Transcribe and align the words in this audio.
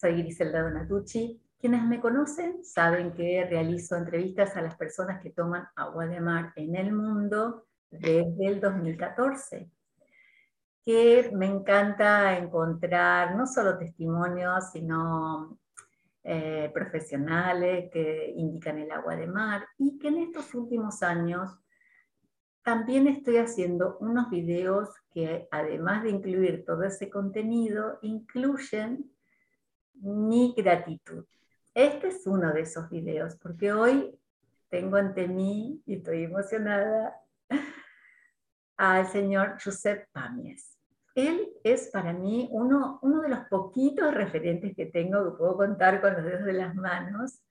soy 0.00 0.22
Griselda 0.22 0.62
Donatucci. 0.62 1.40
Quienes 1.58 1.84
me 1.84 2.00
conocen 2.00 2.64
saben 2.64 3.12
que 3.12 3.44
realizo 3.44 3.96
entrevistas 3.96 4.56
a 4.56 4.62
las 4.62 4.76
personas 4.76 5.20
que 5.22 5.30
toman 5.30 5.68
agua 5.76 6.06
de 6.06 6.20
mar 6.20 6.52
en 6.56 6.74
el 6.74 6.92
mundo 6.92 7.66
desde 7.90 8.46
el 8.46 8.60
2014 8.60 9.70
que 10.82 11.30
me 11.34 11.44
encanta 11.44 12.38
encontrar 12.38 13.36
no 13.36 13.46
solo 13.46 13.76
testimonios, 13.76 14.70
sino 14.72 15.58
eh, 16.24 16.70
profesionales 16.72 17.90
que 17.92 18.32
indican 18.34 18.78
el 18.78 18.90
agua 18.90 19.14
de 19.14 19.26
mar 19.26 19.66
y 19.76 19.98
que 19.98 20.08
en 20.08 20.18
estos 20.18 20.54
últimos 20.54 21.02
años 21.02 21.50
también 22.62 23.06
estoy 23.08 23.36
haciendo 23.36 23.98
unos 24.00 24.30
videos 24.30 24.88
que 25.12 25.46
además 25.50 26.02
de 26.04 26.10
incluir 26.10 26.64
todo 26.64 26.84
ese 26.84 27.10
contenido, 27.10 27.98
incluyen 28.00 29.10
mi 30.00 30.54
gratitud. 30.56 31.24
Este 31.74 32.08
es 32.08 32.26
uno 32.26 32.52
de 32.52 32.62
esos 32.62 32.90
videos, 32.90 33.36
porque 33.36 33.72
hoy 33.72 34.18
tengo 34.68 34.96
ante 34.96 35.28
mí, 35.28 35.82
y 35.86 35.96
estoy 35.96 36.24
emocionada, 36.24 37.16
al 38.76 39.06
señor 39.08 39.56
Josep 39.62 40.08
Pamies. 40.12 40.78
Él 41.14 41.52
es 41.64 41.88
para 41.88 42.12
mí 42.12 42.48
uno, 42.50 42.98
uno 43.02 43.20
de 43.20 43.28
los 43.28 43.40
poquitos 43.48 44.14
referentes 44.14 44.74
que 44.74 44.86
tengo, 44.86 45.24
que 45.24 45.36
puedo 45.36 45.56
contar 45.56 46.00
con 46.00 46.14
los 46.14 46.24
dedos 46.24 46.44
de 46.44 46.52
las 46.54 46.74
manos, 46.74 47.42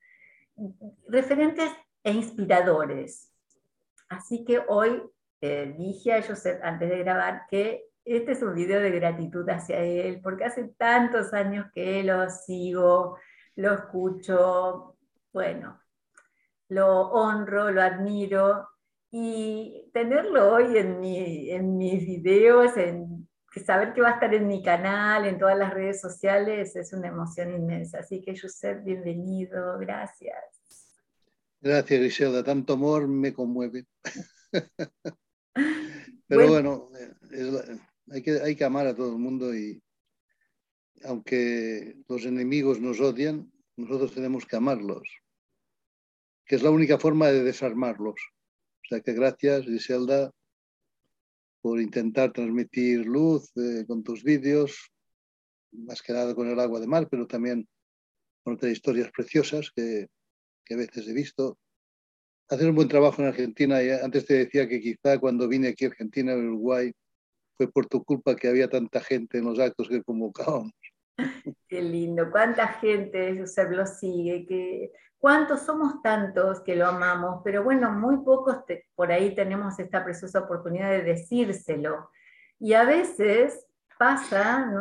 referentes 1.08 1.72
e 2.04 2.12
inspiradores. 2.14 3.32
Así 4.08 4.44
que 4.44 4.64
hoy 4.68 5.04
eh, 5.42 5.76
dije 5.78 6.14
a 6.14 6.24
Josep 6.24 6.64
antes 6.64 6.90
de 6.90 6.98
grabar 7.00 7.46
que 7.50 7.89
este 8.16 8.32
es 8.34 8.42
un 8.42 8.56
video 8.56 8.80
de 8.82 8.92
gratitud 8.92 9.48
hacia 9.50 9.80
él, 9.80 10.20
porque 10.22 10.46
hace 10.46 10.70
tantos 10.78 11.34
años 11.34 11.68
que 11.74 12.04
lo 12.04 12.30
sigo, 12.30 13.18
lo 13.56 13.74
escucho, 13.74 14.96
bueno, 15.32 15.80
lo 16.70 17.10
honro, 17.12 17.72
lo 17.72 17.82
admiro 17.82 18.68
y 19.12 19.90
tenerlo 19.94 20.54
hoy 20.54 20.78
en, 20.78 21.00
mi, 21.00 21.50
en 21.52 21.78
mis 21.78 22.06
videos, 22.06 22.78
en, 22.78 23.28
saber 23.66 23.94
que 23.94 24.02
va 24.02 24.10
a 24.10 24.14
estar 24.14 24.34
en 24.34 24.48
mi 24.48 24.64
canal, 24.64 25.26
en 25.26 25.38
todas 25.38 25.58
las 25.58 25.74
redes 25.74 26.00
sociales, 26.00 26.76
es 26.76 26.94
una 26.94 27.08
emoción 27.08 27.52
inmensa. 27.52 28.00
Así 28.00 28.22
que, 28.22 28.40
Josep, 28.40 28.84
bienvenido, 28.84 29.78
gracias. 29.80 30.36
Gracias, 31.62 32.00
Griselda. 32.00 32.44
Tanto 32.44 32.74
amor 32.74 33.08
me 33.08 33.34
conmueve. 33.34 33.86
Pero 36.28 36.48
bueno, 36.48 36.90
hay, 38.12 38.22
que, 38.22 38.42
hay 38.42 38.56
que 38.56 38.64
amar 38.64 38.88
a 38.88 38.96
todo 38.96 39.14
el 39.14 39.20
mundo 39.20 39.56
y 39.56 39.82
aunque 41.04 41.98
los 42.08 42.26
enemigos 42.26 42.82
nos 42.82 43.00
odian, 43.00 43.52
nosotros 43.78 44.14
tenemos 44.14 44.46
que 44.46 44.58
amarlos, 44.58 45.08
que 46.46 46.56
es 46.56 46.64
la 46.64 46.72
única 46.72 47.00
forma 47.00 47.28
de 47.28 47.44
desarmarlos. 47.44 48.20
O 48.84 48.88
sea 48.90 49.00
que 49.02 49.14
gracias, 49.14 49.66
Griselda, 49.66 50.32
por 51.62 51.80
intentar 51.80 52.34
transmitir 52.34 53.06
luz 53.06 53.52
eh, 53.56 53.86
con 53.88 54.04
tus 54.04 54.24
vídeos, 54.24 54.92
más 55.72 56.02
que 56.02 56.14
nada 56.14 56.34
con 56.36 56.50
el 56.50 56.60
agua 56.60 56.80
de 56.80 56.88
mar, 56.88 57.08
pero 57.10 57.28
también 57.28 57.68
con 58.44 58.56
otras 58.56 58.72
historias 58.72 59.12
preciosas 59.12 59.72
que, 59.72 60.08
que 60.66 60.74
a 60.74 60.78
veces 60.78 61.08
he 61.08 61.14
visto. 61.14 61.58
Hacer 62.50 62.70
un 62.70 62.76
buen 62.76 62.88
trabajo 62.88 63.22
en 63.22 63.28
Argentina. 63.28 63.84
Y 63.84 63.92
antes 63.92 64.26
te 64.26 64.34
decía 64.34 64.68
que 64.68 64.82
quizá 64.82 65.20
cuando 65.20 65.48
vine 65.48 65.70
aquí 65.70 65.86
a 65.86 65.90
Argentina, 65.90 66.34
en 66.34 66.48
Uruguay, 66.48 66.92
fue 67.60 67.70
por 67.70 67.88
tu 67.88 68.06
culpa 68.06 68.38
que 68.38 68.48
había 68.48 68.70
tanta 68.70 69.02
gente 69.02 69.38
en 69.38 69.44
los 69.44 69.60
actos 69.60 69.90
que 69.90 70.02
convocábamos. 70.02 70.72
Qué 71.68 71.82
lindo, 71.82 72.32
cuánta 72.32 72.68
gente 72.68 73.38
Josep 73.38 73.72
lo 73.72 73.86
sigue, 73.86 74.46
que, 74.48 74.94
cuántos 75.18 75.64
somos 75.64 76.02
tantos 76.02 76.62
que 76.62 76.78
lo 76.78 76.88
amamos, 76.88 77.42
pero 77.44 77.62
bueno, 77.62 77.92
muy 77.92 78.24
pocos 78.24 78.60
por 78.96 79.12
ahí 79.12 79.36
tenemos 79.36 79.78
esta 79.78 80.06
preciosa 80.06 80.40
oportunidad 80.40 80.90
de 80.90 81.02
decírselo. 81.02 82.10
Y 82.60 82.76
a 82.76 82.86
veces 82.86 83.66
pasa, 83.98 84.72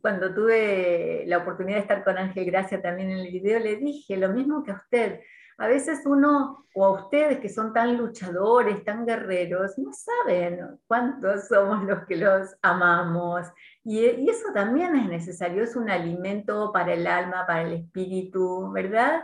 cuando 0.00 0.32
tuve 0.32 1.24
la 1.26 1.36
oportunidad 1.36 1.76
de 1.76 1.82
estar 1.82 2.02
con 2.02 2.16
Ángel 2.16 2.46
Gracia 2.46 2.80
también 2.80 3.10
en 3.10 3.18
el 3.18 3.30
video, 3.30 3.58
le 3.58 3.76
dije 3.76 4.16
lo 4.16 4.30
mismo 4.30 4.62
que 4.62 4.70
a 4.70 4.76
usted, 4.76 5.20
a 5.62 5.68
veces 5.68 6.00
uno, 6.06 6.66
o 6.74 6.84
a 6.84 7.04
ustedes 7.04 7.38
que 7.38 7.48
son 7.48 7.72
tan 7.72 7.96
luchadores, 7.96 8.82
tan 8.82 9.06
guerreros, 9.06 9.78
no 9.78 9.92
saben 9.92 10.80
cuántos 10.88 11.46
somos 11.46 11.84
los 11.84 12.04
que 12.04 12.16
los 12.16 12.56
amamos. 12.62 13.46
Y, 13.84 14.04
eso 14.28 14.48
también 14.52 14.96
es 14.96 15.08
necesario, 15.08 15.62
es 15.62 15.76
un 15.76 15.88
alimento 15.88 16.72
para 16.72 16.94
el 16.94 17.06
alma, 17.06 17.46
para 17.46 17.62
el 17.62 17.74
espíritu, 17.74 18.72
¿verdad? 18.72 19.22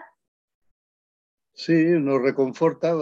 Sí, 1.54 1.74
nos 1.98 2.22
reconforta, 2.22 2.94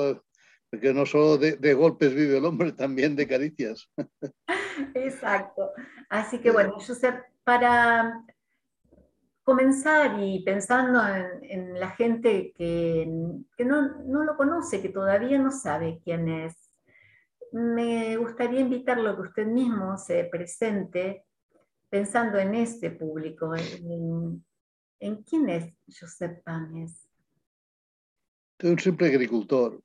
porque 0.71 0.95
no 0.95 1.05
solo 1.05 1.37
de, 1.37 1.57
de 1.57 1.75
golpes 1.75 2.15
vive 2.15 2.39
el 2.39 2.45
hombre, 2.47 2.73
también 2.73 3.17
de 3.17 3.29
caricias. 3.29 3.87
Exacto. 4.95 5.73
Así 6.09 6.39
que 6.39 6.51
bueno, 6.51 6.73
Josep, 6.81 7.23
para 7.45 8.25
comenzar 9.47 10.21
y 10.21 10.43
pensando 10.43 11.01
en, 11.41 11.79
la 11.79 11.91
gente 11.91 12.53
que, 12.59 13.07
no, 13.07 14.25
lo 14.25 14.37
conoce, 14.37 14.83
que 14.83 14.89
todavía 14.89 15.39
no 15.39 15.53
sabe 15.53 16.01
quién 16.03 16.29
es, 16.29 16.57
me 17.53 18.17
gustaría 18.17 18.59
invitarlo 18.59 19.09
a 19.09 19.15
que 19.15 19.23
usted 19.23 19.47
mismo 19.47 19.97
se 19.99 20.25
presente 20.25 21.23
pensando 21.89 22.39
en 22.41 22.57
este 22.57 22.91
público, 22.91 23.55
en, 23.55 25.23
quién 25.23 25.49
es 25.49 25.73
Josep 25.87 26.43
Páñez. 26.43 27.07
Soy 28.61 28.71
un 28.71 28.81
simple 28.81 29.07
agricultor, 29.07 29.81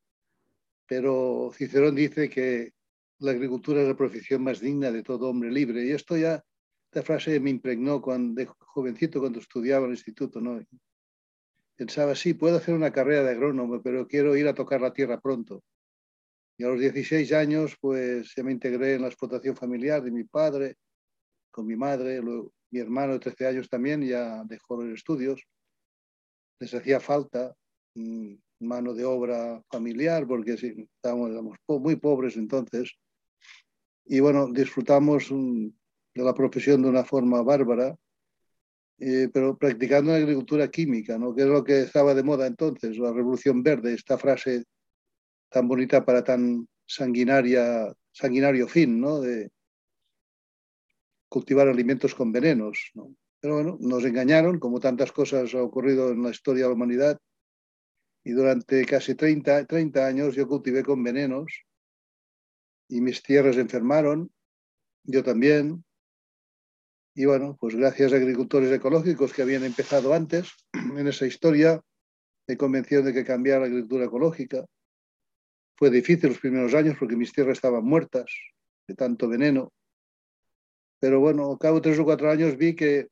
pero 0.88 1.52
Cicerón 1.54 1.94
dice 1.94 2.32
que 2.32 2.74
la 3.20 3.30
agricultura 3.30 3.84
es 3.84 3.90
la 3.90 3.96
profesión 3.96 4.44
más 4.44 4.60
digna 4.60 4.92
de 4.92 5.04
todo 5.04 5.30
hombre 5.30 5.52
libre, 5.52 5.86
y 5.86 5.92
esto 5.92 6.18
ya 6.18 6.44
esta 6.94 7.04
frase 7.04 7.40
me 7.40 7.50
impregnó 7.50 8.02
cuando, 8.02 8.42
de 8.42 8.46
jovencito 8.46 9.22
cuando 9.22 9.40
estudiaba 9.40 9.86
en 9.86 9.92
el 9.92 9.98
instituto. 9.98 10.42
¿no? 10.42 10.62
Pensaba, 11.78 12.16
sí, 12.16 12.34
puedo 12.34 12.58
hacer 12.58 12.76
una 12.76 12.92
carrera 12.92 13.24
de 13.24 13.32
agrónomo, 13.32 13.82
pero 13.82 14.06
quiero 14.06 14.36
ir 14.36 14.46
a 14.50 14.54
tocar 14.54 14.82
la 14.82 14.92
tierra 14.92 15.22
pronto. 15.22 15.64
Y 16.58 16.66
a 16.66 16.68
los 16.68 16.82
16 16.82 17.32
años, 17.32 17.78
pues 17.80 18.34
ya 18.36 18.44
me 18.44 18.52
integré 18.52 18.96
en 18.96 19.04
la 19.04 19.08
explotación 19.08 19.56
familiar 19.56 20.04
de 20.04 20.12
mi 20.12 20.26
padre, 20.26 20.76
con 21.50 21.66
mi 21.66 21.78
madre, 21.78 22.22
mi 22.22 22.80
hermano 22.80 23.14
de 23.14 23.20
13 23.20 23.48
años 23.48 23.70
también 23.70 24.06
ya 24.06 24.44
dejó 24.44 24.84
los 24.84 24.94
estudios. 24.94 25.42
Les 26.60 26.74
hacía 26.74 27.00
falta 27.00 27.56
mm, 27.96 28.34
mano 28.60 28.94
de 28.94 29.06
obra 29.06 29.64
familiar 29.72 30.28
porque 30.28 30.58
sí, 30.58 30.90
estábamos 30.98 31.32
muy 31.70 31.96
pobres 31.96 32.36
entonces. 32.36 32.92
Y 34.04 34.20
bueno, 34.20 34.52
disfrutamos 34.52 35.32
un, 35.32 35.80
de 36.14 36.24
la 36.24 36.34
profesión 36.34 36.82
de 36.82 36.90
una 36.90 37.04
forma 37.04 37.42
bárbara, 37.42 37.96
eh, 39.00 39.30
pero 39.34 39.58
practicando 39.58 40.12
la 40.12 40.18
agricultura 40.18 40.70
química, 40.70 41.18
¿no? 41.18 41.34
que 41.34 41.42
es 41.42 41.48
lo 41.48 41.64
que 41.64 41.82
estaba 41.82 42.14
de 42.14 42.24
moda 42.24 42.46
entonces, 42.48 42.98
la 42.98 43.12
revolución 43.12 43.64
verde, 43.64 43.94
esta 43.94 44.18
frase 44.18 44.64
tan 45.50 45.68
bonita 45.68 46.06
para 46.06 46.24
tan 46.24 46.68
sanguinaria, 46.86 47.94
sanguinario 48.12 48.68
fin, 48.68 49.00
¿no? 49.00 49.20
de 49.22 49.50
cultivar 51.30 51.68
alimentos 51.68 52.14
con 52.14 52.32
venenos. 52.32 52.92
¿no? 52.94 53.16
Pero 53.40 53.56
bueno, 53.56 53.78
nos 53.80 54.04
engañaron, 54.06 54.60
como 54.60 54.80
tantas 54.80 55.12
cosas 55.12 55.56
ha 55.56 55.64
ocurrido 55.64 56.12
en 56.12 56.22
la 56.22 56.30
historia 56.30 56.64
de 56.64 56.70
la 56.70 56.76
humanidad, 56.76 57.18
y 58.24 58.32
durante 58.32 58.86
casi 58.86 59.16
30, 59.16 59.66
30 59.66 60.06
años 60.06 60.36
yo 60.36 60.48
cultivé 60.48 60.84
con 60.84 61.04
venenos 61.04 61.66
y 62.88 63.02
mis 63.02 63.24
tierras 63.24 63.58
enfermaron, 63.58 64.32
yo 65.04 65.24
también, 65.24 65.84
y 67.14 67.26
bueno, 67.26 67.58
pues 67.60 67.76
gracias 67.76 68.14
a 68.14 68.16
agricultores 68.16 68.72
ecológicos 68.72 69.34
que 69.34 69.42
habían 69.42 69.64
empezado 69.64 70.14
antes 70.14 70.50
en 70.74 71.08
esa 71.08 71.26
historia, 71.26 71.82
me 72.48 72.58
convenció 72.58 73.02
de 73.04 73.14
que 73.14 73.26
cambiar 73.26 73.60
la 73.60 73.66
agricultura 73.66 74.06
ecológica. 74.06 74.66
Fue 75.76 75.90
difícil 75.90 76.30
los 76.30 76.40
primeros 76.40 76.74
años 76.74 76.96
porque 77.00 77.16
mis 77.16 77.34
tierras 77.34 77.58
estaban 77.58 77.84
muertas 77.84 78.32
de 78.88 78.96
tanto 78.96 79.28
veneno. 79.28 79.72
Pero 81.00 81.20
bueno, 81.20 81.52
al 81.52 81.58
cabo 81.58 81.78
de 81.78 81.82
tres 81.82 82.00
o 82.00 82.06
cuatro 82.06 82.30
años 82.30 82.58
vi 82.58 82.76
que 82.76 83.08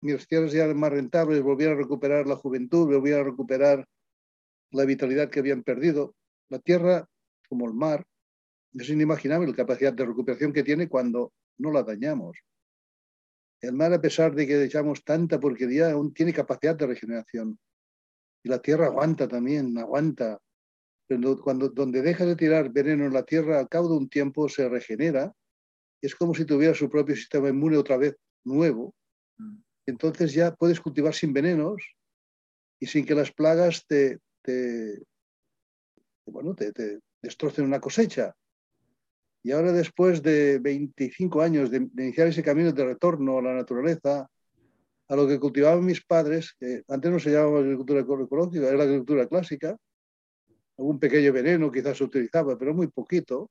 mis 0.00 0.26
tierras 0.26 0.52
ya 0.52 0.64
eran 0.64 0.78
más 0.78 0.92
rentables, 0.92 1.42
volvían 1.42 1.72
a 1.72 1.76
recuperar 1.76 2.26
la 2.26 2.36
juventud, 2.36 2.86
volvían 2.86 3.20
a 3.20 3.24
recuperar 3.24 3.86
la 4.70 4.84
vitalidad 4.84 5.30
que 5.30 5.40
habían 5.40 5.62
perdido. 5.62 6.14
La 6.48 6.58
tierra, 6.58 7.06
como 7.48 7.66
el 7.66 7.74
mar, 7.74 8.04
es 8.72 8.88
inimaginable 8.88 9.48
la 9.48 9.54
capacidad 9.54 9.92
de 9.92 10.06
recuperación 10.06 10.52
que 10.52 10.62
tiene 10.62 10.88
cuando 10.88 11.32
no 11.58 11.70
la 11.70 11.82
dañamos. 11.82 12.38
El 13.60 13.74
mar, 13.74 13.92
a 13.92 14.00
pesar 14.00 14.34
de 14.34 14.46
que 14.46 14.64
echamos 14.64 15.04
tanta 15.04 15.38
porquería, 15.38 15.90
aún 15.90 16.14
tiene 16.14 16.32
capacidad 16.32 16.76
de 16.76 16.86
regeneración. 16.86 17.58
Y 18.42 18.48
la 18.48 18.60
tierra 18.60 18.86
aguanta 18.86 19.28
también, 19.28 19.76
aguanta. 19.76 20.40
Pero 21.06 21.38
cuando, 21.40 21.68
donde 21.68 22.00
deja 22.00 22.24
de 22.24 22.36
tirar 22.36 22.70
veneno 22.70 23.04
en 23.04 23.12
la 23.12 23.24
tierra, 23.24 23.58
al 23.58 23.68
cabo 23.68 23.88
de 23.88 23.96
un 23.96 24.08
tiempo 24.08 24.48
se 24.48 24.68
regenera. 24.68 25.34
Es 26.00 26.14
como 26.14 26.34
si 26.34 26.46
tuviera 26.46 26.74
su 26.74 26.88
propio 26.88 27.14
sistema 27.14 27.50
inmune 27.50 27.76
otra 27.76 27.98
vez 27.98 28.16
nuevo. 28.44 28.94
Entonces 29.86 30.32
ya 30.32 30.54
puedes 30.54 30.80
cultivar 30.80 31.14
sin 31.14 31.32
venenos 31.32 31.82
y 32.78 32.86
sin 32.86 33.04
que 33.04 33.14
las 33.14 33.32
plagas 33.32 33.84
te, 33.86 34.20
te, 34.42 35.02
bueno, 36.24 36.54
te 36.54 36.72
destrocen 37.20 37.66
una 37.66 37.80
cosecha. 37.80 38.34
Y 39.42 39.52
ahora 39.52 39.72
después 39.72 40.22
de 40.22 40.58
25 40.58 41.40
años 41.40 41.70
de, 41.70 41.88
iniciar 41.96 42.26
ese 42.26 42.42
camino 42.42 42.72
de 42.72 42.84
retorno 42.84 43.38
a 43.38 43.42
la 43.42 43.54
naturaleza, 43.54 44.28
a 45.08 45.16
lo 45.16 45.26
que 45.26 45.40
cultivaban 45.40 45.84
mis 45.84 46.04
padres, 46.04 46.54
que 46.58 46.82
antes 46.88 47.10
no 47.10 47.18
se 47.18 47.30
llamaba 47.30 47.60
agricultura 47.60 48.00
ecológica, 48.00 48.68
era 48.68 48.76
la 48.76 48.84
agricultura 48.84 49.26
clásica, 49.26 49.76
algún 50.76 50.98
pequeño 50.98 51.32
veneno 51.32 51.70
quizás 51.70 51.98
se 51.98 52.04
utilizaba, 52.04 52.56
pero 52.58 52.74
muy 52.74 52.88
poquito. 52.88 53.50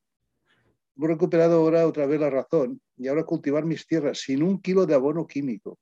Hemos 0.95 1.09
recuperado 1.09 1.57
ahora 1.57 1.87
otra 1.87 2.05
vez 2.05 2.19
la 2.19 2.29
razón 2.29 2.81
y 2.97 3.07
ahora 3.07 3.23
cultivar 3.23 3.65
mis 3.65 3.85
tierras 3.87 4.19
sin 4.19 4.43
un 4.43 4.61
kilo 4.61 4.85
de 4.85 4.95
abono 4.95 5.25
químico, 5.27 5.79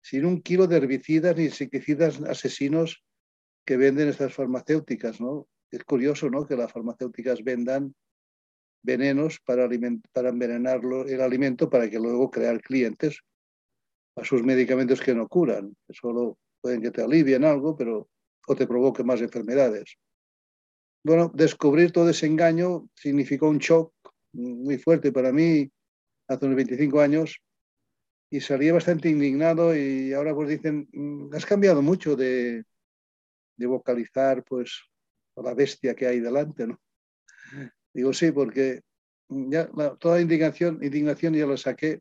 sin 0.00 0.26
un 0.26 0.42
kilo 0.42 0.66
de 0.66 0.76
herbicidas 0.76 1.36
ni 1.36 1.44
insecticidas 1.44 2.20
asesinos 2.22 3.04
que 3.64 3.76
venden 3.76 4.08
estas 4.08 4.34
farmacéuticas, 4.34 5.20
¿no? 5.20 5.46
Es 5.70 5.84
curioso, 5.84 6.28
¿no? 6.28 6.46
Que 6.46 6.56
las 6.56 6.72
farmacéuticas 6.72 7.42
vendan 7.42 7.94
venenos 8.82 9.40
para, 9.44 9.68
para 10.12 10.28
envenenar 10.28 10.80
el 11.06 11.20
alimento 11.20 11.70
para 11.70 11.88
que 11.88 11.98
luego 11.98 12.30
crear 12.30 12.60
clientes 12.60 13.20
a 14.16 14.24
sus 14.24 14.42
medicamentos 14.42 15.00
que 15.00 15.14
no 15.14 15.28
curan, 15.28 15.74
que 15.86 15.94
solo 15.94 16.38
pueden 16.60 16.82
que 16.82 16.90
te 16.90 17.02
alivien 17.02 17.44
algo, 17.44 17.76
pero 17.76 18.08
o 18.46 18.54
te 18.56 18.66
provoquen 18.66 19.06
más 19.06 19.20
enfermedades. 19.20 19.96
Bueno, 21.04 21.30
descubrir 21.34 21.92
todo 21.92 22.10
ese 22.10 22.26
engaño 22.26 22.88
significó 22.94 23.48
un 23.48 23.58
shock 23.58 23.92
muy 24.32 24.78
fuerte 24.78 25.12
para 25.12 25.32
mí 25.32 25.70
hace 26.28 26.44
unos 26.46 26.56
25 26.56 27.00
años 27.00 27.42
y 28.30 28.40
salí 28.40 28.70
bastante 28.70 29.08
indignado 29.10 29.76
y 29.76 30.12
ahora 30.12 30.34
pues 30.34 30.48
dicen, 30.48 30.88
mm, 30.92 31.34
has 31.34 31.44
cambiado 31.44 31.82
mucho 31.82 32.16
de, 32.16 32.64
de 33.56 33.66
vocalizar 33.66 34.42
pues 34.44 34.80
la 35.36 35.54
bestia 35.54 35.94
que 35.94 36.06
hay 36.06 36.20
delante, 36.20 36.66
¿no? 36.66 36.80
Digo, 37.94 38.12
sí, 38.12 38.32
porque 38.32 38.80
ya 39.28 39.68
toda 39.98 40.20
indignación, 40.20 40.82
indignación 40.82 41.34
ya 41.34 41.46
la 41.46 41.56
saqué 41.56 42.00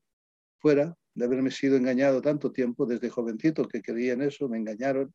fuera 0.59 0.95
de 1.13 1.25
haberme 1.25 1.51
sido 1.51 1.75
engañado 1.75 2.21
tanto 2.21 2.51
tiempo 2.51 2.85
desde 2.85 3.09
jovencito 3.09 3.67
que 3.67 3.81
creía 3.81 4.13
en 4.13 4.21
eso, 4.21 4.47
me 4.47 4.57
engañaron. 4.57 5.13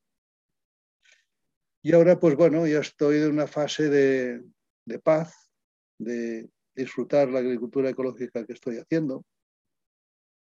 Y 1.83 1.95
ahora, 1.95 2.19
pues 2.19 2.35
bueno, 2.37 2.67
ya 2.67 2.81
estoy 2.81 3.19
en 3.19 3.31
una 3.31 3.47
fase 3.47 3.89
de, 3.89 4.43
de 4.85 4.99
paz, 4.99 5.51
de 5.99 6.49
disfrutar 6.75 7.29
la 7.29 7.39
agricultura 7.39 7.91
ecológica 7.91 8.45
que 8.45 8.53
estoy 8.53 8.77
haciendo, 8.77 9.25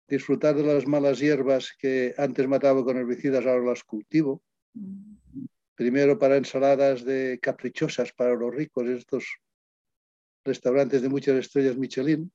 disfrutar 0.09 0.57
de 0.57 0.65
las 0.65 0.87
malas 0.87 1.19
hierbas 1.19 1.75
que 1.79 2.15
antes 2.19 2.49
mataba 2.49 2.85
con 2.85 2.97
herbicidas, 2.97 3.47
ahora 3.47 3.65
las 3.65 3.85
cultivo. 3.85 4.43
Primero 5.75 6.19
para 6.19 6.37
ensaladas 6.37 7.05
de 7.05 7.39
caprichosas 7.41 8.13
para 8.13 8.35
los 8.35 8.55
ricos, 8.55 8.89
estos 8.89 9.25
restaurantes 10.49 11.03
de 11.03 11.09
muchas 11.09 11.37
estrellas 11.37 11.77
Michelin, 11.77 12.33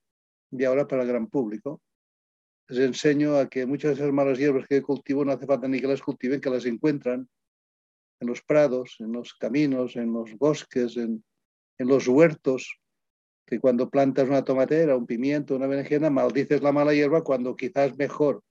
y 0.52 0.64
ahora 0.64 0.88
para 0.88 1.02
el 1.02 1.08
gran 1.08 1.28
público. 1.28 1.82
Les 2.68 2.80
enseño 2.80 3.38
a 3.38 3.50
que 3.50 3.66
muchas 3.66 3.90
de 3.92 4.04
esas 4.04 4.14
malas 4.14 4.38
hierbas 4.38 4.68
que 4.68 4.82
cultivo 4.82 5.26
no 5.26 5.32
hace 5.32 5.46
falta 5.46 5.68
ni 5.68 5.82
que 5.82 5.88
las 5.88 6.02
cultiven, 6.02 6.40
que 6.40 6.50
las 6.50 6.66
encuentran 6.66 7.28
en 8.20 8.28
los 8.28 8.42
prados, 8.42 8.96
en 9.00 9.12
los 9.12 9.34
caminos, 9.34 9.96
en 9.96 10.14
los 10.14 10.38
bosques, 10.38 10.96
en, 10.98 11.24
los 11.80 12.08
huertos, 12.08 12.80
que 13.46 13.60
cuando 13.60 13.90
plantas 13.90 14.30
una 14.30 14.44
tomatera, 14.44 14.96
un 14.96 15.06
pimiento, 15.06 15.56
una 15.56 15.68
berenjena, 15.68 16.10
maldices 16.10 16.62
la 16.62 16.72
mala 16.72 16.94
hierba 16.94 17.24
cuando 17.24 17.58
quizás 17.58 17.98
mejor 17.98 18.42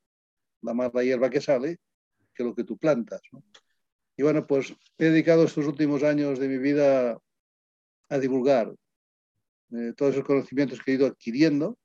la 0.61 0.75
mala 0.75 1.03
hierba 1.03 1.31
que 1.31 1.41
sale 1.41 1.79
que 2.35 2.45
lo 2.45 2.55
que 2.55 2.65
tú 2.65 2.77
plantas. 2.77 3.23
Y 4.19 4.23
bueno, 4.23 4.47
pues 4.47 4.75
he 4.99 5.05
dedicado 5.07 5.45
estos 5.45 5.67
últimos 5.67 6.03
años 6.03 6.39
de 6.39 6.49
mi 6.49 6.59
vida 6.59 7.19
a 8.11 8.19
divulgar 8.19 8.75
eh, 9.75 9.93
todos 9.97 10.15
esos 10.15 10.27
conocimientos 10.27 10.81
que 10.81 10.93
he 10.93 10.95
ido 10.95 11.07
adquiriendo, 11.07 11.79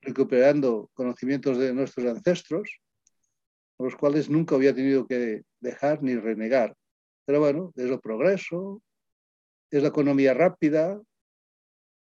recuperando 0.00 0.90
conocimientos 0.94 1.58
de 1.58 1.72
nuestros 1.72 2.06
ancestros, 2.06 2.80
los 3.78 3.96
cuales 3.96 4.30
nunca 4.30 4.54
había 4.54 4.74
tenido 4.74 5.06
que 5.06 5.42
dejar 5.60 6.02
ni 6.02 6.16
renegar. 6.16 6.74
Pero 7.26 7.40
bueno, 7.40 7.72
es 7.76 7.90
el 7.90 8.00
progreso, 8.00 8.82
es 9.70 9.82
la 9.82 9.88
economía 9.88 10.34
rápida, 10.34 11.00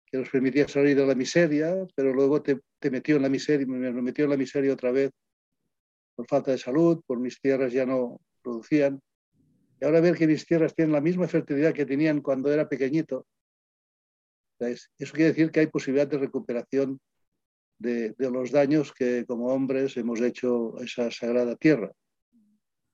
que 0.06 0.18
nos 0.18 0.30
permitía 0.30 0.68
salir 0.68 0.98
de 0.98 1.06
la 1.06 1.16
miseria, 1.16 1.74
pero 1.96 2.14
luego 2.14 2.42
te, 2.42 2.60
te 2.80 2.92
metió 2.92 3.16
en 3.16 3.22
la 3.22 3.30
miseria, 3.30 3.66
me 3.66 3.92
metió 4.02 4.26
en 4.26 4.32
la 4.32 4.38
miseria 4.38 4.74
otra 4.74 4.92
vez 4.92 5.12
por 6.16 6.28
falta 6.28 6.52
de 6.52 6.58
salud, 6.58 7.02
por 7.08 7.20
mis 7.20 7.40
tierras 7.40 7.72
ya 7.72 7.86
no 7.86 8.20
producían. 8.44 9.00
Y 9.80 9.86
ahora 9.86 10.02
ver 10.02 10.16
que 10.16 10.28
mis 10.28 10.46
tierras 10.46 10.76
tienen 10.76 10.92
la 10.92 11.02
misma 11.02 11.28
fertilidad 11.28 11.74
que 11.74 11.86
tenían 11.86 12.22
cuando 12.22 12.52
era 12.52 12.68
pequeñito, 12.68 13.26
eso 14.70 15.14
quiere 15.14 15.30
decir 15.30 15.52
que 15.52 15.62
hay 15.62 15.68
posibilidad 15.68 16.08
de 16.08 16.18
recuperación 16.18 17.00
de, 17.80 18.14
los 18.18 18.52
daños 18.52 18.94
que 18.94 19.26
como 19.26 19.48
hombres 19.48 19.98
hemos 19.98 20.22
hecho 20.22 20.78
a 20.80 20.84
esa 20.84 21.12
sagrada 21.12 21.56
tierra. 21.56 21.92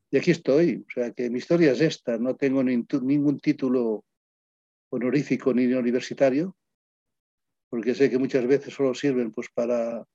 Y 0.09 0.17
aquí 0.17 0.31
estoy, 0.31 0.85
o 0.87 0.91
sea 0.91 1.11
que 1.11 1.29
mi 1.29 1.39
historia 1.39 1.73
es 1.73 1.81
esta, 1.81 2.17
no 2.17 2.35
tengo 2.35 2.63
ningún 2.63 3.39
título 3.39 4.05
honorífico 4.89 5.53
ni 5.53 5.65
universitario, 5.65 6.55
porque 7.69 7.93
sé 7.93 8.09
que 8.09 8.17
muchas 8.17 8.47
veces 8.47 8.73
solo 8.73 8.93
sirven 8.93 9.31
pues, 9.31 9.49
para 9.53 10.05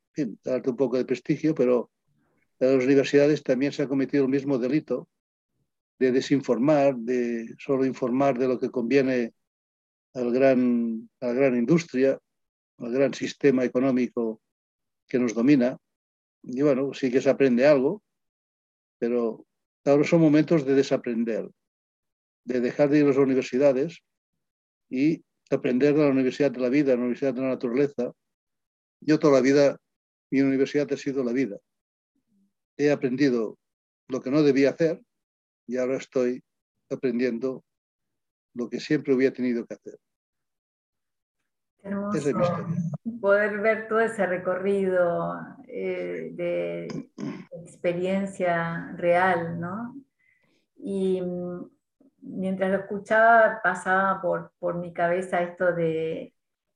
darte 0.43 0.71
un 0.71 0.77
poco 0.77 0.97
de 0.97 1.05
prestigio, 1.05 1.55
pero 1.55 1.91
en 2.59 2.77
las 2.77 2.85
universidades 2.85 3.43
también 3.43 3.73
se 3.73 3.83
ha 3.83 3.89
cometido 3.89 4.25
el 4.25 4.31
mismo 4.31 4.57
delito 4.57 5.09
de 5.99 6.11
desinformar, 6.13 6.97
de 6.97 7.55
solo 7.59 7.85
informar 7.85 8.39
de 8.39 8.49
lo 8.49 8.59
que 8.59 8.71
conviene 8.71 9.35
al 10.15 10.33
gran, 10.33 11.09
a 11.21 11.27
la 11.29 11.33
gran 11.33 11.57
industria, 11.57 12.19
al 12.79 12.93
gran 12.93 13.15
sistema 13.15 13.65
económico 13.65 14.41
que 15.09 15.19
nos 15.19 15.35
domina. 15.35 15.79
Y 16.43 16.63
bueno, 16.63 16.93
sí 16.93 17.11
que 17.11 17.21
se 17.21 17.31
aprende 17.31 17.67
algo, 17.67 18.03
pero 18.99 19.47
ahora 19.85 20.05
son 20.05 20.21
momentos 20.21 20.65
de 20.65 20.75
desaprender, 20.75 21.49
de 22.45 22.61
dejar 22.61 22.91
de 22.91 22.99
ir 22.99 23.05
a 23.05 23.09
las 23.09 23.17
universidades 23.17 24.03
y 24.91 25.25
aprender 25.51 25.95
de 25.95 26.03
la 26.03 26.11
universidad 26.11 26.51
de 26.51 26.61
la 26.61 26.69
vida, 26.69 26.95
la 26.95 27.01
universidad 27.01 27.35
de 27.35 27.43
la 27.43 27.49
naturaleza. 27.49 28.13
Yo 29.01 29.19
toda 29.19 29.35
la 29.35 29.41
vida, 29.41 29.79
mi 30.31 30.41
universidad 30.41 30.93
ha 30.93 30.97
sido 30.97 31.25
la 31.25 31.33
vida. 31.33 31.59
He 32.77 32.91
aprendido 32.91 33.59
lo 34.09 34.21
que 34.21 34.31
no 34.31 34.43
debía 34.43 34.71
hacer 34.71 35.01
y 35.67 35.77
ahora 35.77 35.97
estoy 35.97 36.43
aprendiendo 36.91 37.65
lo 38.55 38.69
que 38.69 38.81
siempre 38.81 39.15
hubiera 39.15 39.35
tenido 39.35 39.67
que 39.67 39.75
hacer. 39.75 39.99
Hermoso 41.83 42.31
poder 43.23 43.61
ver 43.61 43.87
todo 43.87 44.01
ese 44.01 44.27
recorrido 44.27 45.39
eh, 45.69 46.31
de 46.33 47.11
experiencia 47.65 48.93
real, 48.97 49.61
¿no? 49.61 49.95
Y 50.77 51.23
mm, 51.23 51.71
mientras 52.23 52.73
lo 52.73 52.79
escuchaba 52.79 53.61
pasaba 53.63 54.21
por, 54.21 54.53
por 54.59 54.75
mi 54.75 54.93
cabeza 54.93 55.41
esto 55.41 55.73
de 55.73 56.35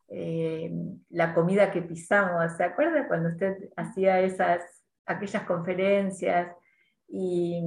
eh, 0.08 0.72
la 1.10 1.34
comida 1.34 1.72
que 1.72 1.82
pisamos. 1.82 2.52
¿Se 2.56 2.62
acuerda 2.62 3.08
cuando 3.08 3.30
usted 3.30 3.68
hacía 3.76 4.20
esas, 4.20 4.62
aquellas 5.04 5.42
conferencias? 5.42 6.54
Y 7.08 7.62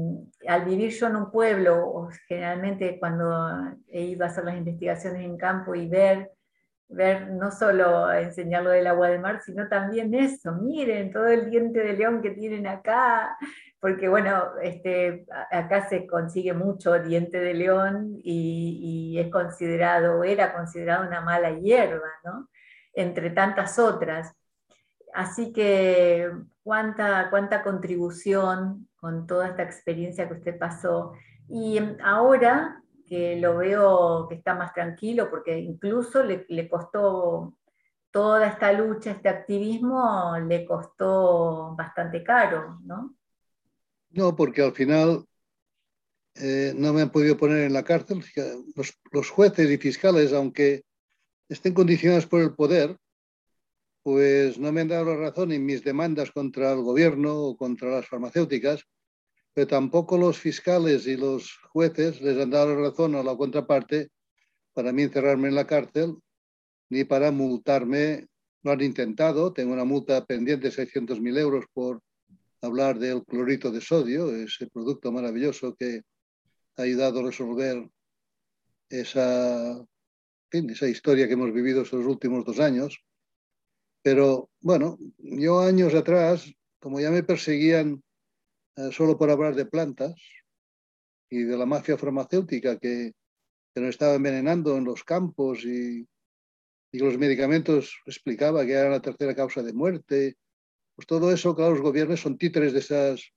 al 0.48 0.66
vivir 0.66 0.92
yo 0.92 1.08
en 1.08 1.16
un 1.16 1.32
pueblo, 1.32 2.10
generalmente 2.28 3.00
cuando 3.00 3.78
he 3.88 4.02
ido 4.02 4.26
a 4.26 4.28
hacer 4.28 4.44
las 4.44 4.58
investigaciones 4.58 5.24
en 5.24 5.38
campo 5.38 5.76
y 5.76 5.88
ver, 5.88 6.32
ver 6.90 7.32
no 7.32 7.52
solo 7.52 8.12
enseñar 8.12 8.64
lo 8.64 8.72
del 8.72 8.88
agua 8.88 9.10
de 9.10 9.20
mar, 9.20 9.42
sino 9.46 9.68
también 9.70 10.14
eso, 10.14 10.54
miren 10.54 11.12
todo 11.12 11.28
el 11.28 11.50
diente 11.50 11.80
de 11.82 11.94
león 11.94 12.22
que 12.22 12.32
tienen 12.32 12.68
acá, 12.68 13.38
porque 13.80 14.10
bueno, 14.10 14.58
este, 14.62 15.26
acá 15.52 15.88
se 15.88 16.06
consigue 16.06 16.54
mucho 16.54 17.00
diente 17.00 17.40
de 17.40 17.54
león 17.54 18.20
y, 18.24 19.14
y 19.14 19.20
es 19.20 19.32
considerado, 19.32 20.24
era 20.24 20.54
considerado 20.54 21.08
una 21.08 21.22
mala 21.22 21.52
hierba, 21.52 22.10
¿no? 22.26 22.50
Entre 22.94 23.30
tantas 23.30 23.80
otras. 23.80 24.36
Así 25.14 25.52
que 25.52 26.32
cuánta, 26.64 27.30
cuánta 27.30 27.64
contribución 27.64 28.88
con 28.96 29.28
toda 29.28 29.50
esta 29.50 29.64
experiencia 29.64 30.28
que 30.28 30.36
usted 30.36 30.58
pasó. 30.58 31.14
Y 31.48 31.80
ahora 32.04 32.84
que 33.10 33.38
lo 33.38 33.58
veo 33.58 34.28
que 34.30 34.36
está 34.36 34.54
más 34.54 34.72
tranquilo, 34.72 35.32
porque 35.32 35.58
incluso 35.58 36.24
le, 36.24 36.70
costó 36.70 37.58
toda 38.12 38.48
esta 38.48 38.72
lucha, 38.72 39.12
este 39.12 39.30
activismo, 39.30 40.38
le 40.48 40.64
costó 40.64 41.76
bastante 41.76 42.24
caro, 42.24 42.80
¿no? 42.84 43.16
No, 44.12 44.36
porque 44.36 44.62
al 44.62 44.74
final 44.74 45.26
eh, 46.36 46.74
no 46.76 46.94
me 46.94 47.02
han 47.02 47.12
podido 47.12 47.36
poner 47.36 47.64
en 47.64 47.74
la 47.74 47.84
cárcel. 47.84 48.24
Los, 49.12 49.30
jueces 49.32 49.70
y 49.70 49.78
fiscales, 49.78 50.32
aunque 50.32 50.84
estén 51.48 51.74
condicionados 51.74 52.28
por 52.28 52.42
el 52.42 52.54
poder, 52.54 52.96
pues 54.04 54.58
no 54.60 54.72
me 54.72 54.82
han 54.82 54.88
dado 54.88 55.06
la 55.06 55.18
razón 55.18 55.52
en 55.52 55.66
mis 55.66 55.84
demandas 55.84 56.32
contra 56.32 56.72
el 56.72 56.82
gobierno 56.82 57.36
o 57.36 57.58
contra 57.58 57.90
las 57.90 58.08
farmacéuticas, 58.08 58.86
pero 59.54 59.68
tampoco 59.68 60.18
los 60.18 60.38
fiscales 60.38 61.06
y 61.08 61.18
los 61.18 61.58
jueces 61.72 62.22
les 62.22 62.38
han 62.38 62.50
dado 62.50 62.76
la 62.76 62.90
razón 62.90 63.16
a 63.16 63.24
la 63.24 63.36
contraparte 63.36 64.10
para 64.74 64.94
mí 64.94 65.04
encerrarme 65.04 65.50
en 65.50 65.56
la 65.56 65.68
cárcel 65.68 66.16
ni 66.90 67.04
para 67.04 67.32
multarme. 67.32 68.28
Lo 68.64 68.72
han 68.72 68.82
intentado, 68.82 69.54
tengo 69.54 69.74
una 69.74 69.86
multa 69.86 70.26
pendiente 70.26 70.70
de 70.70 70.76
600.000 70.76 71.38
euros 71.38 71.66
por 71.74 72.02
hablar 72.62 73.00
del 73.00 73.24
clorito 73.24 73.72
de 73.72 73.80
sodio, 73.80 74.36
ese 74.36 74.68
producto 74.68 75.12
maravilloso 75.12 75.76
que 75.76 76.02
ha 76.76 76.82
ayudado 76.82 77.20
a 77.20 77.24
resolver 77.24 77.90
esa, 78.90 79.86
esa 80.52 80.88
historia 80.88 81.28
que 81.28 81.34
hemos 81.34 81.54
vivido 81.54 81.84
estos 81.84 82.06
últimos 82.06 82.44
dos 82.44 82.60
años. 82.60 83.02
Pero 84.02 84.50
bueno, 84.62 84.98
yo 85.18 85.60
años 85.60 85.94
atrás, 85.94 86.52
como 86.80 87.00
ya 87.00 87.12
me 87.12 87.24
perseguían 87.24 88.02
eh, 88.76 88.90
solo 88.92 89.18
por 89.18 89.30
hablar 89.30 89.56
de 89.56 89.66
plantas 89.66 90.14
y 91.30 91.44
de 91.44 91.58
la 91.58 91.66
mafia 91.66 91.98
farmacéutica 91.98 92.78
que, 92.78 93.14
que 93.74 93.82
nos 93.82 93.90
estaba 93.90 94.16
envenenando 94.16 94.78
en 94.78 94.86
los 94.86 95.04
campos 95.04 95.64
y, 95.66 96.08
y 96.92 97.00
los 97.00 97.18
medicamentos 97.18 98.00
explicaba 98.06 98.66
que 98.66 98.74
era 98.74 98.90
la 98.90 99.02
tercera 99.02 99.36
causa 99.36 99.62
de 99.62 99.74
muerte, 99.74 100.38
pues 100.96 101.08
todo 101.08 101.32
eso, 101.32 101.56
claro, 101.56 101.72
los 101.72 101.82
gobiernos 101.82 102.22
son 102.22 102.38
títeres 102.38 102.74
de 102.74 102.80
esos 102.80 103.34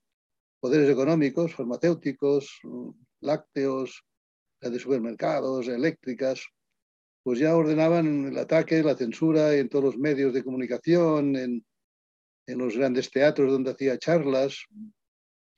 poderes 0.60 0.88
económicos, 0.88 1.54
farmacéuticos, 1.54 2.60
lácteos, 3.20 4.04
de 4.60 4.78
supermercados, 4.78 5.66
eléctricas, 5.68 6.46
pues 7.22 7.38
ya 7.38 7.56
ordenaban 7.56 8.26
el 8.26 8.38
ataque, 8.38 8.82
la 8.82 8.96
censura 8.96 9.54
en 9.54 9.68
todos 9.68 9.84
los 9.84 9.98
medios 9.98 10.34
de 10.34 10.42
comunicación, 10.42 11.36
en, 11.36 11.64
en 12.46 12.58
los 12.58 12.76
grandes 12.76 13.10
teatros 13.10 13.50
donde 13.50 13.70
hacía 13.70 13.98
charlas, 13.98 14.64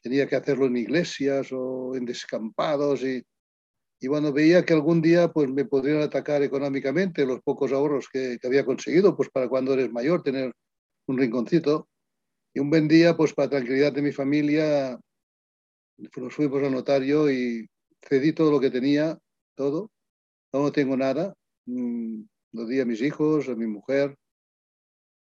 tenía 0.02 0.26
que 0.28 0.36
hacerlo 0.36 0.66
en 0.66 0.76
iglesias 0.76 1.48
o 1.52 1.94
en 1.94 2.04
descampados 2.04 3.02
y, 3.02 3.22
y 4.00 4.06
cuando 4.06 4.32
veía 4.32 4.64
que 4.64 4.74
algún 4.74 5.00
día 5.00 5.32
pues 5.32 5.48
me 5.48 5.64
podrían 5.64 6.02
atacar 6.02 6.42
económicamente 6.42 7.24
los 7.24 7.40
pocos 7.40 7.72
ahorros 7.72 8.08
que, 8.12 8.38
que, 8.38 8.46
había 8.46 8.66
conseguido, 8.66 9.16
pues 9.16 9.30
para 9.30 9.48
cuando 9.48 9.72
eres 9.72 9.90
mayor 9.90 10.22
tener 10.22 10.52
un 11.06 11.18
rinconcito. 11.18 11.88
Y 12.52 12.60
un 12.60 12.70
buen 12.70 12.86
día, 12.86 13.16
pues 13.16 13.32
para 13.32 13.50
tranquilidad 13.50 13.92
de 13.92 14.02
mi 14.02 14.12
familia, 14.12 15.00
nos 16.16 16.34
fuimos 16.34 16.62
al 16.62 16.72
notario 16.72 17.30
y 17.30 17.66
cedí 18.06 18.32
todo 18.32 18.50
lo 18.50 18.60
que 18.60 18.70
tenía, 18.70 19.18
todo. 19.56 19.90
No 20.52 20.70
tengo 20.70 20.96
nada, 20.96 21.34
Mm, 21.66 22.22
lo 22.52 22.66
di 22.66 22.80
a 22.80 22.84
mis 22.84 23.00
hijos, 23.00 23.48
a 23.48 23.54
mi 23.54 23.66
mujer, 23.66 24.16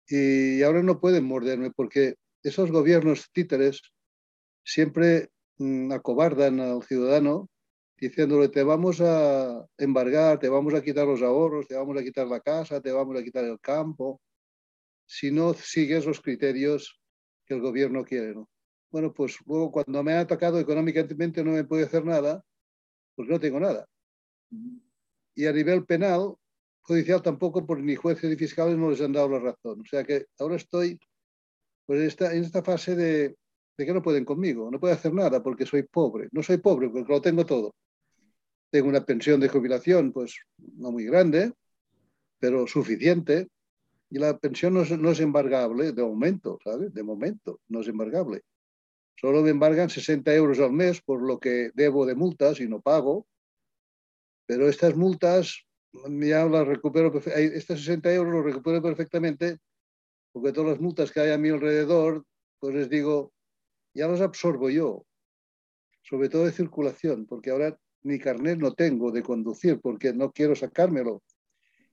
y 0.06 0.62
ahora 0.62 0.82
no 0.82 1.00
pueden 1.00 1.24
morderme 1.24 1.70
porque 1.70 2.16
esos 2.42 2.70
gobiernos 2.70 3.30
títeres 3.32 3.80
siempre 4.64 5.30
mm, 5.58 5.92
acobardan 5.92 6.60
al 6.60 6.82
ciudadano 6.82 7.48
diciéndole 7.96 8.48
te 8.48 8.62
vamos 8.62 9.00
a 9.00 9.66
embargar, 9.78 10.38
te 10.38 10.48
vamos 10.48 10.74
a 10.74 10.82
quitar 10.82 11.06
los 11.06 11.22
ahorros, 11.22 11.66
te 11.66 11.76
vamos 11.76 11.96
a 11.98 12.02
quitar 12.02 12.26
la 12.26 12.40
casa, 12.40 12.80
te 12.80 12.92
vamos 12.92 13.18
a 13.18 13.22
quitar 13.22 13.44
el 13.44 13.58
campo, 13.60 14.20
si 15.06 15.30
no 15.30 15.54
sigues 15.54 16.04
los 16.04 16.20
criterios 16.20 17.00
que 17.46 17.54
el 17.54 17.60
gobierno 17.60 18.04
quiere. 18.04 18.34
Bueno, 18.90 19.12
pues 19.12 19.38
luego 19.46 19.72
cuando 19.72 20.02
me 20.02 20.12
ha 20.14 20.20
atacado 20.20 20.58
económicamente 20.58 21.42
no 21.42 21.52
me 21.52 21.64
puede 21.64 21.84
hacer 21.84 22.04
nada 22.04 22.44
porque 23.14 23.32
no 23.32 23.40
tengo 23.40 23.60
nada 23.60 23.88
y 25.34 25.46
a 25.46 25.52
nivel 25.52 25.84
penal, 25.84 26.34
judicial 26.82 27.22
tampoco, 27.22 27.66
porque 27.66 27.82
ni 27.82 27.96
jueces 27.96 28.30
ni 28.30 28.36
fiscales 28.36 28.76
no 28.76 28.90
les 28.90 29.00
han 29.00 29.12
dado 29.12 29.28
la 29.28 29.38
razón. 29.38 29.80
O 29.80 29.84
sea 29.84 30.04
que 30.04 30.26
ahora 30.38 30.56
estoy 30.56 30.98
pues, 31.86 32.00
en, 32.00 32.06
esta, 32.06 32.34
en 32.34 32.44
esta 32.44 32.62
fase 32.62 32.94
de, 32.94 33.36
de 33.76 33.86
que 33.86 33.92
no 33.92 34.02
pueden 34.02 34.24
conmigo, 34.24 34.70
no 34.70 34.78
puedo 34.78 34.94
hacer 34.94 35.12
nada 35.12 35.42
porque 35.42 35.66
soy 35.66 35.82
pobre. 35.82 36.28
No 36.32 36.42
soy 36.42 36.58
pobre 36.58 36.88
porque 36.88 37.12
lo 37.12 37.20
tengo 37.20 37.44
todo. 37.44 37.74
Tengo 38.70 38.88
una 38.88 39.04
pensión 39.04 39.40
de 39.40 39.48
jubilación, 39.48 40.12
pues 40.12 40.36
no 40.58 40.90
muy 40.90 41.04
grande, 41.04 41.52
pero 42.38 42.66
suficiente. 42.66 43.48
Y 44.10 44.18
la 44.18 44.38
pensión 44.38 44.74
no 44.74 44.82
es, 44.82 44.96
no 44.96 45.10
es 45.10 45.20
embargable 45.20 45.92
de 45.92 46.02
momento, 46.02 46.58
¿sabes? 46.62 46.92
De 46.92 47.02
momento, 47.02 47.60
no 47.68 47.80
es 47.80 47.88
embargable. 47.88 48.42
Solo 49.16 49.42
me 49.42 49.50
embargan 49.50 49.90
60 49.90 50.34
euros 50.34 50.58
al 50.60 50.72
mes 50.72 51.00
por 51.00 51.22
lo 51.22 51.38
que 51.38 51.70
debo 51.74 52.04
de 52.04 52.14
multas 52.14 52.60
y 52.60 52.68
no 52.68 52.80
pago. 52.80 53.26
Pero 54.46 54.68
estas 54.68 54.96
multas 54.96 55.64
ya 55.92 56.44
las 56.44 56.66
recupero, 56.66 57.12
estos 57.16 57.78
60 57.80 58.12
euros 58.12 58.34
los 58.34 58.44
recupero 58.44 58.82
perfectamente 58.82 59.58
porque 60.34 60.52
todas 60.52 60.70
las 60.70 60.80
multas 60.80 61.12
que 61.12 61.20
hay 61.20 61.30
a 61.30 61.38
mi 61.38 61.50
alrededor, 61.50 62.24
pues 62.58 62.74
les 62.74 62.90
digo, 62.90 63.32
ya 63.94 64.08
las 64.08 64.20
absorbo 64.20 64.68
yo, 64.68 65.06
sobre 66.02 66.28
todo 66.28 66.44
de 66.44 66.50
circulación, 66.50 67.24
porque 67.26 67.50
ahora 67.50 67.78
ni 68.02 68.18
carnet 68.18 68.58
no 68.58 68.74
tengo 68.74 69.12
de 69.12 69.22
conducir 69.22 69.80
porque 69.80 70.12
no 70.12 70.32
quiero 70.32 70.56
sacármelo. 70.56 71.22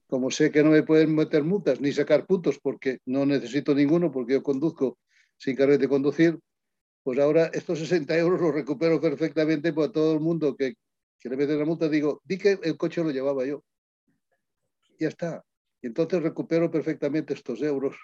Como 0.08 0.32
sé 0.32 0.50
que 0.50 0.64
no 0.64 0.70
me 0.70 0.82
pueden 0.82 1.14
meter 1.14 1.44
multas 1.44 1.80
ni 1.80 1.92
sacar 1.92 2.26
puntos 2.26 2.58
porque 2.60 2.98
no 3.06 3.24
necesito 3.24 3.76
ninguno 3.76 4.10
porque 4.10 4.32
yo 4.34 4.42
conduzco 4.42 4.98
sin 5.36 5.54
carnet 5.54 5.80
de 5.80 5.88
conducir, 5.88 6.38
pues 7.04 7.20
ahora 7.20 7.46
estos 7.54 7.78
60 7.78 8.18
euros 8.18 8.40
los 8.40 8.52
recupero 8.52 9.00
perfectamente 9.00 9.72
para 9.72 9.92
todo 9.92 10.14
el 10.14 10.20
mundo 10.20 10.56
que 10.56 10.74
que 11.22 11.28
le 11.28 11.36
meten 11.36 11.56
la 11.56 11.64
multa, 11.64 11.88
digo, 11.88 12.20
di 12.24 12.36
que 12.36 12.58
el 12.64 12.76
coche 12.76 13.00
lo 13.00 13.12
llevaba 13.12 13.46
yo. 13.46 13.64
Ya 14.98 15.06
está. 15.06 15.44
Y 15.80 15.86
entonces 15.86 16.20
recupero 16.20 16.68
perfectamente 16.68 17.32
estos 17.32 17.62
euros 17.62 17.96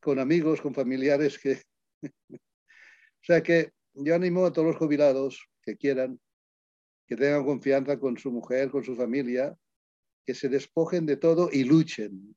con 0.00 0.20
amigos, 0.20 0.60
con 0.60 0.72
familiares 0.72 1.36
que... 1.36 1.60
o 2.30 3.24
sea 3.24 3.42
que 3.42 3.72
yo 3.92 4.14
animo 4.14 4.46
a 4.46 4.52
todos 4.52 4.68
los 4.68 4.76
jubilados 4.76 5.48
que 5.62 5.76
quieran, 5.76 6.20
que 7.08 7.16
tengan 7.16 7.44
confianza 7.44 7.98
con 7.98 8.16
su 8.16 8.30
mujer, 8.30 8.70
con 8.70 8.84
su 8.84 8.94
familia, 8.94 9.58
que 10.24 10.34
se 10.34 10.48
despojen 10.48 11.06
de 11.06 11.16
todo 11.16 11.50
y 11.50 11.64
luchen. 11.64 12.36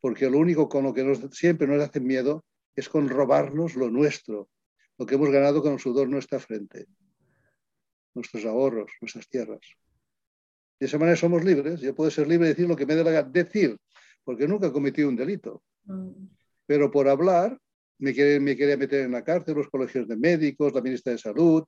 Porque 0.00 0.28
lo 0.28 0.36
único 0.36 0.68
con 0.68 0.84
lo 0.84 0.92
que 0.92 1.18
siempre 1.30 1.66
nos 1.66 1.82
hacen 1.82 2.06
miedo 2.06 2.44
es 2.76 2.90
con 2.90 3.08
robarnos 3.08 3.74
lo 3.74 3.88
nuestro, 3.88 4.50
lo 4.98 5.06
que 5.06 5.14
hemos 5.14 5.30
ganado 5.30 5.62
con 5.62 5.72
el 5.72 5.78
sudor 5.78 6.10
nuestra 6.10 6.38
frente 6.38 6.86
nuestros 8.14 8.44
ahorros, 8.44 8.90
nuestras 9.00 9.28
tierras. 9.28 9.60
De 10.78 10.86
esa 10.86 10.98
manera 10.98 11.16
somos 11.16 11.44
libres. 11.44 11.80
Yo 11.80 11.94
puedo 11.94 12.10
ser 12.10 12.26
libre 12.26 12.48
de 12.48 12.54
decir 12.54 12.68
lo 12.68 12.76
que 12.76 12.86
me 12.86 12.94
dé 12.94 13.04
la 13.04 13.12
gana 13.12 13.28
decir, 13.28 13.76
porque 14.24 14.48
nunca 14.48 14.66
he 14.66 14.72
cometido 14.72 15.08
un 15.08 15.16
delito. 15.16 15.62
Mm. 15.84 16.26
Pero 16.66 16.90
por 16.90 17.08
hablar, 17.08 17.58
me, 17.98 18.12
me 18.40 18.56
quería 18.56 18.76
meter 18.76 19.02
en 19.02 19.12
la 19.12 19.22
cárcel, 19.22 19.54
los 19.54 19.68
colegios 19.68 20.08
de 20.08 20.16
médicos, 20.16 20.72
la 20.72 20.80
ministra 20.80 21.12
de 21.12 21.18
Salud, 21.18 21.64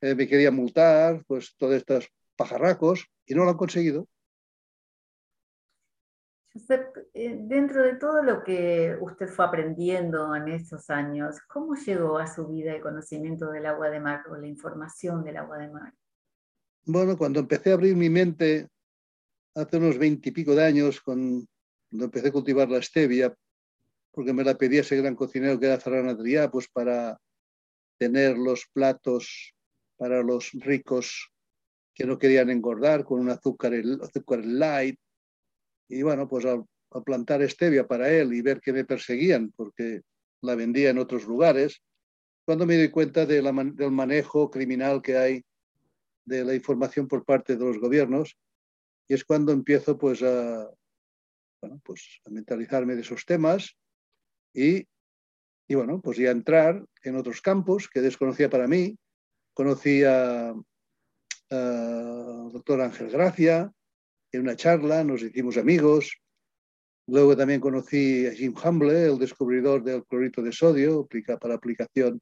eh, 0.00 0.14
me 0.14 0.26
quería 0.26 0.50
multar, 0.50 1.22
pues 1.26 1.54
todos 1.56 1.74
estos 1.74 2.08
pajarracos, 2.36 3.06
y 3.24 3.34
no 3.34 3.44
lo 3.44 3.50
han 3.50 3.56
conseguido. 3.56 4.08
Eh, 7.14 7.38
dentro 7.42 7.82
de 7.82 7.96
todo 7.96 8.22
lo 8.22 8.42
que 8.42 8.96
usted 9.00 9.28
fue 9.28 9.44
aprendiendo 9.44 10.34
en 10.34 10.48
estos 10.48 10.88
años, 10.90 11.36
¿cómo 11.48 11.74
llegó 11.74 12.18
a 12.18 12.26
su 12.26 12.46
vida 12.46 12.74
el 12.74 12.80
conocimiento 12.80 13.50
del 13.50 13.66
agua 13.66 13.90
de 13.90 14.00
mar 14.00 14.22
o 14.30 14.36
la 14.36 14.46
información 14.46 15.22
del 15.24 15.36
agua 15.36 15.58
de 15.58 15.68
mar? 15.68 15.92
Bueno, 16.84 17.16
cuando 17.18 17.40
empecé 17.40 17.70
a 17.70 17.74
abrir 17.74 17.96
mi 17.96 18.08
mente 18.08 18.68
hace 19.54 19.76
unos 19.76 19.98
veintipico 19.98 20.54
de 20.54 20.64
años, 20.64 21.00
cuando 21.00 21.46
empecé 21.90 22.28
a 22.28 22.32
cultivar 22.32 22.68
la 22.70 22.80
stevia, 22.80 23.34
porque 24.12 24.32
me 24.32 24.44
la 24.44 24.56
pedía 24.56 24.80
ese 24.80 24.96
gran 24.96 25.14
cocinero 25.14 25.58
que 25.58 25.66
era 25.66 25.80
Ferran 25.80 26.08
Adrià, 26.08 26.50
pues 26.50 26.68
para 26.68 27.18
tener 27.98 28.38
los 28.38 28.66
platos 28.72 29.54
para 29.96 30.22
los 30.22 30.52
ricos 30.52 31.32
que 31.94 32.06
no 32.06 32.18
querían 32.18 32.50
engordar 32.50 33.04
con 33.04 33.20
un 33.20 33.30
azúcar, 33.30 33.72
azúcar 34.02 34.44
light, 34.44 34.98
y 35.88 36.02
bueno, 36.02 36.28
pues 36.28 36.44
al, 36.44 36.64
plantar 37.04 37.42
stevia 37.50 37.86
para 37.86 38.08
él 38.10 38.32
y 38.32 38.40
ver 38.40 38.60
que 38.60 38.72
me 38.72 38.84
perseguían 38.84 39.52
porque 39.54 40.02
la 40.40 40.54
vendía 40.54 40.90
en 40.90 40.98
otros 40.98 41.26
lugares, 41.26 41.82
cuando 42.46 42.64
me 42.64 42.76
di 42.76 42.88
cuenta 42.90 43.26
de 43.26 43.42
del 43.42 43.90
manejo 43.90 44.50
criminal 44.50 45.02
que 45.02 45.18
hay 45.18 45.44
de 46.24 46.44
la 46.44 46.54
información 46.54 47.06
por 47.06 47.24
parte 47.24 47.56
de 47.56 47.64
los 47.64 47.78
gobiernos, 47.78 48.38
y 49.08 49.14
es 49.14 49.24
cuando 49.24 49.52
empiezo 49.52 49.98
pues 49.98 50.22
a, 50.22 50.68
bueno, 51.60 51.80
pues 51.84 52.20
a 52.24 52.30
mentalizarme 52.30 52.94
de 52.94 53.02
esos 53.02 53.24
temas 53.24 53.76
y, 54.54 54.86
y 55.68 55.74
bueno, 55.74 56.00
pues 56.00 56.18
ya 56.18 56.30
entrar 56.30 56.84
en 57.02 57.16
otros 57.16 57.40
campos 57.40 57.88
que 57.88 58.00
desconocía 58.00 58.50
para 58.50 58.66
mí. 58.66 58.96
Conocí 59.54 60.02
a, 60.04 60.50
a 61.50 62.48
doctor 62.52 62.80
Ángel 62.80 63.10
Gracia, 63.10 63.72
en 64.32 64.42
una 64.42 64.56
charla, 64.56 65.04
nos 65.04 65.22
hicimos 65.22 65.56
amigos. 65.56 66.16
Luego 67.08 67.36
también 67.36 67.60
conocí 67.60 68.26
a 68.26 68.32
Jim 68.32 68.54
Humble, 68.62 69.06
el 69.06 69.18
descubridor 69.18 69.82
del 69.84 70.04
clorito 70.04 70.42
de 70.42 70.52
sodio 70.52 71.08
para 71.40 71.54
aplicación 71.54 72.20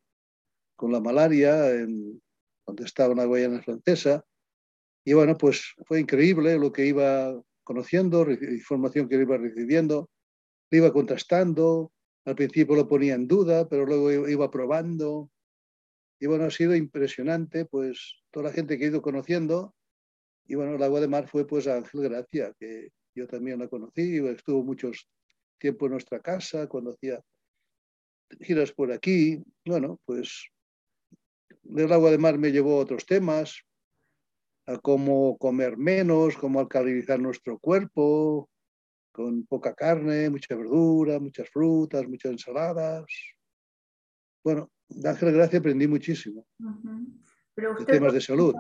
con 0.77 0.93
la 0.93 1.01
malaria, 1.01 1.71
en, 1.71 2.21
donde 2.67 2.85
estaba 2.85 3.15
una 3.15 3.25
Guayana 3.25 3.63
francesa. 3.63 4.25
Y 5.05 5.13
bueno, 5.13 5.37
pues 5.37 5.75
fue 5.87 6.01
increíble 6.01 6.59
lo 6.59 6.73
que 6.73 6.87
iba 6.87 7.35
conociendo, 7.63 8.31
información 8.31 9.09
que 9.09 9.17
iba 9.17 9.37
recibiendo. 9.37 10.11
le 10.71 10.79
iba 10.79 10.93
contrastando, 10.93 11.93
al 12.25 12.35
principio 12.35 12.75
lo 12.75 12.89
ponía 12.89 13.15
en 13.15 13.27
duda, 13.27 13.69
pero 13.69 13.85
luego 13.85 14.29
iba 14.29 14.51
probando. 14.51 15.31
Y 16.21 16.27
bueno, 16.27 16.45
ha 16.45 16.51
sido 16.51 16.75
impresionante, 16.75 17.67
pues 17.67 18.23
toda 18.31 18.47
la 18.47 18.53
gente 18.53 18.79
que 18.79 18.85
he 18.85 18.89
ido 18.89 19.03
conociendo. 19.03 19.74
Y 20.47 20.55
bueno, 20.55 20.75
el 20.75 20.83
agua 20.83 21.01
de 21.01 21.09
mar 21.09 21.29
fue 21.29 21.47
pues 21.47 21.67
Ángel 21.67 22.03
Gracia, 22.03 22.53
que 22.59 22.91
yo 23.15 23.27
también 23.27 23.59
la 23.59 23.69
conocí, 23.69 24.19
estuvo 24.27 24.63
muchos 24.63 25.09
tiempo 25.59 25.87
en 25.87 25.93
nuestra 25.93 26.21
casa, 26.21 26.67
cuando 26.67 26.91
hacía 26.91 27.23
giras 28.41 28.73
por 28.73 28.93
aquí. 28.93 29.43
Bueno, 29.65 30.01
pues 30.05 30.49
del 31.63 31.93
agua 31.93 32.11
de 32.11 32.19
mar 32.19 32.39
me 32.39 32.53
llevó 32.53 32.79
a 32.79 32.83
otros 32.83 33.07
temas, 33.07 33.63
a 34.67 34.79
cómo 34.79 35.39
comer 35.39 35.77
menos, 35.77 36.37
cómo 36.37 36.61
alcalinizar 36.61 37.21
nuestro 37.21 37.59
cuerpo, 37.59 38.51
con 39.13 39.47
poca 39.47 39.75
carne, 39.75 40.29
mucha 40.29 40.55
verdura, 40.57 41.21
muchas 41.21 41.49
frutas, 41.49 42.07
muchas 42.09 42.33
ensaladas. 42.33 43.05
Bueno, 44.43 44.71
de 44.89 45.09
Ángel 45.09 45.33
Gracia 45.33 45.59
aprendí 45.59 45.87
muchísimo. 45.87 46.47
Pero 47.55 47.73
usted, 47.73 47.87
temas 47.87 48.13
de 48.13 48.21
salud. 48.21 48.55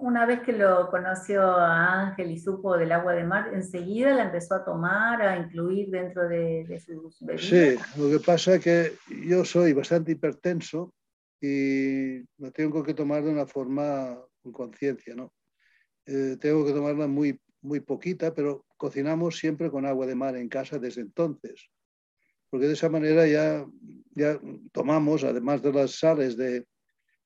Una 0.00 0.26
vez 0.26 0.40
que 0.40 0.52
lo 0.52 0.90
conoció 0.90 1.42
a 1.42 2.08
Ángel 2.08 2.30
y 2.30 2.38
supo 2.38 2.76
del 2.76 2.92
agua 2.92 3.14
de 3.14 3.24
mar, 3.24 3.50
¿enseguida 3.54 4.14
la 4.14 4.24
empezó 4.24 4.56
a 4.56 4.64
tomar, 4.64 5.22
a 5.22 5.38
incluir 5.38 5.88
dentro 5.88 6.28
de, 6.28 6.66
de 6.68 6.78
sus 6.78 7.18
bebidas? 7.20 7.46
Sí, 7.46 8.00
lo 8.00 8.10
que 8.10 8.22
pasa 8.22 8.56
es 8.56 8.60
que 8.62 8.92
yo 9.26 9.44
soy 9.44 9.72
bastante 9.72 10.12
hipertenso 10.12 10.92
y 11.40 12.18
lo 12.38 12.52
tengo 12.52 12.82
que 12.82 12.94
tomar 12.94 13.22
de 13.22 13.30
una 13.30 13.46
forma 13.46 14.18
con 14.42 14.52
conciencia, 14.52 15.14
¿no? 15.14 15.32
Eh, 16.06 16.36
tengo 16.38 16.66
que 16.66 16.72
tomarla 16.72 17.06
muy, 17.06 17.40
muy 17.62 17.80
poquita, 17.80 18.34
pero 18.34 18.66
cocinamos 18.76 19.38
siempre 19.38 19.70
con 19.70 19.86
agua 19.86 20.06
de 20.06 20.14
mar 20.14 20.36
en 20.36 20.48
casa 20.48 20.78
desde 20.78 21.00
entonces, 21.00 21.70
porque 22.50 22.66
de 22.66 22.74
esa 22.74 22.90
manera 22.90 23.26
ya, 23.26 23.66
ya 24.14 24.38
tomamos, 24.72 25.24
además 25.24 25.62
de 25.62 25.72
las 25.72 25.98
sales 25.98 26.36
de, 26.36 26.66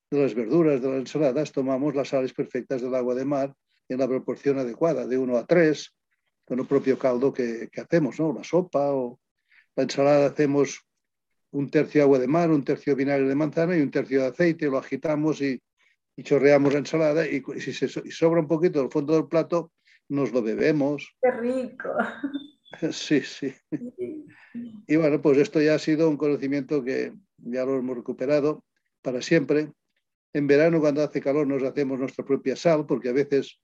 de 0.09 0.21
las 0.21 0.33
verduras, 0.33 0.81
de 0.81 0.89
las 0.89 0.99
ensaladas, 0.99 1.51
tomamos 1.51 1.95
las 1.95 2.09
sales 2.09 2.33
perfectas 2.33 2.81
del 2.81 2.95
agua 2.95 3.15
de 3.15 3.25
mar 3.25 3.53
en 3.87 3.99
la 3.99 4.07
proporción 4.07 4.59
adecuada, 4.59 5.05
de 5.05 5.17
1 5.17 5.37
a 5.37 5.45
3, 5.45 5.95
con 6.45 6.59
el 6.59 6.65
propio 6.65 6.97
caldo 6.97 7.31
que, 7.33 7.69
que 7.71 7.81
hacemos, 7.81 8.19
¿no? 8.19 8.33
La 8.33 8.43
sopa 8.43 8.91
o 8.91 9.19
la 9.75 9.83
ensalada 9.83 10.27
hacemos 10.27 10.81
un 11.51 11.69
tercio 11.69 12.03
agua 12.03 12.19
de 12.19 12.27
mar, 12.27 12.51
un 12.51 12.63
tercio 12.63 12.95
vinagre 12.95 13.27
de 13.27 13.35
manzana 13.35 13.77
y 13.77 13.81
un 13.81 13.91
tercio 13.91 14.21
de 14.21 14.27
aceite, 14.27 14.67
lo 14.67 14.77
agitamos 14.77 15.41
y, 15.41 15.61
y 16.15 16.23
chorreamos 16.23 16.73
la 16.73 16.79
ensalada 16.79 17.27
y, 17.27 17.41
si 17.59 17.73
se 17.73 17.87
sobra 17.87 18.41
un 18.41 18.47
poquito 18.47 18.79
del 18.79 18.91
fondo 18.91 19.13
del 19.13 19.27
plato, 19.27 19.71
nos 20.09 20.31
lo 20.31 20.41
bebemos. 20.41 21.15
¡Qué 21.21 21.31
rico! 21.31 21.89
Sí, 22.91 23.21
sí. 23.21 23.51
Y 24.87 24.95
bueno, 24.95 25.19
pues 25.21 25.39
esto 25.39 25.59
ya 25.59 25.73
ha 25.73 25.79
sido 25.79 26.07
un 26.07 26.17
conocimiento 26.17 26.83
que 26.83 27.11
ya 27.37 27.65
lo 27.65 27.75
hemos 27.75 27.97
recuperado 27.97 28.63
para 29.01 29.23
siempre 29.23 29.73
en 30.33 30.47
verano, 30.47 30.79
cuando 30.79 31.03
hace 31.03 31.21
calor, 31.21 31.47
nos 31.47 31.63
hacemos 31.63 31.99
nuestra 31.99 32.25
propia 32.25 32.55
sal, 32.55 32.85
porque 32.85 33.09
a 33.09 33.13
veces 33.13 33.59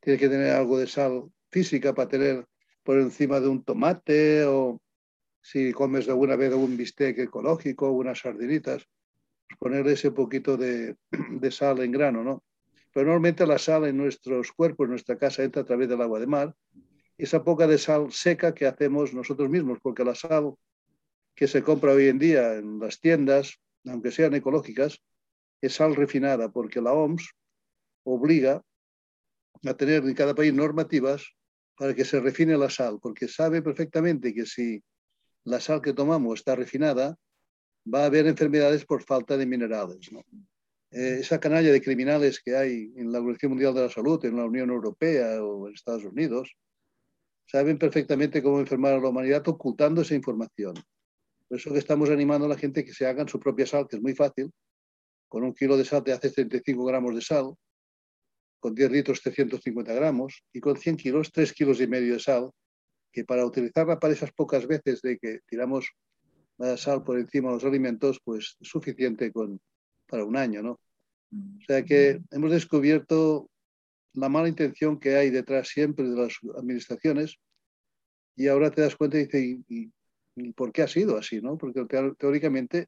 tienes 0.00 0.20
que 0.20 0.28
tener 0.28 0.52
algo 0.52 0.78
de 0.78 0.86
sal 0.86 1.24
física 1.50 1.94
para 1.94 2.08
tener 2.08 2.44
por 2.82 2.98
encima 2.98 3.40
de 3.40 3.48
un 3.48 3.64
tomate 3.64 4.44
o 4.44 4.80
si 5.40 5.72
comes 5.72 6.08
alguna 6.08 6.36
vez 6.36 6.52
un 6.54 6.76
bistec 6.76 7.18
ecológico, 7.18 7.90
unas 7.90 8.20
sardinitas, 8.20 8.86
pues 9.46 9.58
ponerle 9.58 9.92
ese 9.92 10.10
poquito 10.10 10.56
de, 10.56 10.96
de, 11.30 11.50
sal 11.50 11.80
en 11.80 11.92
grano, 11.92 12.22
¿no? 12.22 12.44
Pero 12.92 13.06
normalmente 13.06 13.46
la 13.46 13.58
sal 13.58 13.86
en 13.86 13.96
nuestros 13.96 14.52
cuerpos, 14.52 14.84
en 14.84 14.90
nuestra 14.90 15.18
casa, 15.18 15.42
entra 15.42 15.62
a 15.62 15.64
través 15.64 15.88
del 15.88 16.00
agua 16.00 16.20
de 16.20 16.26
mar. 16.26 16.54
Esa 17.18 17.42
poca 17.42 17.66
de 17.66 17.78
sal 17.78 18.12
seca 18.12 18.54
que 18.54 18.66
hacemos 18.66 19.12
nosotros 19.12 19.50
mismos, 19.50 19.78
porque 19.82 20.04
la 20.04 20.14
sal 20.14 20.54
que 21.34 21.48
se 21.48 21.62
compra 21.62 21.92
hoy 21.92 22.08
en 22.08 22.18
día 22.18 22.54
en 22.54 22.78
las 22.78 23.00
tiendas, 23.00 23.58
aunque 23.84 24.12
sean 24.12 24.34
ecológicas, 24.34 25.02
es 25.66 25.74
sal 25.74 25.94
refinada, 25.94 26.50
porque 26.50 26.80
la 26.80 26.92
OMS 26.92 27.30
obliga 28.04 28.62
a 29.64 29.74
tener 29.74 30.04
en 30.04 30.14
cada 30.14 30.34
país 30.34 30.52
normativas 30.52 31.24
para 31.76 31.94
que 31.94 32.04
se 32.04 32.20
refine 32.20 32.56
la 32.56 32.70
sal, 32.70 32.98
porque 33.00 33.28
sabe 33.28 33.62
perfectamente 33.62 34.32
que 34.34 34.46
si 34.46 34.82
la 35.44 35.60
sal 35.60 35.80
que 35.80 35.92
tomamos 35.92 36.40
está 36.40 36.54
refinada, 36.54 37.16
va 37.92 38.02
a 38.02 38.06
haber 38.06 38.26
enfermedades 38.26 38.84
por 38.84 39.02
falta 39.02 39.36
de 39.36 39.46
minerales. 39.46 40.10
Eh, 40.90 41.18
esa 41.20 41.40
canalla 41.40 41.72
de 41.72 41.82
criminales 41.82 42.40
que 42.40 42.56
hay 42.56 42.92
en 42.96 43.12
la 43.12 43.18
Organización 43.18 43.52
Mundial 43.52 43.74
de 43.74 43.82
la 43.82 43.90
Salud, 43.90 44.24
en 44.24 44.36
la 44.36 44.44
Unión 44.44 44.70
Europea 44.70 45.42
o 45.42 45.68
en 45.68 45.74
Estados 45.74 46.04
Unidos, 46.04 46.56
saben 47.46 47.78
perfectamente 47.78 48.42
cómo 48.42 48.60
enfermar 48.60 48.94
a 48.94 49.00
la 49.00 49.08
humanidad 49.08 49.46
ocultando 49.48 50.02
esa 50.02 50.14
información. 50.14 50.74
Por 51.48 51.58
eso 51.58 51.72
que 51.72 51.78
estamos 51.78 52.08
animando 52.10 52.46
a 52.46 52.48
la 52.48 52.56
gente 52.56 52.84
que 52.84 52.92
se 52.92 53.06
hagan 53.06 53.28
su 53.28 53.38
propia 53.38 53.66
sal, 53.66 53.86
que 53.88 53.96
es 53.96 54.02
muy 54.02 54.14
fácil, 54.14 54.50
con 55.34 55.42
un 55.42 55.52
kilo 55.52 55.76
de 55.76 55.84
sal 55.84 56.04
te 56.04 56.12
haces 56.12 56.32
35 56.32 56.84
gramos 56.84 57.12
de 57.12 57.20
sal, 57.20 57.56
con 58.60 58.72
10 58.72 58.92
litros 58.92 59.20
350 59.20 59.92
gramos 59.92 60.44
y 60.52 60.60
con 60.60 60.76
100 60.76 60.96
kilos 60.96 61.32
3 61.32 61.52
kilos 61.52 61.80
y 61.80 61.88
medio 61.88 62.12
de 62.12 62.20
sal, 62.20 62.52
que 63.10 63.24
para 63.24 63.44
utilizarla 63.44 63.98
para 63.98 64.12
esas 64.14 64.30
pocas 64.30 64.64
veces 64.68 65.02
de 65.02 65.18
que 65.18 65.40
tiramos 65.48 65.90
la 66.56 66.76
sal 66.76 67.02
por 67.02 67.18
encima 67.18 67.48
de 67.48 67.54
los 67.54 67.64
alimentos, 67.64 68.20
pues 68.22 68.56
es 68.60 68.68
suficiente 68.68 69.32
con, 69.32 69.60
para 70.06 70.24
un 70.24 70.36
año, 70.36 70.62
¿no? 70.62 70.78
O 71.32 71.64
sea 71.66 71.84
que 71.84 72.20
hemos 72.30 72.52
descubierto 72.52 73.50
la 74.12 74.28
mala 74.28 74.46
intención 74.46 75.00
que 75.00 75.16
hay 75.16 75.30
detrás 75.30 75.66
siempre 75.66 76.08
de 76.08 76.14
las 76.14 76.38
administraciones 76.56 77.38
y 78.36 78.46
ahora 78.46 78.70
te 78.70 78.82
das 78.82 78.94
cuenta 78.94 79.18
y 79.18 79.24
dices, 79.24 79.42
¿y, 79.68 79.92
y 80.36 80.52
por 80.52 80.70
qué 80.70 80.82
ha 80.82 80.86
sido 80.86 81.18
así? 81.18 81.40
¿no? 81.40 81.58
Porque 81.58 81.84
teóricamente 82.16 82.86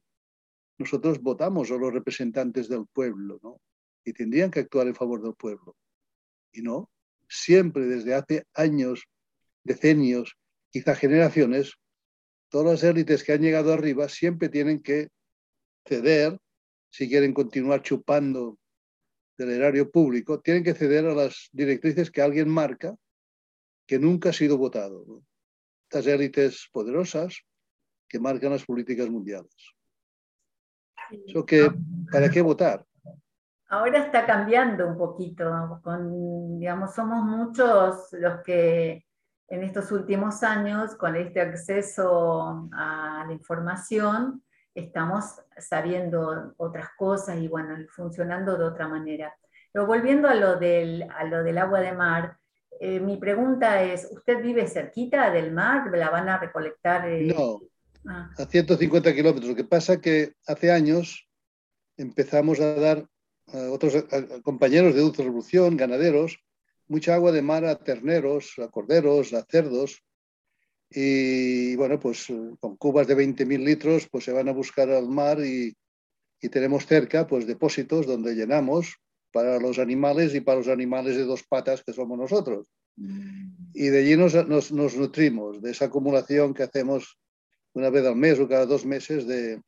nosotros 0.77 1.21
votamos 1.21 1.71
a 1.71 1.75
los 1.75 1.93
representantes 1.93 2.69
del 2.69 2.85
pueblo, 2.91 3.39
¿no? 3.41 3.59
Y 4.05 4.13
tendrían 4.13 4.51
que 4.51 4.61
actuar 4.61 4.87
en 4.87 4.95
favor 4.95 5.21
del 5.21 5.33
pueblo. 5.33 5.75
Y 6.51 6.61
no, 6.61 6.89
siempre 7.27 7.85
desde 7.85 8.13
hace 8.13 8.45
años, 8.53 9.05
decenios, 9.63 10.37
quizá 10.71 10.95
generaciones, 10.95 11.73
todas 12.49 12.81
las 12.81 12.83
élites 12.83 13.23
que 13.23 13.33
han 13.33 13.41
llegado 13.41 13.73
arriba 13.73 14.07
siempre 14.07 14.49
tienen 14.49 14.81
que 14.81 15.09
ceder, 15.85 16.37
si 16.89 17.09
quieren 17.09 17.33
continuar 17.33 17.81
chupando 17.81 18.57
del 19.37 19.51
erario 19.51 19.91
público, 19.91 20.39
tienen 20.39 20.63
que 20.63 20.73
ceder 20.73 21.05
a 21.05 21.13
las 21.13 21.49
directrices 21.51 22.09
que 22.09 22.21
alguien 22.21 22.49
marca 22.49 22.95
que 23.85 23.99
nunca 23.99 24.29
ha 24.29 24.33
sido 24.33 24.57
votado. 24.57 25.23
Estas 25.89 26.07
élites 26.07 26.67
poderosas 26.71 27.41
que 28.09 28.19
marcan 28.19 28.51
las 28.51 28.65
políticas 28.65 29.09
mundiales. 29.09 29.76
Eso 31.25 31.45
que, 31.45 31.71
¿Para 32.11 32.29
qué 32.29 32.41
votar? 32.41 32.85
Ahora 33.69 33.99
está 33.99 34.25
cambiando 34.25 34.87
un 34.87 34.97
poquito. 34.97 35.79
Con, 35.83 36.59
digamos, 36.59 36.93
somos 36.93 37.23
muchos 37.23 38.07
los 38.13 38.41
que 38.41 39.05
en 39.49 39.63
estos 39.63 39.91
últimos 39.91 40.43
años, 40.43 40.95
con 40.95 41.15
este 41.15 41.41
acceso 41.41 42.69
a 42.73 43.25
la 43.27 43.33
información, 43.33 44.43
estamos 44.73 45.41
sabiendo 45.57 46.53
otras 46.57 46.89
cosas 46.97 47.37
y 47.37 47.47
bueno, 47.47 47.75
funcionando 47.89 48.57
de 48.57 48.65
otra 48.65 48.87
manera. 48.87 49.33
Pero 49.71 49.85
volviendo 49.85 50.27
a 50.27 50.35
lo 50.35 50.57
del, 50.57 51.03
a 51.03 51.23
lo 51.25 51.43
del 51.43 51.57
agua 51.57 51.79
de 51.79 51.93
mar, 51.93 52.37
eh, 52.79 52.99
mi 52.99 53.17
pregunta 53.17 53.81
es, 53.81 54.07
¿usted 54.11 54.41
vive 54.41 54.67
cerquita 54.67 55.31
del 55.31 55.51
mar? 55.51 55.89
¿La 55.91 56.09
van 56.09 56.29
a 56.29 56.37
recolectar? 56.37 57.07
Eh? 57.07 57.33
No, 57.35 57.59
Ah. 58.07 58.29
a 58.37 58.45
150 58.45 59.13
kilómetros. 59.13 59.49
Lo 59.49 59.55
que 59.55 59.63
pasa 59.63 59.93
es 59.93 59.99
que 59.99 60.33
hace 60.45 60.71
años 60.71 61.27
empezamos 61.97 62.59
a 62.59 62.75
dar 62.75 63.07
a 63.47 63.71
otros 63.71 63.93
compañeros 64.43 64.93
de 64.93 65.01
dulce 65.01 65.23
revolución, 65.23 65.77
ganaderos, 65.77 66.39
mucha 66.87 67.15
agua 67.15 67.31
de 67.31 67.41
mar 67.41 67.65
a 67.65 67.75
terneros, 67.75 68.53
a 68.59 68.69
corderos, 68.69 69.33
a 69.33 69.43
cerdos. 69.43 70.03
Y 70.89 71.75
bueno, 71.75 71.99
pues 71.99 72.27
con 72.59 72.77
cubas 72.77 73.07
de 73.07 73.17
20.000 73.17 73.63
litros, 73.63 74.07
pues 74.09 74.23
se 74.23 74.31
van 74.31 74.47
a 74.47 74.53
buscar 74.53 74.89
al 74.89 75.09
mar 75.09 75.39
y, 75.43 75.75
y, 76.41 76.49
tenemos 76.49 76.85
cerca 76.85 77.27
pues 77.27 77.45
depósitos 77.45 78.05
donde 78.05 78.35
llenamos 78.35 78.95
para 79.33 79.59
los 79.59 79.79
animales 79.79 80.33
y 80.33 80.39
para 80.39 80.59
los 80.59 80.69
animales 80.69 81.17
de 81.17 81.25
dos 81.25 81.43
patas 81.43 81.83
que 81.83 81.91
somos 81.91 82.17
nosotros. 82.17 82.67
Mm. 82.95 83.71
Y 83.73 83.87
de 83.87 83.99
allí 83.99 84.15
nos, 84.15 84.33
nos, 84.47 84.71
nos 84.71 84.95
nutrimos 84.95 85.61
de 85.61 85.71
esa 85.71 85.85
acumulación 85.85 86.53
que 86.53 86.63
hacemos 86.63 87.17
una 87.77 87.91
vez 87.91 88.05
al 88.05 88.15
mes 88.15 88.39
o 88.39 88.47
cada 88.47 88.65
dos 88.65 88.85
meses 88.85 89.27
de 89.27 89.61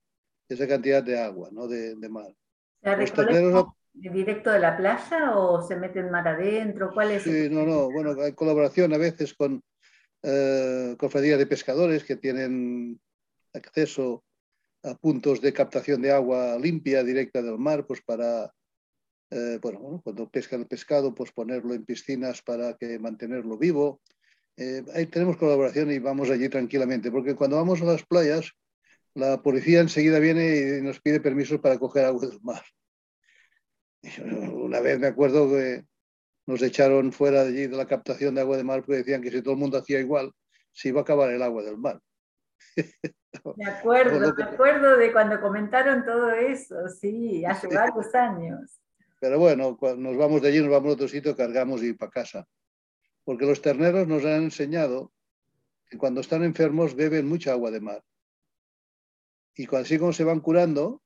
esa 0.50 0.67
cantidad 0.67 1.04
de 1.04 1.19
agua, 1.19 1.50
¿no? 1.52 1.67
de, 1.67 1.95
de 1.95 2.10
mar. 2.10 2.34
¿Se 2.82 4.10
directo 4.10 4.52
de 4.52 4.60
la 4.60 4.76
playa 4.76 5.38
o 5.38 5.62
se 5.62 5.76
mete 5.76 6.00
en 6.00 6.10
mar 6.10 6.28
adentro? 6.28 6.89
¿Cuál 6.91 7.12
es? 7.12 7.24
Sí, 7.24 7.50
no, 7.52 7.65
no, 7.65 7.91
bueno, 7.91 8.19
hay 8.19 8.34
colaboración 8.34 8.93
a 8.93 8.98
veces 8.98 9.36
con 9.36 9.62
eh, 10.24 10.95
cofradías 10.98 11.38
de 11.38 11.45
pescadores 11.45 12.04
que 12.04 12.15
tienen 12.15 13.00
acceso 13.54 14.24
a 14.84 14.95
puntos 14.95 15.39
de 15.41 15.54
captación 15.54 16.02
de 16.02 16.12
agua 16.12 16.58
limpia 16.58 17.04
directa 17.04 17.43
del 17.43 17.60
mar, 17.60 17.86
pues 17.86 18.02
para, 18.02 18.52
eh, 19.30 19.60
bueno, 19.62 20.02
cuando 20.04 20.30
pescan 20.30 20.62
el 20.62 20.67
pescado, 20.67 21.13
pues 21.13 21.32
ponerlo 21.32 21.76
en 21.76 21.86
piscinas 21.86 22.41
para 22.41 22.76
que 22.76 22.98
mantenerlo 22.98 23.58
vivo 23.58 24.02
eh, 24.60 24.84
ahí 24.93 25.06
tenemos 25.06 25.38
colaboración 25.38 25.89
y 25.89 26.00
vamos 26.00 26.30
allí 26.30 26.50
tranquilamente, 26.50 27.10
porque 27.12 27.34
cuando 27.34 27.56
vamos 27.56 27.82
a 27.82 27.86
las 27.86 28.06
playas, 28.06 28.52
la 29.13 29.41
policía 29.41 29.80
enseguida 29.80 30.19
viene 30.19 30.80
y 30.80 30.82
nos 30.82 31.00
pide 31.00 31.22
permisos 31.22 31.62
para 31.62 31.80
coger 31.80 32.04
agua 32.04 32.28
del 32.28 32.41
mar. 32.41 32.62
Una 34.54 34.82
vez 34.82 35.00
me 35.00 35.08
acuerdo 35.08 35.50
que 35.50 35.86
nos 36.45 36.62
echaron 36.62 37.13
fuera 37.13 37.45
de 37.45 37.50
allí 37.50 37.67
de 37.67 37.78
la 37.78 37.88
captación 37.88 38.36
de 38.36 38.41
agua 38.41 38.58
de 38.58 38.65
mar 38.65 38.82
porque 38.82 38.98
decían 38.98 39.22
que 39.22 39.32
si 39.32 39.41
todo 39.41 39.54
el 39.54 39.60
mundo 39.62 39.78
hacía 39.78 40.02
igual, 40.02 40.34
se 40.74 40.89
iba 40.89 41.00
a 41.00 41.04
acabar 41.04 41.32
el 41.32 41.41
agua 41.41 41.63
del 41.63 41.78
mar. 41.78 42.02
Me 43.56 43.65
acuerdo, 43.65 44.34
me 44.34 44.43
acuerdo 44.43 44.98
de 44.98 45.13
cuando 45.13 45.39
comentaron 45.39 46.04
todo 46.04 46.32
eso, 46.32 46.89
sí, 46.89 47.45
hace 47.45 47.67
varios 47.67 48.13
años. 48.15 48.82
Pero 49.22 49.38
bueno, 49.38 49.78
cuando 49.78 50.10
nos 50.10 50.17
vamos 50.17 50.41
de 50.41 50.48
allí, 50.48 50.60
nos 50.60 50.72
vamos 50.72 50.89
a 50.89 50.93
otro 50.93 51.08
sitio, 51.08 51.36
cargamos 51.36 51.84
y 51.84 51.93
para 51.93 52.10
casa. 52.10 52.48
Porque 53.29 53.45
los 53.45 53.61
terneros 53.61 54.07
nos 54.07 54.25
han 54.25 54.45
enseñado 54.45 55.13
que 55.87 55.99
cuando 55.99 56.19
están 56.19 56.43
enfermos 56.43 56.95
beben 56.95 57.27
mucha 57.27 57.51
agua 57.51 57.69
de 57.69 57.79
mar. 57.79 58.03
Y 59.53 59.67
así 59.75 59.99
como 59.99 60.13
se 60.13 60.23
van 60.23 60.39
curando, 60.39 61.03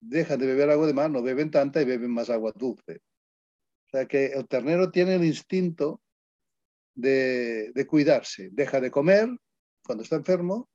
dejan 0.00 0.40
de 0.40 0.46
beber 0.46 0.70
agua 0.70 0.88
de 0.88 0.92
mar, 0.92 1.12
no 1.12 1.22
beben 1.22 1.52
tanta 1.52 1.80
y 1.80 1.84
beben 1.84 2.10
más 2.10 2.30
agua 2.30 2.52
dulce. 2.56 2.96
O 3.86 3.90
sea 3.92 4.06
que 4.06 4.32
el 4.32 4.48
ternero 4.48 4.90
tiene 4.90 5.14
el 5.14 5.24
instinto 5.24 6.02
de, 6.96 7.70
de 7.72 7.86
cuidarse. 7.86 8.48
Deja 8.50 8.80
de 8.80 8.90
comer 8.90 9.28
cuando 9.84 10.02
está 10.02 10.16
enfermo 10.16 10.68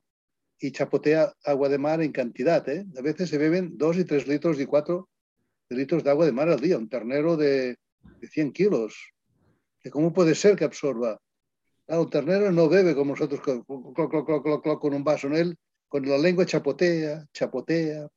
y 0.57 0.71
chapotea 0.71 1.33
agua 1.43 1.67
de 1.67 1.79
mar 1.79 2.01
en 2.01 2.13
cantidad. 2.13 2.65
¿eh? 2.69 2.85
A 2.97 3.01
veces 3.01 3.29
se 3.29 3.37
beben 3.37 3.77
dos 3.77 3.97
y 3.97 4.05
tres 4.05 4.25
litros 4.25 4.57
y 4.61 4.65
cuatro 4.65 5.09
litros 5.67 6.01
de 6.01 6.11
agua 6.11 6.25
de 6.25 6.31
mar 6.31 6.47
al 6.47 6.61
día, 6.61 6.77
un 6.77 6.87
ternero 6.87 7.35
de, 7.35 7.77
de 8.21 8.27
100 8.29 8.53
kilos. 8.53 9.13
¿Cómo 9.91 10.13
puede 10.13 10.35
ser 10.35 10.55
que 10.55 10.65
absorba? 10.65 11.19
Ah, 11.87 11.99
un 11.99 12.09
ternero 12.09 12.51
no 12.51 12.69
bebe 12.69 12.93
como 12.93 13.13
nosotros 13.13 13.41
con, 13.41 13.63
con 13.63 14.93
un 14.93 15.03
vaso, 15.03 15.27
en 15.27 15.35
él 15.35 15.57
con 15.89 16.07
la 16.07 16.17
lengua 16.17 16.45
chapotea, 16.45 17.25
chapotea, 17.33 18.07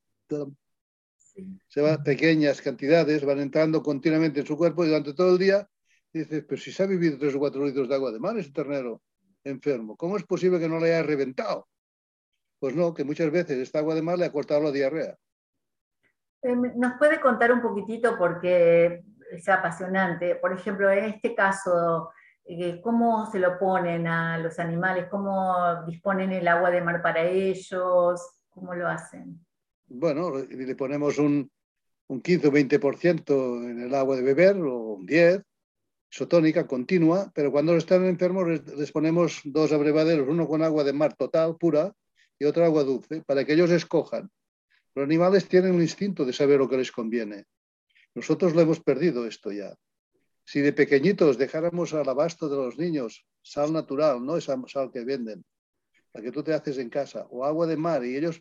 se 1.68 1.80
va 1.80 2.02
pequeñas 2.02 2.60
cantidades, 2.60 3.24
van 3.24 3.40
entrando 3.40 3.82
continuamente 3.82 4.40
en 4.40 4.46
su 4.46 4.56
cuerpo 4.56 4.84
y 4.84 4.88
durante 4.88 5.14
todo 5.14 5.32
el 5.32 5.38
día 5.38 5.66
dices, 6.12 6.44
pero 6.46 6.60
si 6.60 6.70
se 6.70 6.82
ha 6.82 6.86
vivido 6.86 7.18
tres 7.18 7.34
o 7.34 7.38
cuatro 7.38 7.64
litros 7.64 7.88
de 7.88 7.94
agua 7.94 8.12
de 8.12 8.20
mar 8.20 8.38
ese 8.38 8.52
ternero 8.52 9.00
enfermo, 9.42 9.96
¿cómo 9.96 10.18
es 10.18 10.24
posible 10.24 10.60
que 10.60 10.68
no 10.68 10.78
le 10.78 10.94
haya 10.94 11.02
reventado? 11.02 11.66
Pues 12.58 12.76
no, 12.76 12.92
que 12.92 13.04
muchas 13.04 13.30
veces 13.30 13.58
esta 13.58 13.78
agua 13.78 13.94
de 13.94 14.02
mar 14.02 14.18
le 14.18 14.26
ha 14.26 14.32
cortado 14.32 14.60
la 14.60 14.70
diarrea. 14.70 15.16
Eh, 16.42 16.54
¿Nos 16.54 16.98
puede 16.98 17.20
contar 17.20 17.52
un 17.52 17.62
poquitito 17.62 18.18
porque 18.18 19.02
es 19.36 19.48
apasionante? 19.48 20.36
Por 20.36 20.52
ejemplo, 20.52 20.90
en 20.90 21.04
este 21.04 21.34
caso, 21.34 22.10
eh, 22.44 22.80
¿cómo 22.82 23.30
se 23.30 23.38
lo 23.38 23.58
ponen 23.58 24.06
a 24.06 24.38
los 24.38 24.58
animales? 24.58 25.06
¿Cómo 25.10 25.84
disponen 25.86 26.32
el 26.32 26.48
agua 26.48 26.70
de 26.70 26.80
mar 26.80 27.02
para 27.02 27.22
ellos? 27.22 28.20
¿Cómo 28.50 28.74
lo 28.74 28.88
hacen? 28.88 29.44
Bueno, 29.86 30.32
le 30.38 30.74
ponemos 30.74 31.18
un, 31.18 31.50
un 32.08 32.20
15 32.20 32.48
o 32.48 32.52
20% 32.52 33.70
en 33.70 33.80
el 33.82 33.94
agua 33.94 34.16
de 34.16 34.22
beber 34.22 34.56
o 34.56 34.94
un 34.94 35.06
10, 35.06 35.42
isotónica 36.10 36.66
continua, 36.66 37.30
pero 37.34 37.50
cuando 37.50 37.74
están 37.76 38.04
enfermos 38.04 38.46
les 38.48 38.92
ponemos 38.92 39.40
dos 39.44 39.72
abrevaderos, 39.72 40.28
uno 40.28 40.46
con 40.46 40.62
agua 40.62 40.84
de 40.84 40.92
mar 40.92 41.14
total, 41.14 41.56
pura, 41.56 41.92
y 42.38 42.44
otra 42.44 42.66
agua 42.66 42.84
dulce, 42.84 43.22
para 43.22 43.44
que 43.44 43.54
ellos 43.54 43.70
escojan. 43.70 44.30
Los 44.94 45.04
animales 45.04 45.48
tienen 45.48 45.74
un 45.74 45.80
instinto 45.80 46.24
de 46.24 46.32
saber 46.32 46.58
lo 46.58 46.68
que 46.68 46.76
les 46.76 46.92
conviene. 46.92 47.46
Nosotros 48.14 48.54
lo 48.54 48.60
hemos 48.60 48.80
perdido 48.80 49.26
esto 49.26 49.52
ya. 49.52 49.74
Si 50.44 50.60
de 50.60 50.72
pequeñitos 50.72 51.38
dejáramos 51.38 51.94
al 51.94 52.08
abasto 52.08 52.48
de 52.48 52.56
los 52.56 52.78
niños 52.78 53.24
sal 53.42 53.72
natural, 53.72 54.24
no 54.24 54.36
esa 54.36 54.60
sal 54.66 54.90
que 54.92 55.04
venden, 55.04 55.44
la 56.12 56.20
que 56.20 56.32
tú 56.32 56.42
te 56.42 56.52
haces 56.52 56.78
en 56.78 56.90
casa, 56.90 57.26
o 57.30 57.44
agua 57.44 57.66
de 57.66 57.76
mar, 57.76 58.04
y 58.04 58.16
ellos 58.16 58.40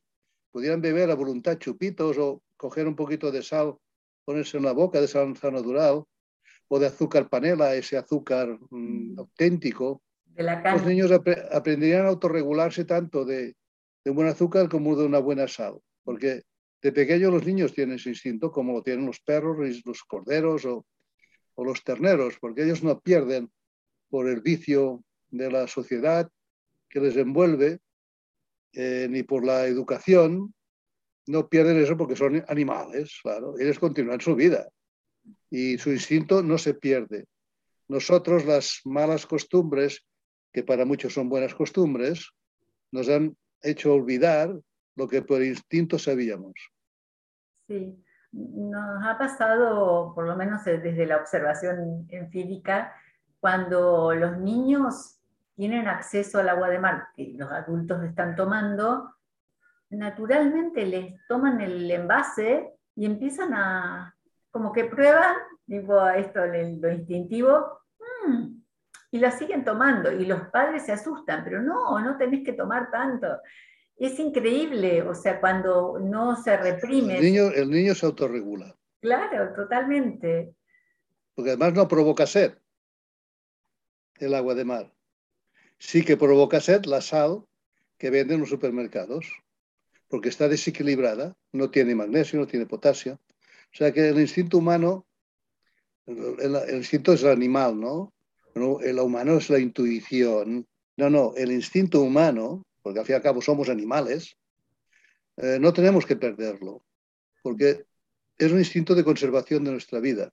pudieran 0.51 0.81
beber 0.81 1.10
a 1.10 1.15
voluntad 1.15 1.57
chupitos 1.57 2.17
o 2.17 2.41
coger 2.57 2.88
un 2.88 2.95
poquito 2.95 3.31
de 3.31 3.41
sal, 3.41 3.75
ponerse 4.25 4.57
en 4.57 4.63
la 4.63 4.73
boca 4.73 4.99
de 4.99 5.07
sal, 5.07 5.34
natural, 5.41 6.03
o 6.67 6.79
de 6.79 6.88
azúcar 6.88 7.29
panela, 7.29 7.75
ese 7.75 7.97
azúcar 7.97 8.57
mm, 8.69 9.19
auténtico, 9.19 10.01
los 10.36 10.86
niños 10.86 11.12
aprenderían 11.12 12.05
a 12.05 12.10
autorregularse 12.10 12.86
tanto 12.86 13.25
de, 13.25 13.55
de 14.03 14.12
un 14.12 14.15
buen 14.15 14.27
azúcar 14.27 14.69
como 14.69 14.95
de 14.95 15.05
una 15.05 15.19
buena 15.19 15.47
sal, 15.47 15.79
porque 16.03 16.43
de 16.81 16.91
pequeño 16.91 17.29
los 17.29 17.45
niños 17.45 17.73
tienen 17.73 17.95
ese 17.95 18.09
instinto, 18.09 18.51
como 18.51 18.73
lo 18.73 18.81
tienen 18.81 19.05
los 19.05 19.19
perros, 19.19 19.57
los 19.85 20.03
corderos 20.03 20.65
o, 20.65 20.85
o 21.55 21.63
los 21.63 21.83
terneros, 21.83 22.37
porque 22.39 22.63
ellos 22.63 22.83
no 22.83 22.99
pierden 22.99 23.51
por 24.09 24.27
el 24.27 24.41
vicio 24.41 25.03
de 25.29 25.51
la 25.51 25.67
sociedad 25.67 26.29
que 26.89 26.99
les 26.99 27.15
envuelve, 27.15 27.79
eh, 28.73 29.07
ni 29.09 29.23
por 29.23 29.45
la 29.45 29.65
educación, 29.67 30.53
no 31.27 31.47
pierden 31.47 31.77
eso 31.77 31.95
porque 31.97 32.15
son 32.15 32.43
animales, 32.47 33.19
claro, 33.21 33.57
ellos 33.59 33.79
continúan 33.79 34.19
su 34.19 34.35
vida 34.35 34.67
y 35.49 35.77
su 35.77 35.91
instinto 35.91 36.41
no 36.41 36.57
se 36.57 36.73
pierde. 36.73 37.25
Nosotros 37.87 38.45
las 38.45 38.81
malas 38.85 39.25
costumbres, 39.25 40.05
que 40.51 40.63
para 40.63 40.85
muchos 40.85 41.13
son 41.13 41.29
buenas 41.29 41.53
costumbres, 41.53 42.31
nos 42.91 43.07
han 43.09 43.37
hecho 43.61 43.93
olvidar 43.93 44.57
lo 44.95 45.08
que 45.08 45.21
por 45.21 45.41
instinto 45.41 45.97
sabíamos. 45.97 46.54
Sí, 47.67 48.04
nos 48.32 49.06
ha 49.06 49.17
pasado, 49.17 50.13
por 50.13 50.25
lo 50.25 50.36
menos 50.36 50.63
desde 50.63 51.06
la 51.06 51.17
observación 51.17 52.06
empírica, 52.10 52.93
cuando 53.39 54.13
los 54.13 54.38
niños 54.38 55.17
tienen 55.56 55.88
acceso 55.88 56.39
al 56.39 56.49
agua 56.49 56.69
de 56.69 56.80
mar 56.80 57.08
que 57.15 57.34
los 57.36 57.51
adultos 57.51 58.04
están 58.04 58.36
tomando, 58.36 59.15
naturalmente 59.89 60.86
les 60.86 61.15
toman 61.27 61.60
el 61.62 61.89
envase 61.89 62.73
y 62.95 63.06
empiezan 63.06 63.54
a, 63.54 64.15
como 64.51 64.71
que 64.71 64.86
prueban, 64.86 65.36
tipo 65.67 66.08
esto, 66.10 66.45
lo 66.45 66.91
instintivo, 66.91 67.82
mm, 68.27 68.62
y 69.12 69.19
la 69.19 69.32
siguen 69.32 69.65
tomando. 69.65 70.12
Y 70.12 70.25
los 70.25 70.47
padres 70.47 70.84
se 70.84 70.93
asustan, 70.93 71.43
pero 71.43 71.62
no, 71.62 71.99
no 71.99 72.17
tenés 72.17 72.43
que 72.43 72.54
tomar 72.54 72.89
tanto. 72.89 73.27
Es 74.01 74.17
increíble, 74.17 75.03
o 75.03 75.13
sea, 75.13 75.39
cuando 75.39 75.99
no 75.99 76.35
se 76.35 76.57
reprime. 76.57 77.17
El 77.17 77.23
niño, 77.23 77.51
el 77.51 77.69
niño 77.69 77.93
se 77.93 78.07
autorregula. 78.07 78.75
Claro, 78.99 79.53
totalmente. 79.53 80.55
Porque 81.35 81.51
además 81.51 81.73
no 81.73 81.87
provoca 81.87 82.25
sed 82.25 82.53
el 84.17 84.33
agua 84.33 84.55
de 84.55 84.65
mar. 84.65 84.91
Sí 85.77 86.03
que 86.03 86.17
provoca 86.17 86.59
sed 86.59 86.85
la 86.85 87.01
sal 87.01 87.45
que 87.99 88.09
venden 88.09 88.35
en 88.35 88.39
los 88.39 88.49
supermercados, 88.49 89.31
porque 90.07 90.29
está 90.29 90.47
desequilibrada, 90.47 91.37
no 91.51 91.69
tiene 91.69 91.93
magnesio, 91.93 92.39
no 92.39 92.47
tiene 92.47 92.65
potasio. 92.65 93.19
O 93.71 93.75
sea 93.75 93.91
que 93.91 94.09
el 94.09 94.19
instinto 94.19 94.57
humano, 94.57 95.05
el, 96.07 96.55
el 96.55 96.77
instinto 96.77 97.13
es 97.13 97.21
el 97.21 97.29
animal, 97.29 97.79
¿no? 97.79 98.11
El 98.55 98.97
humano 98.97 99.37
es 99.37 99.51
la 99.51 99.59
intuición. 99.59 100.65
No, 100.97 101.11
no, 101.11 101.33
el 101.35 101.51
instinto 101.51 102.01
humano 102.01 102.63
porque 102.81 102.99
al 102.99 103.05
fin 103.05 103.13
y 103.13 103.17
al 103.17 103.21
cabo 103.21 103.41
somos 103.41 103.69
animales, 103.69 104.37
eh, 105.37 105.57
no 105.59 105.73
tenemos 105.73 106.05
que 106.05 106.15
perderlo, 106.15 106.83
porque 107.41 107.85
es 108.37 108.51
un 108.51 108.59
instinto 108.59 108.95
de 108.95 109.03
conservación 109.03 109.63
de 109.63 109.71
nuestra 109.71 109.99
vida, 109.99 110.31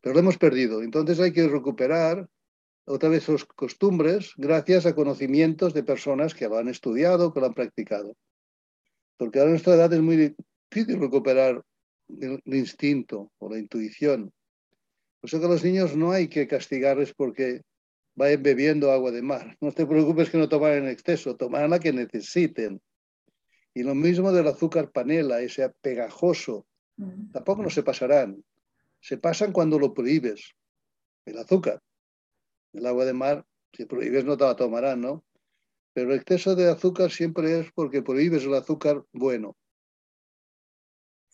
pero 0.00 0.14
lo 0.14 0.20
hemos 0.20 0.38
perdido. 0.38 0.82
Entonces 0.82 1.20
hay 1.20 1.32
que 1.32 1.48
recuperar 1.48 2.28
otra 2.84 3.08
vez 3.08 3.22
sus 3.22 3.44
costumbres 3.44 4.32
gracias 4.36 4.86
a 4.86 4.94
conocimientos 4.94 5.74
de 5.74 5.82
personas 5.82 6.34
que 6.34 6.48
lo 6.48 6.58
han 6.58 6.68
estudiado, 6.68 7.32
que 7.32 7.40
lo 7.40 7.46
han 7.46 7.54
practicado. 7.54 8.16
Porque 9.16 9.40
a 9.40 9.44
nuestra 9.44 9.74
edad 9.74 9.92
es 9.92 10.00
muy 10.00 10.34
difícil 10.70 10.98
recuperar 11.00 11.62
el, 12.08 12.40
instinto 12.46 13.30
o 13.38 13.50
la 13.50 13.58
intuición. 13.58 14.32
Por 15.20 15.28
eso 15.28 15.40
que 15.40 15.46
a 15.46 15.48
los 15.48 15.64
niños 15.64 15.96
no 15.96 16.12
hay 16.12 16.28
que 16.28 16.46
castigarles 16.46 17.12
porque 17.12 17.62
vayan 18.18 18.42
bebiendo 18.42 18.90
agua 18.90 19.12
de 19.12 19.22
mar. 19.22 19.56
No 19.60 19.70
te 19.70 19.86
preocupes 19.86 20.28
que 20.28 20.38
no 20.38 20.48
tomarán 20.48 20.84
en 20.84 20.88
exceso, 20.88 21.36
tomarán 21.36 21.70
la 21.70 21.78
que 21.78 21.92
necesiten. 21.92 22.82
Y 23.72 23.84
lo 23.84 23.94
mismo 23.94 24.32
del 24.32 24.48
azúcar 24.48 24.90
panela, 24.90 25.40
ese 25.40 25.70
pegajoso, 25.80 26.66
mm. 26.96 27.30
tampoco 27.30 27.62
no 27.62 27.70
se 27.70 27.84
pasarán. 27.84 28.44
Se 29.00 29.18
pasan 29.18 29.52
cuando 29.52 29.78
lo 29.78 29.94
prohíbes. 29.94 30.56
El 31.24 31.38
azúcar, 31.38 31.80
el 32.72 32.86
agua 32.86 33.04
de 33.04 33.12
mar, 33.12 33.46
si 33.72 33.84
prohíbes 33.84 34.24
no 34.24 34.36
te 34.36 34.44
la 34.44 34.56
tomarán, 34.56 35.00
¿no? 35.00 35.24
Pero 35.92 36.12
el 36.12 36.18
exceso 36.18 36.56
de 36.56 36.68
azúcar 36.68 37.12
siempre 37.12 37.60
es 37.60 37.70
porque 37.72 38.02
prohíbes 38.02 38.44
el 38.44 38.54
azúcar 38.54 39.04
bueno. 39.12 39.56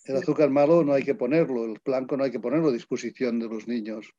El 0.04 0.16
azúcar 0.16 0.50
malo 0.50 0.84
no 0.84 0.92
hay 0.92 1.02
que 1.02 1.14
ponerlo, 1.14 1.64
el 1.64 1.80
blanco 1.82 2.18
no 2.18 2.24
hay 2.24 2.30
que 2.30 2.40
ponerlo 2.40 2.68
a 2.68 2.72
disposición 2.72 3.38
de 3.38 3.48
los 3.48 3.66
niños. 3.66 4.12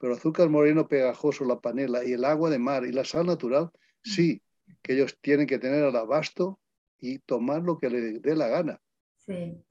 Pero 0.00 0.14
azúcar 0.14 0.48
moreno 0.48 0.88
pegajoso, 0.88 1.44
la 1.44 1.60
panela 1.60 2.02
y 2.04 2.12
el 2.12 2.24
agua 2.24 2.50
de 2.50 2.58
mar 2.58 2.84
y 2.84 2.92
la 2.92 3.04
sal 3.04 3.26
natural, 3.26 3.70
sí, 4.02 4.42
que 4.82 4.94
ellos 4.94 5.18
tienen 5.20 5.46
que 5.46 5.58
tener 5.58 5.84
al 5.84 5.94
abasto 5.94 6.58
y 6.98 7.18
tomar 7.18 7.62
lo 7.62 7.78
que 7.78 7.90
les 7.90 8.22
dé 8.22 8.34
la 8.34 8.48
gana. 8.48 8.80
Sí. 9.18 9.62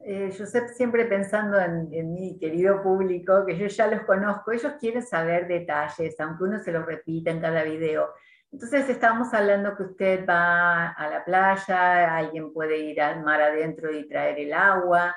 Eh, 0.00 0.32
Josep, 0.36 0.68
siempre 0.68 1.06
pensando 1.06 1.58
en, 1.58 1.88
en, 1.92 2.12
mi 2.12 2.38
querido 2.38 2.82
público, 2.82 3.44
que 3.44 3.58
yo 3.58 3.66
ya 3.66 3.88
los 3.88 4.02
conozco, 4.02 4.52
ellos 4.52 4.74
quieren 4.78 5.02
saber 5.02 5.48
detalles, 5.48 6.20
aunque 6.20 6.44
uno 6.44 6.58
se 6.60 6.70
los 6.70 6.86
repita 6.86 7.30
en 7.30 7.40
cada 7.40 7.64
video. 7.64 8.10
Entonces 8.52 8.88
estábamos 8.88 9.34
hablando 9.34 9.76
que 9.76 9.82
usted 9.82 10.26
va 10.26 10.90
a 10.90 11.10
la 11.10 11.24
playa, 11.24 12.16
alguien 12.16 12.52
puede 12.52 12.78
ir 12.78 13.00
al 13.00 13.22
mar 13.22 13.42
adentro 13.42 13.92
y 13.92 14.08
traer 14.08 14.38
el 14.38 14.52
agua, 14.52 15.14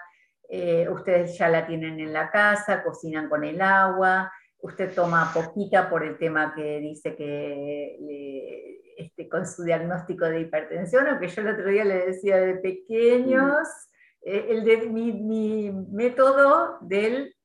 eh, 0.49 0.89
ustedes 0.89 1.38
ya 1.38 1.47
la 1.47 1.65
tienen 1.65 1.99
en 1.99 2.12
la 2.12 2.29
casa, 2.29 2.84
cocinan 2.84 3.29
con 3.29 3.45
el 3.45 3.62
agua, 3.62 4.31
usted 4.62 4.93
toma 4.93 5.32
poquita 5.34 5.89
por 5.89 6.04
el 6.04 6.17
tema 6.17 6.54
que 6.56 6.80
dice 6.80 7.15
que 7.15 8.82
este, 8.97 9.28
con 9.28 9.47
su 9.47 9.63
diagnóstico 9.63 10.26
de 10.26 10.41
hipertensión, 10.41 11.08
aunque 11.08 11.28
yo 11.28 11.41
el 11.41 11.47
otro 11.50 11.67
día 11.67 11.84
le 11.84 12.06
decía 12.06 12.38
de 12.38 12.56
pequeños, 12.56 13.67
eh, 14.24 14.47
el 14.50 14.63
de, 14.63 14.78
mi, 14.88 15.12
mi 15.12 15.71
método 15.71 16.78
del 16.82 17.36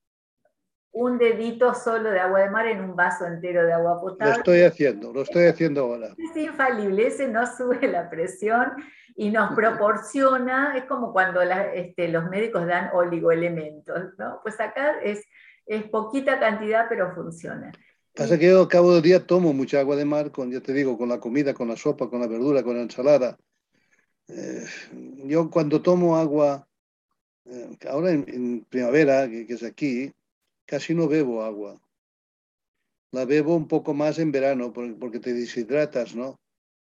un 0.96 1.18
dedito 1.18 1.74
solo 1.74 2.10
de 2.10 2.18
agua 2.18 2.40
de 2.40 2.50
mar 2.50 2.66
en 2.66 2.80
un 2.80 2.96
vaso 2.96 3.26
entero 3.26 3.66
de 3.66 3.72
agua 3.72 4.00
potable. 4.00 4.32
Lo 4.32 4.38
estoy 4.38 4.62
haciendo, 4.62 5.12
lo 5.12 5.22
estoy 5.22 5.44
haciendo 5.44 5.82
ahora. 5.82 6.08
Es 6.16 6.36
infalible, 6.36 7.06
ese 7.06 7.28
no 7.28 7.46
sube 7.46 7.86
la 7.86 8.08
presión 8.08 8.72
y 9.14 9.30
nos 9.30 9.54
proporciona, 9.54 10.74
es 10.74 10.84
como 10.84 11.12
cuando 11.12 11.42
este, 11.42 12.08
los 12.08 12.24
médicos 12.30 12.66
dan 12.66 12.90
oligoelementos, 12.94 14.16
¿no? 14.16 14.40
Pues 14.42 14.58
acá 14.58 14.98
es, 15.02 15.22
es 15.66 15.84
poquita 15.90 16.38
cantidad, 16.38 16.86
pero 16.88 17.14
funciona. 17.14 17.72
Pasa 18.14 18.38
que 18.38 18.46
yo 18.46 18.60
al 18.60 18.68
cabo 18.68 18.94
del 18.94 19.02
día 19.02 19.26
tomo 19.26 19.52
mucha 19.52 19.80
agua 19.80 19.96
de 19.96 20.04
mar, 20.06 20.30
con, 20.30 20.50
ya 20.50 20.60
te 20.60 20.72
digo, 20.72 20.96
con 20.96 21.08
la 21.08 21.20
comida, 21.20 21.52
con 21.52 21.68
la 21.68 21.76
sopa, 21.76 22.08
con 22.08 22.20
la 22.20 22.26
verdura, 22.26 22.62
con 22.62 22.76
la 22.76 22.82
ensalada. 22.82 23.36
Eh, 24.28 24.64
yo 25.24 25.50
cuando 25.50 25.82
tomo 25.82 26.16
agua, 26.16 26.66
eh, 27.44 27.76
ahora 27.88 28.12
en, 28.12 28.64
primavera, 28.70 29.28
que, 29.28 29.46
que 29.46 29.54
es 29.54 29.62
aquí, 29.62 30.12
casi 30.64 30.94
no 30.94 31.08
bebo 31.08 31.42
agua. 31.42 31.78
La 33.12 33.24
bebo 33.24 33.54
un 33.54 33.68
poco 33.68 33.92
más 33.92 34.18
en 34.18 34.32
verano 34.32 34.72
porque 34.72 35.20
te 35.20 35.34
deshidratas, 35.34 36.14
¿no? 36.14 36.40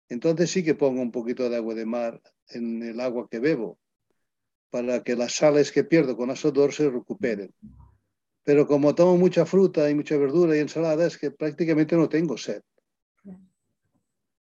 Entonces 0.09 0.51
sí 0.51 0.65
que 0.65 0.75
pongo 0.75 1.01
un 1.01 1.13
poquito 1.13 1.49
de 1.49 1.57
agua 1.57 1.75
de 1.75 1.87
mar 1.87 2.21
en 2.49 2.83
el 2.83 3.01
agua 3.01 3.29
que 3.31 3.39
bebo 3.39 3.79
para 4.71 5.03
que 5.03 5.17
las 5.17 5.35
sales 5.35 5.73
que 5.73 5.85
pierdo 5.85 6.17
con 6.17 6.31
asodor 6.31 6.73
se 6.73 6.91
recuperen. 6.91 7.53
Pero 8.45 8.67
como 8.67 8.95
tomo 8.95 9.17
mucha 9.17 9.45
fruta 9.47 9.91
y 9.91 9.95
mucha 9.95 10.17
verdura 10.17 10.57
y 10.57 10.61
ensalada, 10.61 11.07
es 11.07 11.19
que 11.19 11.31
prácticamente 11.31 11.97
no 11.97 12.09
tengo 12.09 12.37
sed. 12.37 12.63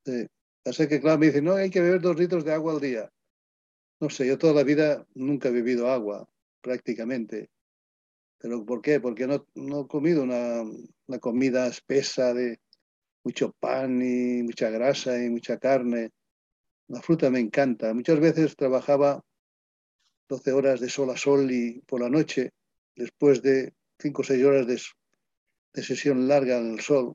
Sí. 0.05 0.27
Así 0.65 0.87
que, 0.87 1.01
claro, 1.01 1.19
me 1.19 1.27
dicen, 1.27 1.45
no, 1.45 1.55
hay 1.55 1.71
que 1.71 1.81
beber 1.81 2.01
dos 2.01 2.19
litros 2.19 2.45
de 2.45 2.53
agua 2.53 2.75
al 2.75 2.81
día. 2.81 3.11
No 4.01 4.11
sé, 4.11 4.27
yo 4.27 4.39
toda 4.39 4.53
la 4.53 4.63
vida 4.63 5.07
nunca 5.15 5.49
he 5.49 5.53
bebido 5.53 5.91
agua, 5.91 6.29
prácticamente. 6.61 7.51
¿Pero 8.39 8.65
por 8.65 8.83
qué? 8.83 9.01
Porque 9.01 9.27
no, 9.27 9.47
no 9.55 9.83
he 9.83 9.87
comido 9.89 10.23
una, 10.23 10.63
una, 10.63 11.19
comida 11.19 11.67
espesa 11.67 12.33
de 12.35 12.61
mucho 13.25 13.53
pan 13.59 14.01
y 14.03 14.43
mucha 14.43 14.71
grasa 14.71 15.23
y 15.23 15.31
mucha 15.31 15.59
carne. 15.59 16.11
La 16.89 17.03
fruta 17.03 17.31
me 17.31 17.41
encanta. 17.41 17.93
Muchas 17.95 18.21
veces 18.21 18.55
trabajaba 18.55 19.25
12 20.29 20.53
horas 20.53 20.81
de 20.81 20.89
sol 20.89 21.11
a 21.11 21.17
sol 21.17 21.51
y 21.51 21.81
por 21.81 22.01
la 22.01 22.11
noche, 22.11 22.53
después 22.95 23.43
de 23.43 23.75
5 23.99 24.23
o 24.23 24.25
6 24.25 24.45
horas 24.45 24.67
de, 24.67 24.79
sesión 25.83 26.27
larga 26.27 26.59
en 26.59 26.75
el 26.75 26.81
sol, 26.81 27.15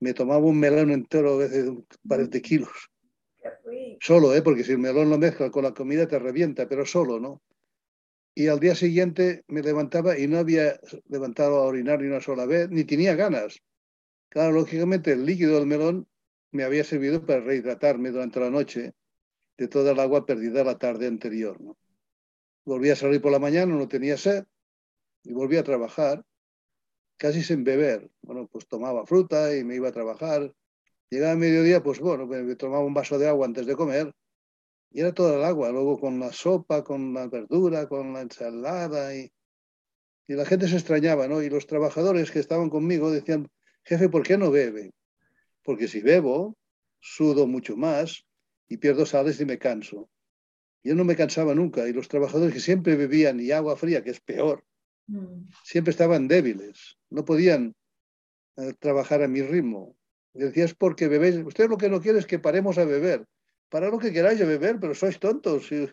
me 0.00 0.14
tomaba 0.14 0.46
un 0.46 0.58
melón 0.58 0.90
entero 0.90 1.34
a 1.34 1.36
veces 1.36 1.64
de 1.64 1.70
un 1.70 1.86
par 2.08 2.26
de 2.28 2.42
kilos. 2.42 2.90
Solo, 4.00 4.34
¿eh? 4.34 4.42
porque 4.42 4.64
si 4.64 4.72
el 4.72 4.78
melón 4.78 5.10
lo 5.10 5.18
mezcla 5.18 5.50
con 5.50 5.64
la 5.64 5.74
comida 5.74 6.08
te 6.08 6.18
revienta, 6.18 6.68
pero 6.68 6.86
solo, 6.86 7.20
¿no? 7.20 7.42
y 8.34 8.48
al 8.48 8.60
día 8.60 8.74
siguiente 8.74 9.44
me 9.48 9.62
levantaba 9.62 10.18
y 10.18 10.26
no 10.26 10.38
había 10.38 10.80
levantado 11.08 11.56
a 11.56 11.64
orinar 11.66 12.00
ni 12.00 12.08
una 12.08 12.20
sola 12.20 12.46
vez, 12.46 12.70
ni 12.70 12.84
tenía 12.84 13.14
ganas. 13.14 13.60
Claro, 14.28 14.52
lógicamente 14.52 15.12
el 15.12 15.26
líquido 15.26 15.56
del 15.56 15.66
melón 15.66 16.08
me 16.52 16.64
había 16.64 16.84
servido 16.84 17.24
para 17.24 17.40
rehidratarme 17.40 18.10
durante 18.10 18.40
la 18.40 18.50
noche 18.50 18.92
de 19.58 19.68
toda 19.68 19.92
el 19.92 20.00
agua 20.00 20.24
perdida 20.26 20.64
la 20.64 20.78
tarde 20.78 21.06
anterior. 21.06 21.60
¿no? 21.60 21.76
Volví 22.64 22.90
a 22.90 22.96
salir 22.96 23.20
por 23.20 23.32
la 23.32 23.38
mañana, 23.38 23.74
no 23.74 23.88
tenía 23.88 24.16
sed, 24.16 24.44
y 25.22 25.32
volví 25.32 25.56
a 25.56 25.64
trabajar, 25.64 26.24
casi 27.16 27.42
sin 27.42 27.64
beber. 27.64 28.10
Bueno, 28.22 28.48
pues 28.50 28.66
tomaba 28.66 29.06
fruta 29.06 29.56
y 29.56 29.64
me 29.64 29.76
iba 29.76 29.88
a 29.88 29.92
trabajar. 29.92 30.54
Llegaba 31.10 31.32
a 31.32 31.36
mediodía, 31.36 31.82
pues 31.82 32.00
bueno, 32.00 32.26
me 32.26 32.56
tomaba 32.56 32.84
un 32.84 32.94
vaso 32.94 33.18
de 33.18 33.28
agua 33.28 33.46
antes 33.46 33.66
de 33.66 33.76
comer 33.76 34.14
y 34.90 35.00
era 35.00 35.12
toda 35.12 35.36
el 35.36 35.44
agua, 35.44 35.70
luego 35.70 35.98
con 35.98 36.18
la 36.18 36.32
sopa, 36.32 36.82
con 36.82 37.14
la 37.14 37.28
verdura, 37.28 37.88
con 37.88 38.12
la 38.12 38.22
ensalada 38.22 39.14
y, 39.14 39.32
y 40.26 40.34
la 40.34 40.44
gente 40.44 40.68
se 40.68 40.76
extrañaba, 40.76 41.28
¿no? 41.28 41.42
Y 41.42 41.48
los 41.48 41.66
trabajadores 41.66 42.30
que 42.30 42.40
estaban 42.40 42.70
conmigo 42.70 43.10
decían, 43.10 43.48
jefe, 43.84 44.08
¿por 44.08 44.22
qué 44.22 44.36
no 44.36 44.50
bebe? 44.50 44.92
Porque 45.62 45.88
si 45.88 46.00
bebo, 46.00 46.56
sudo 47.00 47.46
mucho 47.46 47.76
más 47.76 48.24
y 48.68 48.78
pierdo 48.78 49.06
sales 49.06 49.40
y 49.40 49.44
me 49.44 49.58
canso. 49.58 50.10
Yo 50.82 50.94
no 50.94 51.04
me 51.04 51.16
cansaba 51.16 51.54
nunca 51.54 51.86
y 51.86 51.92
los 51.92 52.08
trabajadores 52.08 52.54
que 52.54 52.60
siempre 52.60 52.96
bebían 52.96 53.38
y 53.40 53.52
agua 53.52 53.76
fría, 53.76 54.02
que 54.02 54.10
es 54.10 54.20
peor. 54.20 54.64
Siempre 55.64 55.90
estaban 55.90 56.28
débiles, 56.28 56.98
no 57.10 57.24
podían 57.24 57.74
eh, 58.56 58.74
trabajar 58.78 59.22
a 59.22 59.28
mi 59.28 59.42
ritmo. 59.42 59.96
Decía, 60.32 60.64
es 60.64 60.74
porque 60.74 61.08
bebéis, 61.08 61.36
usted 61.36 61.68
lo 61.68 61.76
que 61.76 61.88
no 61.88 62.00
quiere 62.00 62.18
es 62.18 62.26
que 62.26 62.38
paremos 62.38 62.78
a 62.78 62.84
beber 62.84 63.26
para 63.68 63.88
lo 63.88 63.98
que 63.98 64.12
queráis 64.12 64.38
de 64.38 64.44
beber, 64.44 64.78
pero 64.80 64.94
sois 64.94 65.18
tontos 65.18 65.70
y 65.72 65.84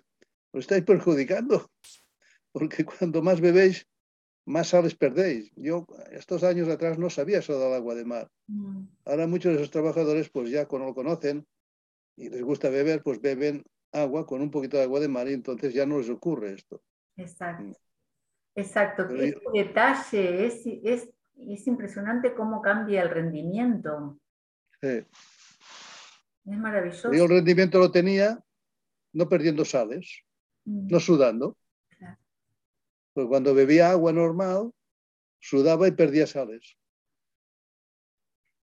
os 0.52 0.62
estáis 0.66 0.84
perjudicando. 0.84 1.70
Porque 2.52 2.84
cuando 2.84 3.22
más 3.22 3.40
bebéis, 3.40 3.86
más 4.46 4.70
sales 4.70 4.96
perdéis. 4.96 5.52
Yo 5.56 5.86
estos 6.12 6.44
años 6.44 6.68
atrás 6.70 6.98
no 6.98 7.10
sabía 7.10 7.40
eso 7.40 7.60
del 7.60 7.74
agua 7.74 7.94
de 7.94 8.06
mar. 8.06 8.30
Mm. 8.48 8.88
Ahora 9.06 9.28
muchos 9.28 9.54
de 9.54 9.60
esos 9.60 9.70
trabajadores, 9.70 10.30
pues 10.30 10.50
ya 10.50 10.68
lo 10.70 10.96
conocen 10.96 11.46
y 12.16 12.30
les 12.30 12.42
gusta 12.42 12.70
beber, 12.70 13.04
pues 13.04 13.22
beben 13.22 13.64
agua 13.92 14.26
con 14.26 14.42
un 14.42 14.50
poquito 14.50 14.78
de 14.78 14.84
agua 14.84 15.00
de 15.00 15.08
mar 15.08 15.28
y 15.28 15.34
entonces 15.34 15.74
ya 15.74 15.86
no 15.86 16.00
les 16.00 16.10
ocurre 16.10 16.54
esto. 16.54 16.82
Exacto. 17.16 17.78
Exacto. 18.58 19.08
este 19.10 19.40
detalle 19.54 20.48
es, 20.48 20.66
es, 20.66 21.10
es 21.36 21.68
impresionante 21.68 22.34
cómo 22.34 22.60
cambia 22.62 23.04
el 23.04 23.10
rendimiento. 23.12 24.20
Sí. 24.82 25.06
Es 26.46 26.58
maravilloso. 26.58 27.14
Yo 27.14 27.26
el 27.26 27.30
rendimiento 27.30 27.78
lo 27.78 27.92
tenía 27.92 28.44
no 29.14 29.30
perdiendo 29.30 29.64
sales, 29.64 30.24
mm. 30.66 30.88
no 30.88 31.00
sudando. 31.00 31.56
Pues 33.14 33.28
cuando 33.28 33.54
bebía 33.54 33.92
agua 33.92 34.12
normal, 34.12 34.72
sudaba 35.40 35.88
y 35.88 35.92
perdía 35.92 36.28
sales. 36.28 36.78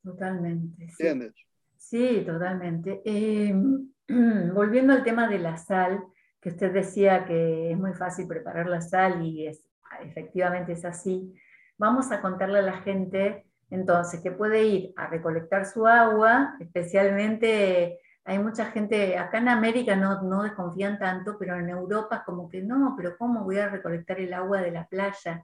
Totalmente. 0.04 0.84
¿Entiendes? 0.84 1.34
Sí, 1.78 2.24
totalmente. 2.26 3.02
Em, 3.06 3.92
volviendo 4.54 4.94
al 4.94 5.04
tema 5.04 5.28
de 5.28 5.40
la 5.40 5.58
sal, 5.58 6.04
que 6.40 6.50
usted 6.50 6.74
decía 6.74 7.26
que 7.26 7.72
es 7.72 7.78
muy 7.78 7.94
fácil 7.94 8.28
preparar 8.28 8.68
la 8.68 8.82
sal 8.82 9.24
y 9.26 9.48
es, 9.48 9.64
efectivamente 10.02 10.74
es 10.74 10.86
así, 10.86 11.34
vamos 11.78 12.12
a 12.12 12.22
contarle 12.22 12.60
a 12.60 12.64
la 12.64 12.82
gente 12.82 13.46
entonces, 13.74 14.22
que 14.22 14.32
puede 14.32 14.64
ir 14.66 14.94
a 14.96 15.08
recolectar 15.08 15.66
su 15.66 15.88
agua, 15.88 16.56
especialmente 16.60 18.00
hay 18.24 18.38
mucha 18.38 18.66
gente, 18.66 19.18
acá 19.18 19.40
en 19.40 19.50
América 19.50 19.96
no, 19.96 20.22
no 20.22 20.44
desconfían 20.44 21.00
tanto, 21.00 21.38
pero 21.40 21.56
en 21.58 21.70
Europa 21.70 22.24
como 22.24 22.50
que 22.50 22.62
no, 22.62 22.94
pero 22.96 23.18
¿cómo 23.18 23.44
voy 23.44 23.58
a 23.58 23.70
recolectar 23.70 24.20
el 24.20 24.34
agua 24.34 24.62
de 24.62 24.72
la 24.72 24.88
playa? 24.88 25.44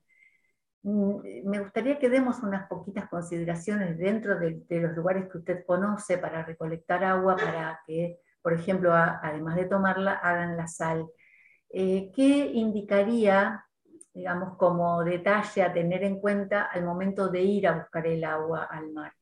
Mm, 0.84 1.22
me 1.46 1.60
gustaría 1.60 2.00
que 2.00 2.10
demos 2.10 2.40
unas 2.44 2.68
poquitas 2.68 3.10
consideraciones 3.10 3.98
dentro 3.98 4.40
de, 4.40 4.64
los 4.70 4.96
lugares 4.96 5.28
que 5.30 5.40
usted 5.40 5.66
conoce 5.66 6.18
para 6.20 6.44
recolectar 6.46 7.04
agua, 7.04 7.36
para 7.36 7.82
que, 7.88 8.20
por 8.42 8.54
ejemplo, 8.54 8.94
además 8.94 9.56
de 9.56 9.66
tomarla, 9.66 10.14
hagan 10.14 10.56
la 10.56 10.68
sal. 10.68 11.08
Eh, 11.72 12.12
¿Qué 12.16 12.52
indicaría 12.54 13.66
digamos, 14.14 14.58
como 14.58 15.04
detalle 15.04 15.62
a 15.62 15.74
tener 15.74 16.04
en 16.04 16.20
cuenta 16.20 16.64
al 16.64 16.84
momento 16.84 17.30
de 17.30 17.42
ir 17.42 17.68
a 17.68 17.78
buscar 17.78 18.08
el 18.08 18.24
agua 18.24 18.66
al 18.66 18.92
mar? 18.92 19.14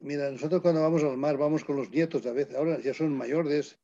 Mira, 0.00 0.30
nosotros 0.30 0.62
cuando 0.62 0.82
vamos 0.82 1.04
al 1.04 1.16
mar 1.16 1.36
vamos 1.36 1.64
con 1.64 1.76
los 1.76 1.90
nietos 1.90 2.26
a 2.26 2.32
veces, 2.32 2.56
ahora 2.56 2.80
ya 2.80 2.92
son 2.92 3.16
mayores, 3.16 3.78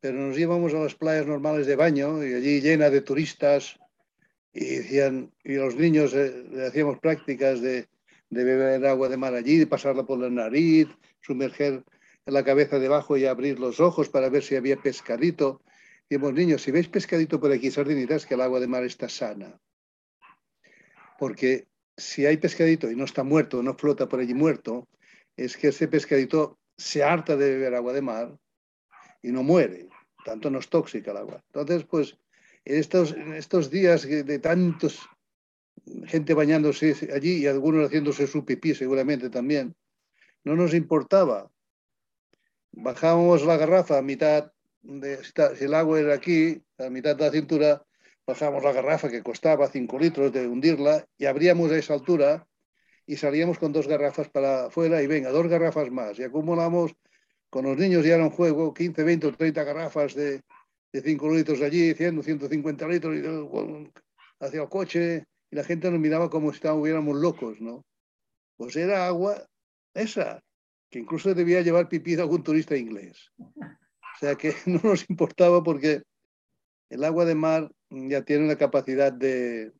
pero 0.00 0.18
nos 0.18 0.36
íbamos 0.36 0.74
a 0.74 0.78
las 0.78 0.94
playas 0.94 1.26
normales 1.26 1.66
de 1.66 1.76
baño 1.76 2.24
y 2.24 2.34
allí 2.34 2.60
llena 2.60 2.90
de 2.90 3.00
turistas 3.00 3.78
y 4.52 4.64
decían, 4.64 5.32
y 5.44 5.54
los 5.54 5.76
niños 5.76 6.12
eh, 6.14 6.44
le 6.50 6.66
hacíamos 6.66 6.98
prácticas 6.98 7.60
de, 7.60 7.88
de 8.28 8.44
beber 8.44 8.84
agua 8.86 9.08
de 9.08 9.16
mar 9.16 9.34
allí, 9.34 9.58
de 9.58 9.66
pasarla 9.66 10.04
por 10.04 10.18
la 10.18 10.28
nariz, 10.28 10.88
sumerger 11.20 11.84
la 12.26 12.44
cabeza 12.44 12.78
debajo 12.78 13.16
y 13.16 13.26
abrir 13.26 13.58
los 13.58 13.78
ojos 13.78 14.08
para 14.08 14.28
ver 14.28 14.42
si 14.42 14.56
había 14.56 14.76
pescadito. 14.76 15.62
Decimos, 16.12 16.34
niños, 16.34 16.60
si 16.60 16.70
veis 16.70 16.88
pescadito 16.88 17.40
por 17.40 17.50
aquí, 17.50 17.70
sardinitas, 17.70 18.26
que 18.26 18.34
el 18.34 18.42
agua 18.42 18.60
de 18.60 18.66
mar 18.66 18.84
está 18.84 19.08
sana. 19.08 19.58
Porque 21.18 21.68
si 21.96 22.26
hay 22.26 22.36
pescadito 22.36 22.90
y 22.90 22.96
no 22.96 23.04
está 23.04 23.24
muerto, 23.24 23.62
no 23.62 23.72
flota 23.72 24.10
por 24.10 24.20
allí 24.20 24.34
muerto, 24.34 24.86
es 25.38 25.56
que 25.56 25.68
ese 25.68 25.88
pescadito 25.88 26.58
se 26.76 27.02
harta 27.02 27.34
de 27.34 27.52
beber 27.52 27.74
agua 27.74 27.94
de 27.94 28.02
mar 28.02 28.38
y 29.22 29.32
no 29.32 29.42
muere. 29.42 29.88
Tanto 30.22 30.50
no 30.50 30.58
es 30.58 30.68
tóxica 30.68 31.12
el 31.12 31.16
agua. 31.16 31.42
Entonces, 31.46 31.84
pues 31.84 32.18
En 32.66 32.76
estos, 32.76 33.12
en 33.12 33.32
estos 33.32 33.70
días 33.70 34.02
de 34.02 34.38
tantos 34.38 35.00
gente 36.04 36.34
bañándose 36.34 36.94
allí 37.14 37.38
y 37.38 37.46
algunos 37.46 37.86
haciéndose 37.86 38.26
su 38.26 38.44
pipí 38.44 38.74
seguramente 38.74 39.30
también, 39.30 39.74
no 40.44 40.56
nos 40.56 40.74
importaba. 40.74 41.50
Bajábamos 42.72 43.46
la 43.46 43.56
garrafa 43.56 43.96
a 43.96 44.02
mitad, 44.02 44.52
si 44.82 45.64
el 45.64 45.74
agua 45.74 46.00
era 46.00 46.14
aquí, 46.14 46.62
a 46.78 46.90
mitad 46.90 47.16
de 47.16 47.24
la 47.24 47.30
cintura, 47.30 47.82
bajábamos 48.26 48.64
la 48.64 48.72
garrafa 48.72 49.10
que 49.10 49.22
costaba 49.22 49.68
5 49.68 49.98
litros 49.98 50.32
de 50.32 50.46
hundirla 50.46 51.06
y 51.18 51.26
abríamos 51.26 51.70
a 51.70 51.78
esa 51.78 51.94
altura 51.94 52.46
y 53.06 53.16
salíamos 53.16 53.58
con 53.58 53.72
dos 53.72 53.88
garrafas 53.88 54.28
para 54.28 54.66
afuera 54.66 55.02
y 55.02 55.06
venga, 55.06 55.30
dos 55.30 55.48
garrafas 55.48 55.90
más. 55.90 56.18
Y 56.18 56.24
acumulamos, 56.24 56.92
con 57.50 57.64
los 57.64 57.76
niños 57.76 58.04
ya 58.04 58.14
era 58.14 58.24
un 58.24 58.30
juego, 58.30 58.72
15, 58.72 59.02
20 59.02 59.26
o 59.26 59.32
30 59.32 59.64
garrafas 59.64 60.14
de, 60.14 60.40
de 60.92 61.02
5 61.02 61.30
litros 61.34 61.60
allí, 61.62 61.94
100, 61.94 62.22
150 62.22 62.88
litros 62.88 63.16
y, 63.16 63.90
hacia 64.40 64.62
el 64.62 64.68
coche 64.68 65.24
y 65.50 65.56
la 65.56 65.64
gente 65.64 65.90
nos 65.90 66.00
miraba 66.00 66.30
como 66.30 66.50
si 66.50 66.56
estuviéramos 66.56 67.16
locos, 67.16 67.60
¿no? 67.60 67.84
Pues 68.56 68.76
era 68.76 69.06
agua 69.06 69.46
esa, 69.94 70.42
que 70.90 70.98
incluso 70.98 71.34
debía 71.34 71.60
llevar 71.60 71.88
pipí 71.88 72.14
de 72.14 72.22
algún 72.22 72.42
turista 72.42 72.76
inglés. 72.76 73.30
Sea 74.22 74.36
que 74.36 74.54
no 74.66 74.80
nos 74.84 75.10
importaba 75.10 75.64
porque 75.64 76.02
el 76.90 77.02
agua 77.02 77.24
de 77.24 77.34
mar 77.34 77.72
ya 77.90 78.22
tiene 78.22 78.46
la 78.46 78.56
capacidad 78.56 79.12
de 79.12 79.72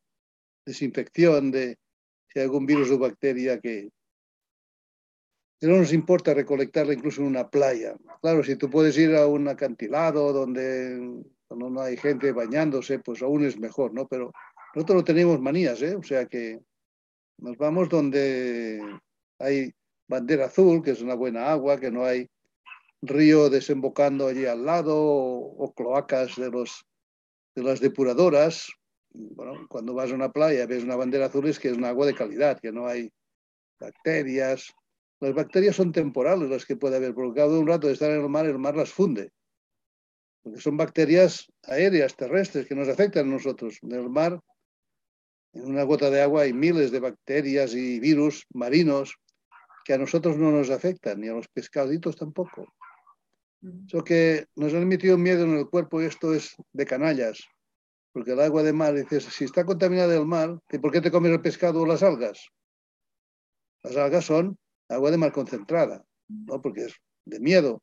desinfección 0.66 1.52
de 1.52 1.78
si 2.28 2.40
hay 2.40 2.46
algún 2.46 2.66
virus 2.66 2.90
o 2.90 2.98
bacteria 2.98 3.60
que, 3.60 3.90
no 5.60 5.76
nos 5.76 5.92
importa 5.92 6.34
recolectarla 6.34 6.92
incluso 6.92 7.20
en 7.20 7.28
una 7.28 7.48
playa. 7.48 7.94
Claro, 8.20 8.42
si 8.42 8.56
tú 8.56 8.68
puedes 8.68 8.98
ir 8.98 9.14
a 9.14 9.28
un 9.28 9.46
acantilado 9.46 10.32
donde, 10.32 10.96
donde 11.48 11.70
no 11.70 11.80
hay 11.80 11.96
gente 11.96 12.32
bañándose, 12.32 12.98
pues 12.98 13.22
aún 13.22 13.44
es 13.44 13.56
mejor, 13.60 13.94
¿no? 13.94 14.08
Pero 14.08 14.32
nosotros 14.74 14.96
no 14.96 15.04
tenemos 15.04 15.40
manías, 15.40 15.80
¿eh? 15.82 15.94
O 15.94 16.02
sea 16.02 16.26
que 16.26 16.58
nos 17.38 17.56
vamos 17.56 17.88
donde 17.88 18.82
hay 19.38 19.72
bandera 20.08 20.46
azul, 20.46 20.82
que 20.82 20.90
es 20.90 21.00
una 21.00 21.14
buena 21.14 21.48
agua, 21.52 21.78
que 21.78 21.92
no 21.92 22.04
hay 22.04 22.28
río 23.02 23.50
desembocando 23.50 24.28
allí 24.28 24.46
al 24.46 24.64
lado 24.64 24.96
o, 24.96 25.72
cloacas 25.74 26.36
de, 26.36 26.50
los, 26.50 26.84
de 27.54 27.62
las 27.62 27.80
depuradoras. 27.80 28.72
Bueno, 29.10 29.66
cuando 29.68 29.92
vas 29.92 30.10
a 30.10 30.14
una 30.14 30.32
playa 30.32 30.66
ves 30.66 30.84
una 30.84 30.96
bandera 30.96 31.26
azul 31.26 31.46
es 31.46 31.58
que 31.58 31.68
es 31.68 31.76
un 31.76 31.84
agua 31.84 32.06
de 32.06 32.14
calidad, 32.14 32.58
que 32.60 32.72
no 32.72 32.86
hay 32.86 33.12
bacterias. 33.78 34.72
Las 35.20 35.34
bacterias 35.34 35.76
son 35.76 35.92
temporales 35.92 36.48
las 36.48 36.64
que 36.64 36.76
puede 36.76 36.96
haber, 36.96 37.14
porque 37.14 37.40
cada 37.40 37.58
un 37.58 37.66
rato 37.66 37.88
de 37.88 37.92
estar 37.92 38.10
en 38.10 38.22
el 38.22 38.28
mar, 38.28 38.46
el 38.46 38.58
mar 38.58 38.76
las 38.76 38.90
funde. 38.90 39.30
Porque 40.42 40.60
son 40.60 40.76
bacterias 40.76 41.46
aéreas, 41.64 42.16
terrestres, 42.16 42.66
que 42.66 42.74
nos 42.74 42.88
afectan 42.88 43.26
a 43.26 43.32
nosotros. 43.32 43.78
En 43.82 43.92
el 43.92 44.08
mar 44.08 44.40
en 45.52 45.66
una 45.66 45.82
gota 45.82 46.10
de 46.10 46.22
agua 46.22 46.42
hay 46.42 46.52
miles 46.52 46.90
de 46.90 47.00
bacterias 47.00 47.74
y 47.74 48.00
virus 48.00 48.46
marinos 48.54 49.16
que 49.84 49.92
a 49.92 49.98
nosotros 49.98 50.38
no 50.38 50.50
nos 50.50 50.70
afectan, 50.70 51.20
ni 51.20 51.28
a 51.28 51.34
los 51.34 51.48
pescaditos 51.48 52.16
tampoco. 52.16 52.72
Eso 53.86 54.02
que 54.02 54.46
nos 54.56 54.74
han 54.74 54.88
metido 54.88 55.16
miedo 55.16 55.44
en 55.44 55.56
el 55.56 55.68
cuerpo 55.68 56.02
y 56.02 56.06
esto 56.06 56.34
es 56.34 56.56
de 56.72 56.84
canallas, 56.84 57.46
porque 58.12 58.32
el 58.32 58.40
agua 58.40 58.62
de 58.62 58.72
mar, 58.72 58.94
dices, 58.94 59.24
si 59.24 59.44
está 59.44 59.64
contaminada 59.64 60.14
el 60.16 60.26
mar, 60.26 60.58
¿por 60.80 60.90
qué 60.90 61.00
te 61.00 61.10
comes 61.10 61.30
el 61.30 61.40
pescado 61.40 61.82
o 61.82 61.86
las 61.86 62.02
algas? 62.02 62.48
Las 63.84 63.96
algas 63.96 64.24
son 64.24 64.58
agua 64.88 65.10
de 65.10 65.18
mar 65.18 65.32
concentrada, 65.32 66.04
¿no? 66.28 66.60
Porque 66.60 66.86
es 66.86 66.94
de 67.24 67.40
miedo 67.40 67.82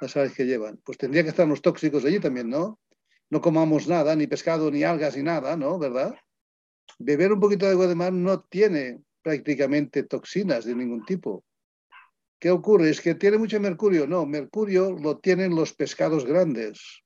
las 0.00 0.16
algas 0.16 0.34
que 0.34 0.46
llevan. 0.46 0.80
Pues 0.84 0.98
tendría 0.98 1.22
que 1.22 1.28
estar 1.28 1.46
los 1.46 1.62
tóxicos 1.62 2.04
allí 2.04 2.18
también, 2.18 2.48
¿no? 2.48 2.80
No 3.30 3.40
comamos 3.40 3.86
nada, 3.86 4.16
ni 4.16 4.26
pescado, 4.26 4.70
ni 4.70 4.82
algas, 4.82 5.16
ni 5.16 5.22
nada, 5.22 5.56
¿no? 5.56 5.78
¿Verdad? 5.78 6.16
beber 6.98 7.32
un 7.32 7.40
poquito 7.40 7.66
de 7.66 7.72
agua 7.72 7.86
de 7.86 7.94
mar 7.94 8.12
no 8.12 8.40
tiene 8.40 9.02
prácticamente 9.22 10.02
toxinas 10.02 10.64
de 10.64 10.74
ningún 10.74 11.04
tipo. 11.04 11.44
¿Qué 12.40 12.50
ocurre? 12.50 12.90
¿Es 12.90 13.00
que 13.00 13.14
tiene 13.14 13.38
mucho 13.38 13.60
mercurio? 13.60 14.06
No, 14.06 14.26
mercurio 14.26 14.90
lo 14.92 15.18
tienen 15.18 15.54
los 15.54 15.72
pescados 15.72 16.24
grandes. 16.24 17.02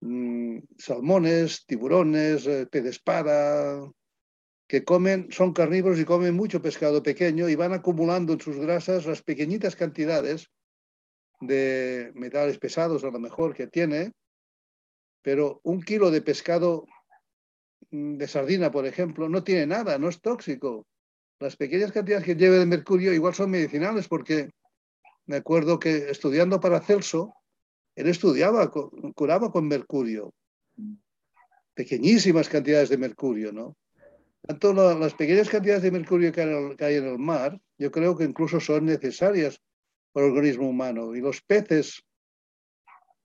Mm, 0.00 0.58
salmones, 0.78 1.66
tiburones, 1.66 2.46
eh, 2.46 2.66
pez 2.66 2.82
de 2.82 2.90
espada, 2.90 3.92
que 4.66 4.82
comen, 4.82 5.28
son 5.30 5.52
carnívoros 5.52 6.00
y 6.00 6.04
comen 6.04 6.34
mucho 6.34 6.62
pescado 6.62 7.02
pequeño 7.02 7.48
y 7.48 7.54
van 7.54 7.74
acumulando 7.74 8.32
en 8.32 8.40
sus 8.40 8.56
grasas 8.56 9.04
las 9.06 9.22
pequeñitas 9.22 9.76
cantidades 9.76 10.50
de 11.40 12.10
metales 12.14 12.58
pesados 12.58 13.04
a 13.04 13.10
lo 13.10 13.20
mejor 13.20 13.54
que 13.54 13.66
tiene, 13.66 14.12
pero 15.22 15.60
un 15.64 15.82
kilo 15.82 16.10
de 16.10 16.22
pescado 16.22 16.86
Mm, 17.90 18.16
de 18.18 18.28
sardina, 18.28 18.70
por 18.70 18.86
ejemplo, 18.86 19.28
no 19.28 19.42
tiene 19.42 19.66
nada, 19.66 19.98
no 19.98 20.08
es 20.08 20.20
tóxico. 20.20 20.86
Las 21.40 21.56
pequeñas 21.56 21.90
cantidades 21.90 22.24
que 22.24 22.36
lleve 22.36 22.58
de 22.58 22.66
mercurio 22.66 23.14
igual 23.14 23.34
son 23.34 23.50
medicinales 23.50 24.06
porque 24.06 24.50
me 25.26 25.36
acuerdo 25.36 25.78
que 25.78 26.10
estudiando 26.10 26.60
para 26.60 26.80
Celso, 26.80 27.34
él 27.94 28.08
estudiaba, 28.08 28.70
curaba 29.14 29.50
con 29.50 29.66
mercurio. 29.66 30.34
Pequeñísimas 31.74 32.48
cantidades 32.48 32.90
de 32.90 32.98
mercurio, 32.98 33.52
¿no? 33.52 33.76
Tanto 34.42 34.72
las 34.72 35.14
pequeñas 35.14 35.48
cantidades 35.48 35.82
de 35.82 35.90
mercurio 35.90 36.32
que 36.32 36.42
hay, 36.84 36.96
en 36.96 37.06
el 37.06 37.18
mar, 37.18 37.58
yo 37.78 37.90
creo 37.90 38.16
que 38.16 38.24
incluso 38.24 38.60
son 38.60 38.86
necesarias 38.86 39.60
para 40.12 40.26
el 40.26 40.32
organismo 40.32 40.68
humano. 40.68 41.14
Y 41.14 41.20
los 41.20 41.40
peces 41.40 42.02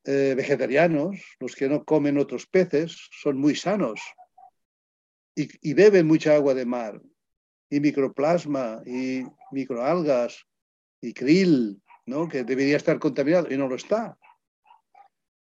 eh, 0.06 0.34
vegetarianos, 0.38 1.36
los 1.40 1.56
que 1.56 1.68
no 1.68 1.84
comen 1.84 2.18
otros 2.18 2.48
peces, 2.48 3.10
son 3.12 3.38
muy 3.38 3.56
sanos 3.56 4.00
y, 5.36 5.74
beben 5.74 6.08
mucha 6.08 6.36
agua 6.36 6.54
de 6.54 6.66
mar, 6.66 7.02
y 7.70 7.80
microplasma, 7.80 8.82
y 8.86 9.24
microalgas, 9.52 10.46
y 11.02 11.14
krill, 11.14 11.82
¿no? 12.06 12.28
que 12.28 12.44
debería 12.44 12.78
estar 12.78 13.00
contaminado, 13.00 13.52
y 13.52 13.58
no 13.58 13.68
lo 13.68 13.76
está. 13.76 14.18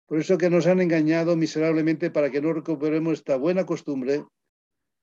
Por 0.06 0.18
eso 0.18 0.37
que 0.37 0.50
nos 0.50 0.66
han 0.66 0.80
engañado 0.80 1.37
miserablemente 1.37 2.11
para 2.11 2.30
que 2.30 2.42
no 2.42 2.52
recuperemos 2.52 3.14
esta 3.14 3.37
buena 3.37 3.64
costumbre 3.64 4.24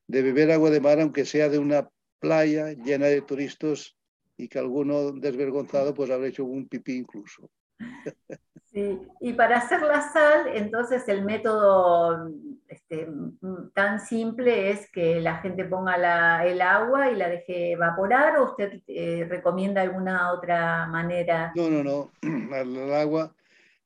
de 0.07 0.21
beber 0.21 0.51
agua 0.51 0.69
de 0.69 0.81
mar, 0.81 0.99
aunque 0.99 1.25
sea 1.25 1.49
de 1.49 1.59
una 1.59 1.89
playa 2.19 2.73
llena 2.73 3.07
de 3.07 3.21
turistas 3.21 3.95
y 4.37 4.47
que 4.47 4.59
alguno 4.59 5.11
desvergonzado 5.11 5.93
pues 5.93 6.09
habrá 6.09 6.27
hecho 6.27 6.45
un 6.45 6.67
pipí 6.67 6.93
incluso. 6.93 7.49
Sí, 8.71 8.99
y 9.19 9.33
para 9.33 9.57
hacer 9.57 9.81
la 9.81 10.11
sal, 10.13 10.47
entonces 10.53 11.07
el 11.07 11.25
método 11.25 12.29
este, 12.67 13.07
tan 13.73 13.99
simple 13.99 14.69
es 14.69 14.91
que 14.91 15.19
la 15.19 15.37
gente 15.37 15.65
ponga 15.65 16.45
el 16.45 16.61
agua 16.61 17.11
y 17.11 17.15
la 17.15 17.29
deje 17.29 17.71
evaporar 17.71 18.37
o 18.37 18.51
usted 18.51 18.81
eh, 18.85 19.25
recomienda 19.27 19.81
alguna 19.81 20.31
otra 20.31 20.85
manera? 20.85 21.51
No, 21.55 21.67
no, 21.67 21.83
no. 21.83 22.11
El 22.55 22.93
agua, 22.93 23.35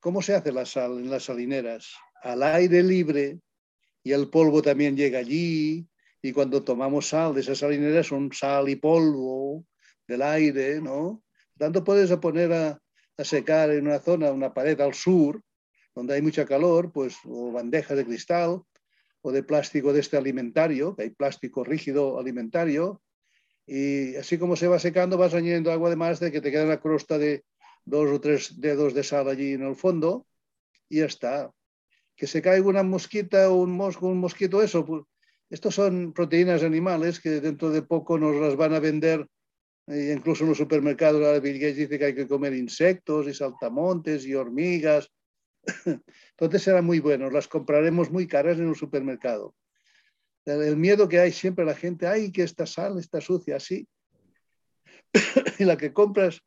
¿cómo 0.01 0.21
se 0.21 0.36
hace 0.36 0.51
la 0.51 0.65
sal 0.65 0.99
en 0.99 1.10
las 1.10 1.23
salineras? 1.23 1.93
Al 2.21 2.43
aire 2.43 2.84
libre 2.84 3.39
y 4.03 4.12
el 4.12 4.29
polvo 4.29 4.62
también 4.62 4.97
llega 4.97 5.19
allí 5.19 5.88
y 6.21 6.34
cuando 6.34 6.62
tomamos 6.62 7.08
sal 7.08 7.34
de 7.34 7.39
esas 7.39 7.60
salineras 7.60 8.08
son 8.08 8.34
sal 8.34 8.67
y 8.67 8.75
polvo 8.75 9.65
del 10.06 10.23
aire, 10.23 10.82
¿no? 10.82 11.23
Tanto 11.58 11.86
puedes 11.86 12.12
poner 12.17 12.51
a 12.51 12.82
a 13.17 13.23
secar 13.23 13.69
en 13.71 13.88
una 13.88 13.99
zona, 13.99 14.32
una 14.32 14.54
pared 14.54 14.80
al 14.82 14.93
sur, 14.93 15.41
donde 15.95 16.15
hay 16.15 16.21
mucha 16.21 16.45
calor, 16.45 16.91
pues, 16.91 17.17
o 17.26 17.52
bandejas 17.52 17.97
de 17.97 18.06
cristal 18.06 18.62
o 19.21 19.32
de 19.32 19.43
plástico 19.43 19.93
de 19.93 20.02
este 20.02 20.17
alimentario, 20.17 20.95
que 20.95 21.04
hay 21.04 21.10
plástico 21.12 21.63
rígido 21.63 22.19
alimentario, 22.19 23.02
y 23.65 24.15
así 24.15 24.38
como 24.38 24.56
se 24.56 24.67
va 24.67 24.80
secando, 24.80 25.17
vas 25.17 25.34
añadiendo 25.34 25.71
agua 25.71 25.89
de 25.89 25.95
más 25.95 26.19
de 26.19 26.32
que 26.32 26.41
te 26.41 26.52
queda 26.52 26.65
una 26.65 26.82
crosta 26.82 27.17
de 27.17 27.45
dos 27.86 28.10
o 28.10 28.19
tres 28.19 28.60
dedos 28.60 28.93
de 28.93 29.04
sal 29.04 29.30
allí 29.30 29.54
en 29.54 29.63
el 29.63 29.76
fondo, 29.76 30.28
y 30.89 30.99
ya 30.99 31.06
está. 31.06 31.52
Que 32.15 32.28
se 32.28 32.41
caiga 32.41 32.67
una 32.67 32.84
mosquita 32.84 33.49
o 33.49 33.56
un 33.56 33.71
mosco, 33.71 34.08
un 34.08 34.19
mosquito, 34.19 34.62
eso, 34.62 34.86
pues, 34.86 35.04
estos 35.49 35.76
son 35.76 36.13
proteínas 36.13 36.63
animales 36.63 37.19
que 37.19 37.39
dentro 37.39 37.69
de 37.69 37.84
poco 37.84 38.17
nos 38.17 38.36
las 38.36 38.56
van 38.56 38.73
a 38.73 38.80
vender 38.80 39.28
incluso 39.88 40.43
en 40.43 40.49
los 40.49 40.57
supermercados 40.57 41.23
ahora 41.23 41.39
Bill 41.39 41.59
Gates 41.59 41.77
dice 41.77 41.99
que 41.99 42.05
hay 42.05 42.15
que 42.15 42.27
comer 42.27 42.53
insectos 42.53 43.27
y 43.27 43.34
saltamontes 43.34 44.25
y 44.25 44.34
hormigas. 44.34 45.11
Entonces 46.31 46.61
será 46.61 46.81
muy 46.81 46.99
bueno, 46.99 47.29
las 47.29 47.47
compraremos 47.47 48.09
muy 48.09 48.27
caras 48.27 48.57
en 48.57 48.67
un 48.67 48.75
supermercado. 48.75 49.55
El 50.45 50.77
miedo 50.77 51.07
que 51.07 51.19
hay 51.19 51.31
siempre 51.31 51.63
la 51.63 51.75
gente, 51.75 52.05
ay, 52.05 52.31
que 52.31 52.43
esta 52.43 52.65
sal 52.65 52.99
está 52.99 53.21
sucia, 53.21 53.55
así. 53.57 53.88
y 55.59 55.63
la 55.63 55.77
que 55.77 55.93
compras, 55.93 56.41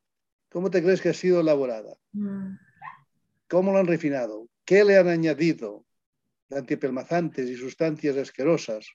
¿cómo 0.50 0.70
te 0.70 0.82
crees 0.82 1.00
que 1.00 1.10
ha 1.10 1.14
sido 1.14 1.40
elaborada? 1.40 1.96
Mm. 2.12 2.56
¿Cómo 3.48 3.72
lo 3.72 3.78
han 3.78 3.86
refinado? 3.86 4.48
¿Qué 4.64 4.84
le 4.84 4.98
han 4.98 5.08
añadido? 5.08 5.84
Antipelmazantes 6.50 7.48
y 7.48 7.56
sustancias 7.56 8.16
asquerosas. 8.16 8.86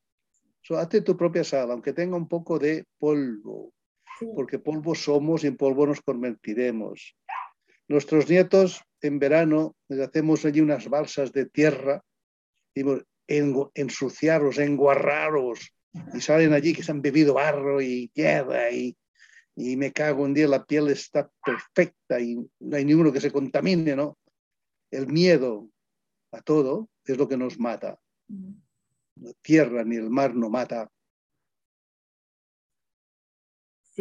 hazte 0.70 1.02
tu 1.02 1.18
propia 1.18 1.44
sal, 1.44 1.72
aunque 1.72 1.94
tenga 1.94 2.16
un 2.16 2.28
poco 2.28 2.60
de 2.60 2.86
polvo 3.00 3.74
porque 4.36 4.60
polvo 4.60 4.96
somos 4.96 5.44
y 5.44 5.48
en 5.48 5.58
polvo 5.58 5.88
nos 5.88 6.02
convertiremos. 6.02 7.16
Nuestros 7.88 8.30
nietos 8.30 8.82
en 9.02 9.20
verano 9.20 9.76
les 9.90 10.00
hacemos 10.00 10.46
allí 10.46 10.62
unas 10.62 10.88
balsas 10.88 11.32
de 11.32 11.46
tierra 11.46 12.04
ensuciaros, 13.76 14.58
enguarraros, 14.58 15.74
y 16.14 16.22
salen 16.22 16.54
allí 16.54 16.74
que 16.74 16.84
se 16.84 16.92
han 16.92 17.02
bebido 17.02 17.34
barro 17.34 17.82
y 17.82 18.08
tierra 18.10 18.72
y, 18.72 18.96
y 19.56 19.76
me 19.76 19.92
cago 19.92 20.24
un 20.24 20.34
día, 20.34 20.48
la 20.48 20.64
piel 20.64 20.88
está 20.90 21.30
perfecta 21.44 22.20
y 22.20 22.36
no 22.60 22.78
hay 22.78 22.86
ninguno 22.86 23.12
que 23.12 23.22
se 23.22 23.32
contamine, 23.32 23.96
¿no? 23.96 24.18
El 24.90 25.08
miedo 25.08 25.70
a 26.32 26.42
todo 26.42 26.90
es 27.06 27.18
lo 27.18 27.28
que 27.28 27.38
nos 27.38 27.60
mata. 27.60 28.00
La 29.16 29.34
tierra 29.42 29.84
ni 29.84 29.98
el 29.98 30.10
mar 30.10 30.34
no 30.34 30.50
mata. 30.50 30.90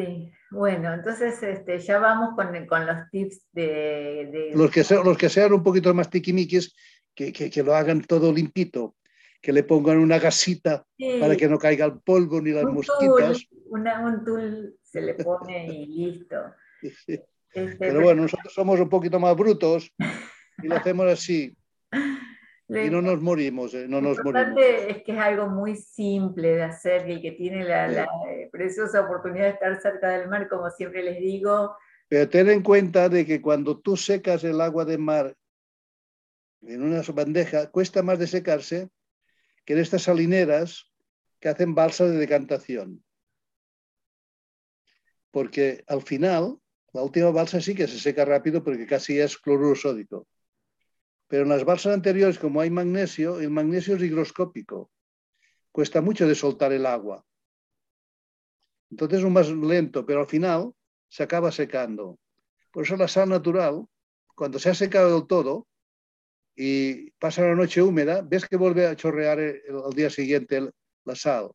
Sí, 0.01 0.32
bueno, 0.51 0.94
entonces 0.94 1.42
este, 1.42 1.78
ya 1.78 1.98
vamos 1.98 2.34
con, 2.34 2.66
con 2.66 2.86
los 2.86 3.11
tips 3.11 3.46
de, 3.53 4.51
Los, 4.55 4.70
que 4.70 4.82
sean, 4.82 5.05
los 5.05 5.18
que 5.18 5.28
sean 5.28 5.53
un 5.53 5.62
poquito 5.62 5.92
más 5.94 6.09
tiquimiquis, 6.09 6.74
que, 7.14 7.32
que, 7.32 7.51
que, 7.51 7.62
lo 7.62 7.74
hagan 7.74 8.03
todo 8.03 8.32
limpito, 8.32 8.96
que 9.42 9.53
le 9.53 9.62
pongan 9.62 9.98
una 9.98 10.18
gasita 10.18 10.86
para 11.20 11.36
que 11.36 11.48
no 11.48 11.59
caiga 11.59 11.86
el 11.86 12.01
polvo 12.01 12.40
ni 12.40 12.51
las 12.51 12.64
un 12.64 12.74
mosquitas. 12.74 13.46
una, 13.66 14.07
un 14.07 14.24
tul 14.24 14.76
se 14.82 15.01
le 15.01 15.14
pone 15.14 15.66
y 15.66 15.86
listo. 15.86 16.36
Este, 17.53 17.78
pero 17.80 18.03
bueno, 18.03 18.22
nosotros 18.22 18.55
somos 18.55 18.78
un 18.78 18.88
poquito 18.88 19.18
más 19.18 19.36
brutos 19.36 19.92
y 20.62 20.68
lo 20.68 20.76
hacemos 20.76 21.07
así. 21.09 21.53
y 22.71 22.91
no 22.91 23.03
nos 23.03 23.21
morimos, 23.21 23.75
eh, 23.75 23.87
no 23.89 24.01
lo 24.01 24.11
nos 24.11 24.18
importante 24.18 24.91
es 24.91 25.03
que 25.03 25.12
es 25.12 25.18
algo 25.18 25.49
muy 25.49 25.75
simple 25.75 26.55
de 26.55 26.62
hacer 26.62 27.11
y 27.11 27.21
que 27.21 27.33
tiene 27.33 27.64
la, 27.64 27.89
la, 27.89 28.07
eh, 28.29 28.49
preciosa 28.53 29.01
oportunidad 29.01 29.47
de 29.47 29.51
estar 29.51 29.81
cerca 29.81 30.11
del 30.11 30.29
mar, 30.29 30.49
como 30.49 30.71
siempre 30.71 31.03
les 31.03 31.18
digo. 31.18 31.77
Pero 32.09 32.29
ten 32.29 32.49
en 32.49 32.62
cuenta 32.62 33.09
de 33.09 33.27
que 33.27 33.41
cuando 33.41 33.79
tú 33.79 33.97
secas 33.97 34.45
el 34.45 34.61
agua 34.61 34.85
de 34.85 34.99
mar 34.99 35.35
en 36.62 36.83
una 36.83 37.03
bandeja, 37.12 37.71
cuesta 37.71 38.03
más 38.03 38.18
de 38.18 38.27
secarse 38.27 38.89
que 39.64 39.73
en 39.73 39.81
estas 39.81 40.03
salineras 40.03 40.91
que 41.41 41.49
hacen 41.49 41.75
balsas 41.75 42.11
de 42.11 42.18
decantación. 42.18 43.03
Porque 45.31 45.85
al 45.87 46.03
final, 46.03 46.59
la 46.93 47.03
última 47.03 47.31
balsa 47.31 47.61
sí 47.61 47.75
que 47.75 47.89
se 47.89 47.99
seca 47.99 48.25
rápido 48.25 48.62
porque 48.62 48.87
casi 48.87 49.18
es 49.18 49.39
cloruro 49.39 49.75
sódico. 49.75 50.27
Pero 51.31 51.45
en 51.45 51.49
las 51.49 51.64
balsas 51.64 51.95
anteriores, 51.95 52.41
como 52.41 52.61
hay 52.61 52.70
magnesio, 52.70 53.39
el 53.39 53.51
magnesio 53.51 53.95
es 53.95 54.03
higroscópico. 54.03 54.91
Cuesta 55.70 56.01
mucho 56.01 56.26
de 56.26 56.35
soltar 56.35 56.72
el 56.72 56.85
agua. 56.85 57.24
Entonces 58.91 59.20
es 59.20 59.31
más 59.31 59.49
lento, 59.49 60.05
pero 60.05 60.22
al 60.22 60.26
final 60.26 60.72
se 61.09 61.22
acaba 61.22 61.53
secando. 61.53 62.18
Por 62.72 62.83
eso 62.83 62.97
la 62.97 63.07
sal 63.07 63.28
natural, 63.28 63.87
cuando 64.35 64.59
se 64.59 64.70
ha 64.70 64.74
secado 64.74 65.14
del 65.14 65.28
todo 65.28 65.68
y 66.57 67.12
pasa 67.12 67.43
la 67.43 67.55
noche 67.55 67.81
húmeda, 67.81 68.22
ves 68.22 68.49
que 68.49 68.57
vuelve 68.57 68.89
a 68.89 68.97
chorrear 68.97 69.39
al 69.39 69.93
día 69.95 70.11
siguiente 70.11 70.68
la 71.05 71.14
sal 71.14 71.53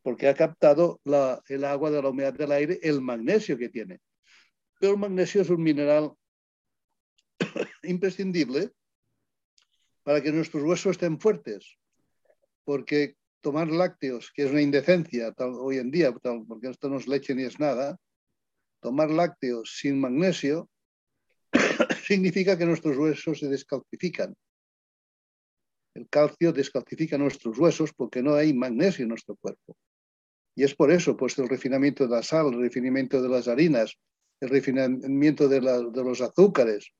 porque 0.00 0.28
ha 0.28 0.34
captado 0.34 1.02
el 1.48 1.64
agua 1.64 1.90
de 1.90 2.00
la 2.00 2.08
humedad 2.08 2.32
del 2.32 2.52
aire, 2.52 2.78
el 2.82 3.02
magnesio 3.02 3.58
que 3.58 3.68
tiene. 3.68 4.00
Pero 4.80 4.92
el 4.92 4.98
magnesio 4.98 5.42
es 5.42 5.50
un 5.50 5.62
mineral 5.62 6.12
imprescindible 7.82 8.72
para 10.02 10.22
que 10.22 10.32
nuestros 10.32 10.62
huesos 10.62 10.92
estén 10.92 11.20
fuertes, 11.20 11.78
porque 12.64 13.16
tomar 13.40 13.68
lácteos, 13.68 14.32
que 14.34 14.44
es 14.44 14.50
una 14.50 14.62
indecencia 14.62 15.32
tal, 15.32 15.54
hoy 15.54 15.78
en 15.78 15.90
día, 15.90 16.12
porque 16.12 16.68
esto 16.68 16.88
no 16.88 16.98
es 16.98 17.08
leche 17.08 17.34
ni 17.34 17.42
es 17.42 17.58
nada, 17.58 17.98
tomar 18.80 19.10
lácteos 19.10 19.76
sin 19.78 20.00
magnesio 20.00 20.68
significa 22.06 22.56
que 22.56 22.66
nuestros 22.66 22.96
huesos 22.96 23.38
se 23.38 23.48
descalcifican. 23.48 24.34
El 25.94 26.08
calcio 26.08 26.52
descalcifica 26.52 27.18
nuestros 27.18 27.58
huesos 27.58 27.92
porque 27.92 28.22
no 28.22 28.34
hay 28.34 28.54
magnesio 28.54 29.02
en 29.02 29.10
nuestro 29.10 29.36
cuerpo. 29.36 29.76
Y 30.54 30.64
es 30.64 30.74
por 30.74 30.90
eso, 30.90 31.16
pues 31.16 31.38
el 31.38 31.48
refinamiento 31.48 32.04
de 32.04 32.10
la 32.10 32.22
sal, 32.22 32.46
el 32.46 32.60
refinamiento 32.60 33.22
de 33.22 33.28
las 33.28 33.48
harinas, 33.48 33.98
el 34.40 34.48
refinamiento 34.48 35.48
de 35.48 35.60
los 35.60 36.20
azúcares, 36.20 36.92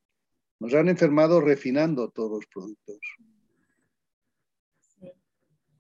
nos 0.63 0.75
han 0.75 0.89
enfermado 0.89 1.41
refinando 1.41 2.09
todos 2.11 2.31
los 2.31 2.47
productos. 2.47 2.99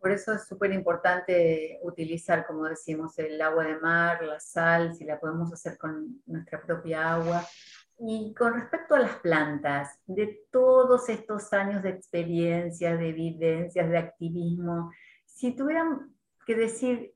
Por 0.01 0.11
eso 0.11 0.33
es 0.33 0.49
súper 0.49 0.73
importante 0.73 1.79
utilizar, 1.85 2.45
como 2.45 2.65
decimos, 2.65 3.17
el 3.21 3.41
agua 3.41 3.65
de 3.65 3.79
mar, 3.79 4.25
la 4.25 4.41
sal, 4.41 4.97
si 4.97 5.05
la 5.05 5.21
podemos 5.21 5.53
hacer 5.53 5.79
con 5.79 6.21
nuestra 6.27 6.61
propia 6.61 7.13
agua, 7.15 7.47
y 8.01 8.35
con 8.35 8.55
respecto 8.55 8.97
a 8.97 8.99
las 8.99 9.15
plantas, 9.21 10.01
de 10.07 10.41
todos 10.51 11.09
estos 11.09 11.53
años 11.53 11.85
de 11.85 11.91
experiencia, 11.91 12.97
de 12.97 13.11
evidencias, 13.11 13.89
de 13.89 13.99
activismo, 13.99 14.91
si 15.25 15.55
tuvieran 15.55 16.13
que 16.45 16.57
decir, 16.57 17.15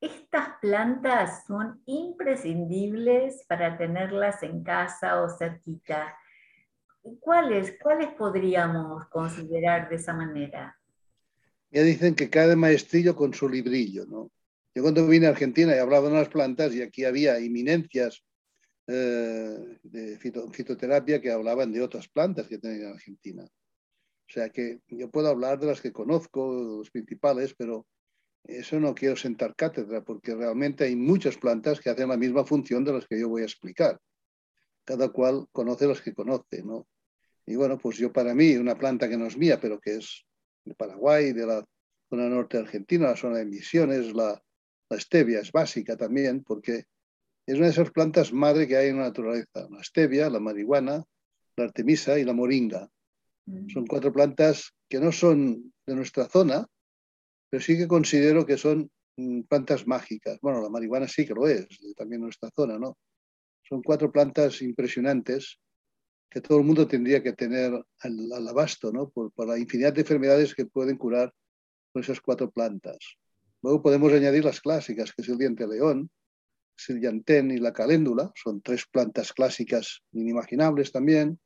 estas 0.00 0.54
plantas 0.62 1.44
son 1.46 1.82
imprescindibles 1.84 3.44
para 3.46 3.76
tenerlas 3.76 4.42
en 4.42 4.64
casa 4.64 5.20
o 5.20 5.28
cerquita, 5.28 6.16
¿cuáles, 7.20 7.74
cuáles 7.82 8.12
podríamos 8.14 9.06
considerar 9.08 9.88
de 9.88 9.96
esa 9.96 10.12
manera? 10.12 10.78
Ya 11.70 11.82
dicen 11.82 12.14
que 12.14 12.30
cada 12.30 12.54
maestrillo 12.56 13.16
con 13.16 13.32
su 13.32 13.48
librillo, 13.48 14.04
¿no? 14.06 14.30
Yo 14.74 14.82
cuando 14.82 15.06
vine 15.06 15.26
a 15.26 15.30
Argentina 15.30 15.74
y 15.74 15.78
hablaba 15.78 16.08
de 16.08 16.14
unas 16.14 16.28
plantas 16.28 16.74
y 16.74 16.82
aquí 16.82 17.04
había 17.04 17.38
inminencias 17.40 18.22
eh, 18.86 19.78
de 19.82 20.18
fitoterapia 20.18 21.20
que 21.20 21.30
hablaban 21.30 21.72
de 21.72 21.82
otras 21.82 22.08
plantas 22.08 22.48
que 22.48 22.58
tienen 22.58 22.82
en 22.82 22.92
Argentina. 22.92 23.44
O 23.44 24.32
sea 24.32 24.48
que 24.48 24.80
yo 24.88 25.10
puedo 25.10 25.28
hablar 25.28 25.58
de 25.58 25.66
las 25.66 25.80
que 25.80 25.92
conozco, 25.92 26.78
los 26.78 26.90
principales, 26.90 27.54
pero 27.54 27.86
eso 28.44 28.80
no 28.80 28.94
quiero 28.94 29.14
sentar 29.14 29.54
cátedra 29.54 30.02
porque 30.02 30.34
realmente 30.34 30.84
hay 30.84 30.96
muchas 30.96 31.36
plantas 31.36 31.80
que 31.80 31.90
hacen 31.90 32.08
la 32.08 32.16
misma 32.16 32.44
función 32.44 32.84
de 32.84 32.94
las 32.94 33.06
que 33.06 33.20
yo 33.20 33.28
voy 33.28 33.42
a 33.42 33.46
explicar. 33.46 34.00
Cada 34.84 35.10
cual 35.10 35.46
conoce 35.52 35.86
las 35.86 36.00
que 36.00 36.14
conoce, 36.14 36.62
¿no? 36.62 36.86
Y 37.46 37.56
bueno, 37.56 37.78
pues 37.78 37.98
yo 37.98 38.12
para 38.12 38.34
mí, 38.34 38.56
una 38.56 38.76
planta 38.76 39.08
que 39.08 39.16
no 39.16 39.26
es 39.26 39.36
mía, 39.36 39.60
pero 39.60 39.80
que 39.80 39.96
es 39.96 40.24
de 40.64 40.74
Paraguay, 40.74 41.32
de 41.32 41.46
la 41.46 41.64
zona 42.08 42.28
norte 42.28 42.58
Argentina, 42.58 43.08
la 43.08 43.16
zona 43.16 43.38
de 43.38 43.46
Misiones, 43.46 44.14
la, 44.14 44.40
la 44.88 45.00
stevia 45.00 45.40
es 45.40 45.50
básica 45.50 45.96
también 45.96 46.44
porque 46.44 46.84
es 47.46 47.56
una 47.56 47.66
de 47.66 47.72
esas 47.72 47.90
plantas 47.90 48.32
madre 48.32 48.68
que 48.68 48.76
hay 48.76 48.88
en 48.88 48.98
la 48.98 49.04
naturaleza. 49.04 49.68
La 49.70 49.82
stevia, 49.82 50.30
la 50.30 50.38
marihuana, 50.38 51.02
la 51.56 51.64
artemisa 51.64 52.18
y 52.18 52.24
la 52.24 52.32
moringa. 52.32 52.88
Mm. 53.46 53.68
Son 53.68 53.86
cuatro 53.86 54.12
plantas 54.12 54.72
que 54.88 55.00
no 55.00 55.10
son 55.10 55.72
de 55.86 55.96
nuestra 55.96 56.28
zona, 56.28 56.66
pero 57.50 57.62
sí 57.62 57.76
que 57.76 57.88
considero 57.88 58.46
que 58.46 58.56
son 58.56 58.90
mm, 59.16 59.42
plantas 59.42 59.86
mágicas. 59.86 60.38
Bueno, 60.40 60.62
la 60.62 60.68
marihuana 60.68 61.08
sí 61.08 61.26
que 61.26 61.34
lo 61.34 61.48
es, 61.48 61.66
también 61.96 62.20
en 62.20 62.26
nuestra 62.26 62.50
zona, 62.54 62.78
¿no? 62.78 62.96
Son 63.68 63.82
cuatro 63.82 64.10
plantas 64.10 64.62
impresionantes 64.62 65.58
que 66.32 66.40
todo 66.40 66.58
el 66.58 66.64
mundo 66.64 66.86
tendría 66.86 67.22
que 67.22 67.34
tener 67.34 67.72
al, 68.00 68.48
abasto, 68.48 68.90
¿no? 68.90 69.10
Por, 69.10 69.32
la 69.46 69.58
infinidad 69.58 69.92
de 69.92 70.00
enfermedades 70.00 70.54
que 70.54 70.64
pueden 70.64 70.96
curar 70.96 71.32
con 71.92 72.02
esas 72.02 72.20
cuatro 72.20 72.50
plantas. 72.50 72.98
Luego 73.62 73.82
podemos 73.82 74.12
añadir 74.12 74.44
las 74.44 74.60
clásicas, 74.60 75.12
que 75.12 75.22
es 75.22 75.28
el 75.28 75.38
diente 75.38 75.66
león, 75.66 76.10
el 76.88 77.00
llantén 77.00 77.50
y 77.50 77.58
la 77.58 77.72
caléndula, 77.72 78.32
son 78.34 78.60
tres 78.62 78.86
plantas 78.86 79.32
clásicas 79.32 80.02
inimaginables 80.12 80.90
también. 80.90 81.38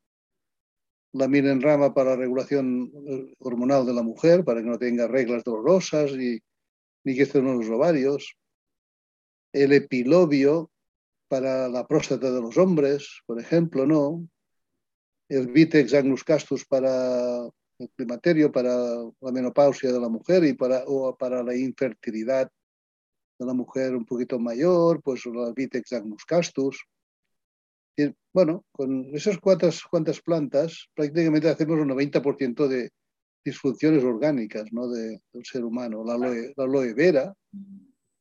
La 1.13 1.27
rama 1.27 1.95
para 1.95 2.11
la 2.11 2.17
regulación 2.17 2.93
eh, 3.07 3.35
hormonal 3.39 3.87
de 3.87 3.93
la 3.93 4.03
mujer, 4.03 4.45
para 4.45 4.61
que 4.61 4.69
no 4.69 4.79
tenga 4.79 5.09
reglas 5.09 5.45
dolorosas 5.45 6.13
ni, 6.13 6.39
ni 7.05 7.17
que 7.17 7.23
estén 7.23 7.45
los 7.45 7.69
ovarios. 7.69 8.37
El 9.53 9.73
epilobio 9.73 10.71
para 11.29 11.69
la 11.69 11.87
próstata 11.87 12.31
de 12.31 12.41
los 12.41 12.57
hombres, 12.57 13.23
por 13.27 13.41
ejemplo, 13.41 13.87
¿no? 13.87 14.29
El 15.29 15.49
Vitex 15.49 15.93
agnus 15.95 16.23
castus 16.23 16.65
para 16.65 17.45
el 17.79 17.91
climaterio, 17.97 18.53
para 18.53 18.73
la 19.21 19.33
menopausia 19.33 19.93
de 19.93 20.01
la 20.01 20.09
mujer 20.09 20.45
y 20.45 20.55
para, 20.55 20.85
o 20.87 21.17
para 21.17 21.43
la 21.43 21.55
infertilidad 21.55 22.51
de 23.39 23.47
la 23.47 23.53
mujer 23.53 23.95
un 23.95 24.05
poquito 24.05 24.39
mayor, 24.39 25.03
pues 25.03 25.27
la 25.27 25.53
Vitex 25.53 25.93
agnus 25.93 26.25
castus. 26.25 26.85
Bueno, 28.33 28.65
con 28.73 29.15
esas 29.15 29.39
cuantas, 29.39 29.83
cuantas 29.83 30.21
plantas 30.21 30.89
prácticamente 30.95 31.49
hacemos 31.49 31.79
un 31.81 31.89
90% 31.89 32.69
de 32.69 32.91
disfunciones 33.45 34.05
orgánicas 34.05 34.73
¿no? 34.73 34.89
de, 34.89 35.21
del 35.33 35.45
ser 35.45 35.65
humano. 35.65 36.05
La 36.05 36.15
aloe, 36.15 36.53
la 36.57 36.65
aloe 36.65 36.93
vera, 36.95 37.35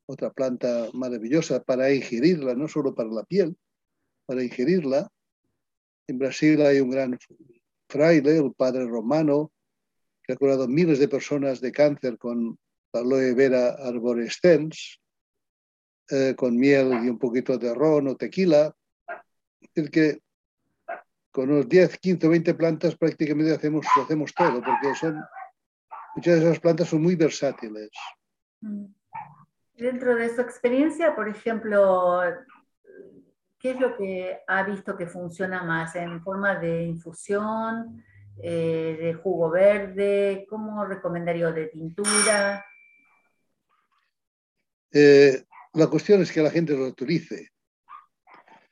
otra 0.07 0.31
planta 0.31 0.89
maravillosa 0.93 1.63
para 1.63 1.91
ingerirla, 1.91 2.53
no 2.55 2.67
solo 2.67 2.93
para 2.93 3.09
la 3.09 3.23
piel, 3.23 3.57
para 4.25 4.43
ingerirla. 4.43 5.09
En 6.07 6.19
Brasil 6.19 6.61
hay 6.61 6.79
un 6.79 6.89
gran 6.89 7.17
fraile, 7.89 8.37
el 8.37 8.53
padre 8.53 8.85
romano, 8.85 9.51
que 10.23 10.33
ha 10.33 10.37
curado 10.37 10.67
miles 10.67 10.99
de 10.99 11.07
personas 11.07 11.61
de 11.61 11.71
cáncer 11.71 12.17
con 12.17 12.57
la 12.93 12.99
aloe 13.01 13.33
vera 13.33 13.75
arborescens, 13.75 14.99
eh, 16.09 16.35
con 16.35 16.57
miel 16.57 16.91
y 17.03 17.09
un 17.09 17.17
poquito 17.17 17.57
de 17.57 17.73
ron 17.73 18.07
o 18.07 18.15
tequila. 18.15 18.75
Es 19.73 19.89
que 19.89 20.19
con 21.31 21.49
unos 21.49 21.67
10, 21.67 21.97
15, 21.97 22.27
20 22.27 22.53
plantas 22.53 22.95
prácticamente 22.95 23.51
hacemos, 23.53 23.85
hacemos 24.01 24.33
todo, 24.33 24.61
porque 24.61 24.95
son 24.95 25.21
muchas 26.15 26.35
de 26.35 26.45
esas 26.45 26.59
plantas 26.59 26.87
son 26.87 27.01
muy 27.01 27.15
versátiles. 27.15 27.89
Mm. 28.61 28.85
Dentro 29.77 30.15
de 30.15 30.33
su 30.33 30.41
experiencia, 30.41 31.15
por 31.15 31.27
ejemplo, 31.27 32.21
¿qué 33.59 33.71
es 33.71 33.79
lo 33.79 33.97
que 33.97 34.39
ha 34.47 34.63
visto 34.63 34.95
que 34.95 35.05
funciona 35.05 35.63
más? 35.63 35.95
¿En 35.95 36.23
forma 36.23 36.55
de 36.55 36.83
infusión, 36.83 38.01
eh, 38.41 38.97
de 38.99 39.13
jugo 39.15 39.49
verde? 39.49 40.45
¿Cómo 40.49 40.85
recomendaría 40.85 41.51
de 41.51 41.67
tintura? 41.67 42.65
Eh, 44.93 45.43
la 45.73 45.87
cuestión 45.87 46.21
es 46.21 46.31
que 46.31 46.41
la 46.41 46.51
gente 46.51 46.77
lo 46.77 46.87
utilice. 46.87 47.49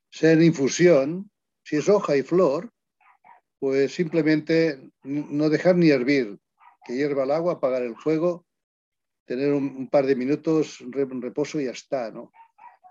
Sea 0.10 0.32
en 0.32 0.43
infusión, 0.43 1.30
si 1.64 1.76
es 1.76 1.89
hoja 1.89 2.16
y 2.16 2.24
flor, 2.24 2.72
pues 3.60 3.93
simplemente 3.93 4.89
no 5.04 5.49
dejar 5.49 5.76
ni 5.76 5.89
hervir, 5.89 6.39
que 6.86 6.95
hierva 6.95 7.24
el 7.24 7.32
agua, 7.32 7.54
apagar 7.54 7.82
el 7.82 7.97
fuego, 7.97 8.45
tener 9.26 9.53
un, 9.53 9.88
par 9.89 10.05
de 10.05 10.15
minutos 10.15 10.82
en 10.82 11.21
reposo 11.21 11.59
y 11.59 11.65
ya 11.65 11.71
está, 11.71 12.11
¿no? 12.11 12.32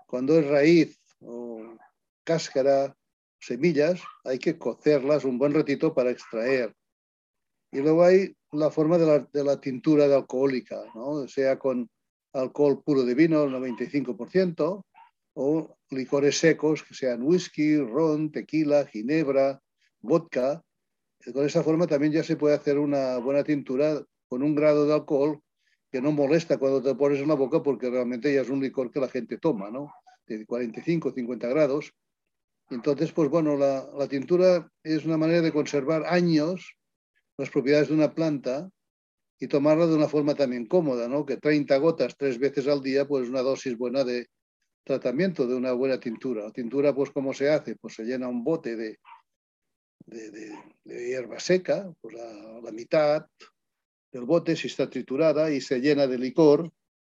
Cuando 0.07 0.37
es 0.37 0.47
raíz 0.47 0.99
o 1.21 1.77
cáscara, 2.23 2.95
semillas, 3.39 4.01
hay 4.23 4.39
que 4.39 4.57
cocerlas 4.57 5.25
un 5.25 5.37
buen 5.37 5.53
ratito 5.53 5.93
para 5.93 6.11
extraer. 6.11 6.73
Y 7.71 7.79
luego 7.79 8.03
hay 8.03 8.35
la 8.51 8.69
forma 8.69 8.97
de 8.97 9.05
la, 9.05 9.19
de 9.19 9.43
la 9.43 9.59
tintura 9.59 10.07
de 10.07 10.15
alcohólica, 10.15 10.83
¿no? 10.95 11.27
sea 11.27 11.57
con 11.57 11.89
alcohol 12.33 12.81
puro 12.83 13.03
de 13.03 13.15
vino, 13.15 13.45
95%, 13.47 14.85
o 15.35 15.77
licores 15.89 16.37
secos, 16.37 16.83
que 16.83 16.93
sean 16.93 17.23
whisky, 17.23 17.77
ron, 17.77 18.31
tequila, 18.31 18.85
ginebra, 18.85 19.61
vodka. 20.01 20.63
Con 21.33 21.45
esa 21.45 21.63
forma 21.63 21.87
también 21.87 22.13
ya 22.13 22.23
se 22.23 22.35
puede 22.35 22.55
hacer 22.55 22.77
una 22.77 23.17
buena 23.17 23.43
tintura 23.43 24.03
con 24.27 24.43
un 24.43 24.55
grado 24.55 24.85
de 24.85 24.93
alcohol 24.93 25.41
que 25.93 26.01
no 26.01 26.11
molesta 26.11 26.57
cuando 26.57 26.81
te 26.81 26.95
pones 26.95 27.19
en 27.19 27.27
la 27.27 27.35
boca 27.35 27.61
porque 27.61 27.87
realmente 27.87 28.33
ya 28.33 28.41
es 28.41 28.49
un 28.49 28.59
licor 28.59 28.89
que 28.89 28.99
la 28.99 29.07
gente 29.07 29.37
toma, 29.37 29.69
¿no? 29.69 29.93
De 30.25 30.43
45, 30.43 31.11
50 31.11 31.47
grados. 31.49 31.93
Entonces, 32.71 33.11
pues 33.11 33.29
bueno, 33.29 33.55
la, 33.55 34.07
tintura 34.07 34.67
es 34.81 35.05
una 35.05 35.19
manera 35.19 35.41
de 35.41 35.51
conservar 35.51 36.03
años 36.07 36.75
las 37.37 37.51
propiedades 37.51 37.89
de 37.89 37.93
una 37.93 38.11
planta 38.11 38.71
y 39.39 39.47
tomarla 39.47 39.85
de 39.85 39.93
una 39.93 40.07
forma 40.07 40.33
también 40.33 40.65
cómoda, 40.65 41.07
¿no? 41.07 41.27
Que 41.27 41.37
30 41.37 41.77
gotas 41.77 42.17
tres 42.17 42.39
veces 42.39 42.67
al 42.67 42.81
día, 42.81 43.07
pues 43.07 43.29
una 43.29 43.43
dosis 43.43 43.77
buena 43.77 44.03
de 44.03 44.25
tratamiento 44.83 45.45
de 45.45 45.53
una 45.53 45.73
buena 45.73 45.99
tintura. 45.99 46.45
La 46.45 46.51
tintura, 46.51 46.95
pues 46.95 47.11
¿cómo 47.11 47.33
se 47.33 47.51
hace? 47.51 47.75
Pues 47.75 47.93
se 47.93 48.03
llena 48.03 48.27
un 48.27 48.43
bote 48.43 48.75
de, 48.75 48.97
de, 50.07 50.57
hierba 50.85 51.39
seca, 51.39 51.93
pues 52.01 52.15
la, 52.15 52.71
mitad 52.71 53.27
del 54.13 54.25
bote 54.25 54.55
si 54.55 54.67
está 54.67 54.89
triturada 54.89 55.51
y 55.51 55.59
se 55.59 55.81
llena 55.81 56.05
de 56.07 56.19
licor 56.19 56.71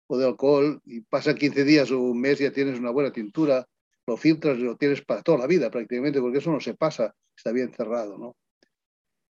o 0.08 0.18
de 0.18 0.26
alcohol 0.26 0.80
y 0.86 1.02
pasa 1.02 1.34
15 1.34 1.64
días 1.64 1.90
o 1.90 2.00
un 2.00 2.20
mes 2.20 2.38
ya 2.38 2.50
tienes 2.50 2.78
una 2.78 2.90
buena 2.90 3.12
tintura, 3.12 3.68
lo 4.06 4.16
filtras 4.16 4.58
y 4.58 4.62
lo 4.62 4.76
tienes 4.76 5.02
para 5.02 5.22
toda 5.22 5.38
la 5.38 5.46
vida 5.46 5.70
prácticamente, 5.70 6.20
porque 6.20 6.38
eso 6.38 6.50
no 6.50 6.60
se 6.60 6.74
pasa, 6.74 7.14
está 7.36 7.52
bien 7.52 7.72
cerrado, 7.72 8.16
¿no? 8.16 8.36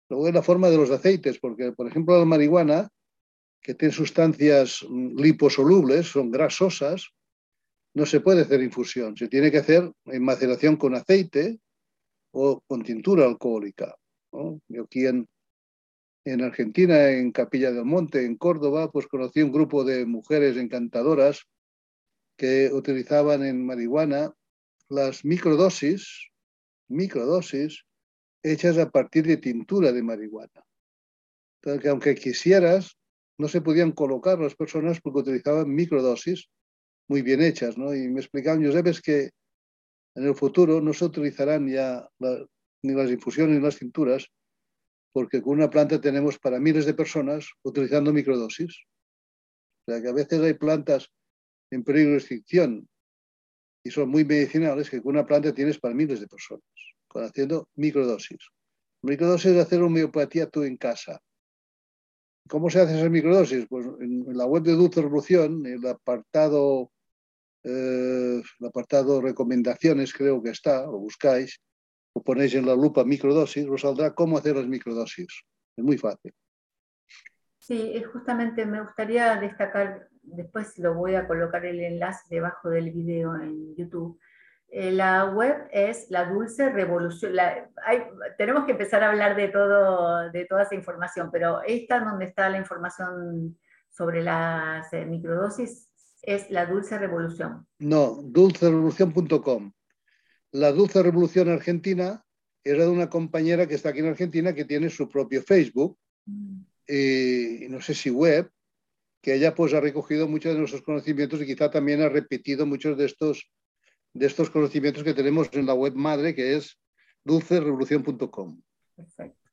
Luego 0.09 0.27
es 0.27 0.33
la 0.35 0.43
forma 0.43 0.69
de 0.69 0.77
los 0.77 0.91
aceites, 0.91 1.39
porque 1.39 1.71
por 1.71 1.87
ejemplo 1.87 2.17
la 2.19 2.25
marihuana, 2.25 2.89
que 3.61 3.73
tiene 3.73 3.93
sustancias 3.93 4.85
mm, 4.87 5.19
liposolubles, 5.19 6.05
son 6.05 6.29
grasosas, 6.29 7.09
no 7.95 8.05
se 8.05 8.19
puede 8.19 8.41
hacer 8.41 8.61
infusión, 8.61 9.17
se 9.17 9.27
tiene 9.27 9.49
que 9.49 9.57
hacer 9.57 9.91
en 10.05 10.23
maceración 10.23 10.75
con 10.75 10.93
aceite 10.93 11.59
o 12.31 12.61
con 12.67 12.83
tintura 12.83 13.25
alcohólica. 13.25 13.95
Yo 14.67 14.83
aquí 14.83 15.05
en 16.25 16.41
Argentina, 16.41 17.11
en 17.11 17.31
Capilla 17.31 17.71
del 17.71 17.85
Monte, 17.85 18.25
en 18.25 18.35
Córdoba, 18.35 18.91
pues 18.91 19.05
conocí 19.05 19.43
un 19.43 19.51
grupo 19.51 19.83
de 19.83 20.07
mujeres 20.07 20.57
encantadoras 20.57 21.45
que 22.35 22.71
utilizaban 22.73 23.45
en 23.45 23.63
marihuana 23.65 24.33
las 24.89 25.23
microdosis, 25.23 26.31
microdosis 26.87 27.85
hechas 28.43 28.77
a 28.79 28.89
partir 28.89 29.25
de 29.25 29.37
tintura 29.37 29.91
de 29.91 30.03
marihuana. 30.03 30.65
Entonces, 31.61 31.81
que 31.81 31.89
aunque 31.89 32.15
quisieras, 32.15 32.97
no 33.37 33.47
se 33.47 33.61
podían 33.61 33.91
colocar 33.91 34.39
las 34.39 34.55
personas 34.55 34.99
porque 35.01 35.19
utilizaban 35.19 35.73
microdosis 35.73 36.49
muy 37.07 37.21
bien 37.21 37.41
hechas, 37.41 37.77
¿no? 37.77 37.93
Y 37.93 38.07
me 38.07 38.21
explicaban, 38.21 38.65
Josep, 38.65 38.87
es 38.87 39.01
que 39.01 39.29
en 40.15 40.25
el 40.25 40.35
futuro 40.35 40.81
no 40.81 40.93
se 40.93 41.05
utilizarán 41.05 41.67
ya 41.67 42.07
ni 42.19 42.93
las 42.93 43.11
infusiones 43.11 43.57
ni 43.57 43.63
las 43.63 43.77
tinturas, 43.77 44.31
porque 45.15 45.41
con 45.41 45.53
una 45.53 45.69
planta 45.69 46.01
tenemos 46.01 46.37
para 46.37 46.59
miles 46.59 46.85
de 46.85 46.93
personas 46.93 47.49
utilizando 47.63 48.11
microdosis. 48.11 48.83
O 49.87 49.89
sea 49.89 50.01
que 50.01 50.09
a 50.09 50.11
veces 50.11 50.41
hay 50.41 50.55
plantas 50.55 51.09
en 51.71 51.85
peligro 51.85 52.11
de 52.11 52.17
extinción 52.17 52.85
y 53.81 53.91
son 53.91 54.09
muy 54.09 54.25
medicinales 54.25 54.89
que 54.89 55.01
con 55.01 55.15
una 55.15 55.25
planta 55.25 55.53
tienes 55.53 55.79
para 55.79 55.95
miles 55.95 56.19
de 56.19 56.27
personas 56.27 56.65
haciendo 57.23 57.69
microdosis. 57.75 58.39
Microdosis 59.03 59.51
es 59.51 59.65
hacer 59.65 59.81
homeopatía 59.81 60.49
tú 60.49 60.63
en 60.63 60.75
casa. 60.75 61.21
¿Cómo 62.49 62.69
se 62.69 62.81
hace 62.81 62.99
esa 62.99 63.07
microdosis? 63.07 63.67
Pues 63.69 63.87
en, 64.01 64.37
la 64.37 64.45
web 64.45 64.63
de 64.63 64.73
Dulce 64.73 65.01
Revolución, 65.01 65.65
el 65.65 65.87
apartado, 65.87 66.91
eh, 67.63 68.41
el 68.59 68.67
apartado 68.67 69.21
recomendaciones 69.21 70.13
creo 70.13 70.43
que 70.43 70.49
está, 70.49 70.81
lo 70.81 70.99
buscáis, 70.99 71.61
o 72.15 72.23
ponéis 72.23 72.55
en 72.55 72.65
la 72.65 72.75
lupa 72.75 73.03
microdosis, 73.03 73.67
os 73.67 73.81
saldrá 73.81 74.15
cómo 74.15 74.37
hacer 74.37 74.55
las 74.55 74.67
microdosis. 74.67 75.27
Es 75.75 75.83
muy 75.83 75.97
fácil. 75.97 76.33
Sí, 77.59 78.01
justamente 78.13 78.65
me 78.65 78.81
gustaría 78.81 79.35
destacar, 79.35 80.07
después 80.21 80.77
lo 80.77 80.93
voy 80.93 81.15
a 81.15 81.27
colocar 81.27 81.65
el 81.65 81.81
enlace 81.81 82.23
debajo 82.29 82.69
del 82.69 82.91
video 82.91 83.35
en 83.35 83.75
YouTube, 83.75 84.17
eh, 84.69 84.91
la 84.91 85.25
web 85.25 85.67
es 85.71 86.07
La 86.09 86.25
Dulce 86.25 86.69
Revolución. 86.69 87.33
tenemos 88.37 88.65
que 88.65 88.71
empezar 88.71 89.03
a 89.03 89.09
hablar 89.09 89.35
de, 89.35 89.49
todo, 89.49 90.29
de 90.31 90.45
toda 90.45 90.63
esa 90.63 90.75
información, 90.75 91.29
pero 91.31 91.61
esta 91.63 91.99
donde 91.99 92.25
está 92.25 92.49
la 92.49 92.57
información 92.57 93.57
sobre 93.89 94.23
las 94.23 94.91
eh, 94.93 95.05
microdosis 95.05 95.89
es 96.21 96.49
La 96.49 96.65
Dulce 96.65 96.97
Revolución. 96.97 97.67
No, 97.79 98.21
dulcerevolución.com. 98.21 99.71
La 100.55 100.71
Dulce 100.71 101.03
Revolución 101.03 101.49
Argentina 101.49 102.23
era 102.63 102.85
de 102.85 102.89
una 102.89 103.09
compañera 103.09 103.67
que 103.67 103.75
está 103.75 103.89
aquí 103.89 103.99
en 103.99 104.07
Argentina 104.07 104.55
que 104.55 104.63
tiene 104.63 104.89
su 104.89 105.09
propio 105.09 105.43
Facebook 105.43 105.97
y 106.87 107.67
no 107.69 107.81
sé 107.81 107.93
si 107.93 108.09
web, 108.09 108.49
que 109.21 109.33
ella 109.35 109.53
pues 109.53 109.73
ha 109.73 109.81
recogido 109.81 110.29
muchos 110.29 110.53
de 110.53 110.59
nuestros 110.59 110.81
conocimientos 110.81 111.41
y 111.41 111.45
quizá 111.45 111.69
también 111.69 112.01
ha 112.01 112.07
repetido 112.07 112.65
muchos 112.65 112.97
de 112.97 113.03
estos 113.03 113.51
de 114.13 114.27
estos 114.27 114.49
conocimientos 114.49 115.03
que 115.03 115.13
tenemos 115.13 115.49
en 115.51 115.65
la 115.65 115.73
web 115.73 115.93
madre, 115.93 116.33
que 116.33 116.55
es 116.55 116.79
dulcerevolución.com. 117.25 118.61
Perfecto. 118.95 119.49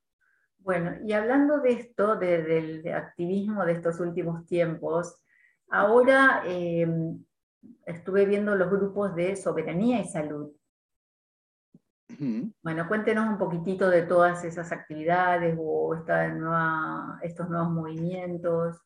Bueno, 0.59 0.99
y 1.05 1.13
hablando 1.15 1.59
de 1.59 1.73
esto, 1.73 2.15
del 2.15 2.87
activismo 2.95 3.67
de 3.67 3.73
estos 3.73 3.99
últimos 3.99 4.47
tiempos, 4.47 5.17
ahora 5.69 6.45
eh, 6.47 6.87
estuve 7.87 8.25
viendo 8.25 8.55
los 8.55 8.71
grupos 8.71 9.17
de 9.17 9.35
soberanía 9.35 10.01
y 10.01 10.07
salud. 10.07 10.53
Bueno, 12.63 12.89
cuéntenos 12.89 13.29
un 13.29 13.39
poquitito 13.39 13.89
de 13.89 14.03
todas 14.03 14.45
esas 14.45 14.71
actividades 14.73 15.57
o 15.59 15.95
esta 15.95 16.29
nueva, 16.29 17.19
estos 17.23 17.49
nuevos 17.49 17.71
movimientos. 17.71 18.77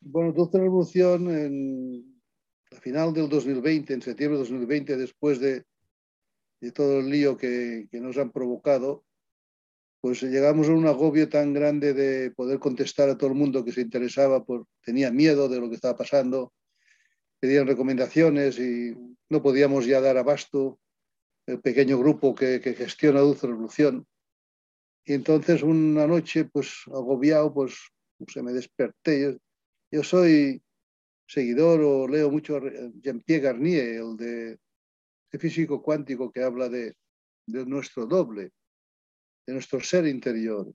Bueno, 0.00 0.32
Dulce 0.32 0.58
Revolución 0.58 1.30
en 1.30 2.16
a 2.72 2.80
final 2.80 3.12
del 3.12 3.28
2020, 3.28 3.94
en 3.94 4.02
septiembre 4.02 4.38
de 4.38 4.44
2020, 4.44 4.96
después 4.96 5.40
de, 5.40 5.64
de 6.60 6.72
todo 6.72 7.00
el 7.00 7.10
lío 7.10 7.36
que, 7.36 7.86
que, 7.90 8.00
nos 8.00 8.18
han 8.18 8.32
provocado, 8.32 9.04
pues 10.00 10.22
llegamos 10.22 10.68
a 10.68 10.72
un 10.72 10.86
agobio 10.86 11.28
tan 11.28 11.52
grande 11.52 11.94
de 11.94 12.30
poder 12.32 12.58
contestar 12.58 13.08
a 13.08 13.16
todo 13.16 13.30
el 13.30 13.36
mundo 13.36 13.64
que 13.64 13.72
se 13.72 13.80
interesaba, 13.80 14.44
por, 14.44 14.66
tenía 14.84 15.10
miedo 15.10 15.48
de 15.48 15.60
lo 15.60 15.68
que 15.68 15.76
estaba 15.76 15.96
pasando, 15.96 16.52
pedían 17.38 17.66
recomendaciones 17.66 18.58
y 18.58 18.94
no 19.28 19.42
podíamos 19.42 19.86
ya 19.86 20.00
dar 20.00 20.16
abasto 20.16 20.78
el 21.46 21.60
pequeño 21.60 21.98
grupo 21.98 22.34
que, 22.34 22.60
que 22.60 22.74
gestiona 22.74 23.20
Dulce 23.20 23.46
Revolución. 23.46 24.06
Y 25.04 25.14
entonces 25.14 25.62
una 25.62 26.06
noche, 26.06 26.46
pues 26.46 26.82
agobiado, 26.88 27.54
pues 27.54 27.76
se 28.26 28.42
me 28.42 28.52
desperté. 28.52 29.38
Yo, 29.92 30.02
soy 30.02 30.60
seguidor 31.28 31.80
o 31.80 32.08
leo 32.08 32.30
mucho 32.30 32.60
Jean-Pierre 33.00 33.42
Garnier, 33.42 34.00
el 34.00 34.16
de, 34.16 34.58
físico 35.38 35.82
cuántico 35.82 36.32
que 36.32 36.42
habla 36.42 36.68
de, 36.68 36.94
de, 37.46 37.66
nuestro 37.66 38.06
doble, 38.06 38.52
de 39.46 39.52
nuestro 39.52 39.80
ser 39.80 40.06
interior. 40.06 40.72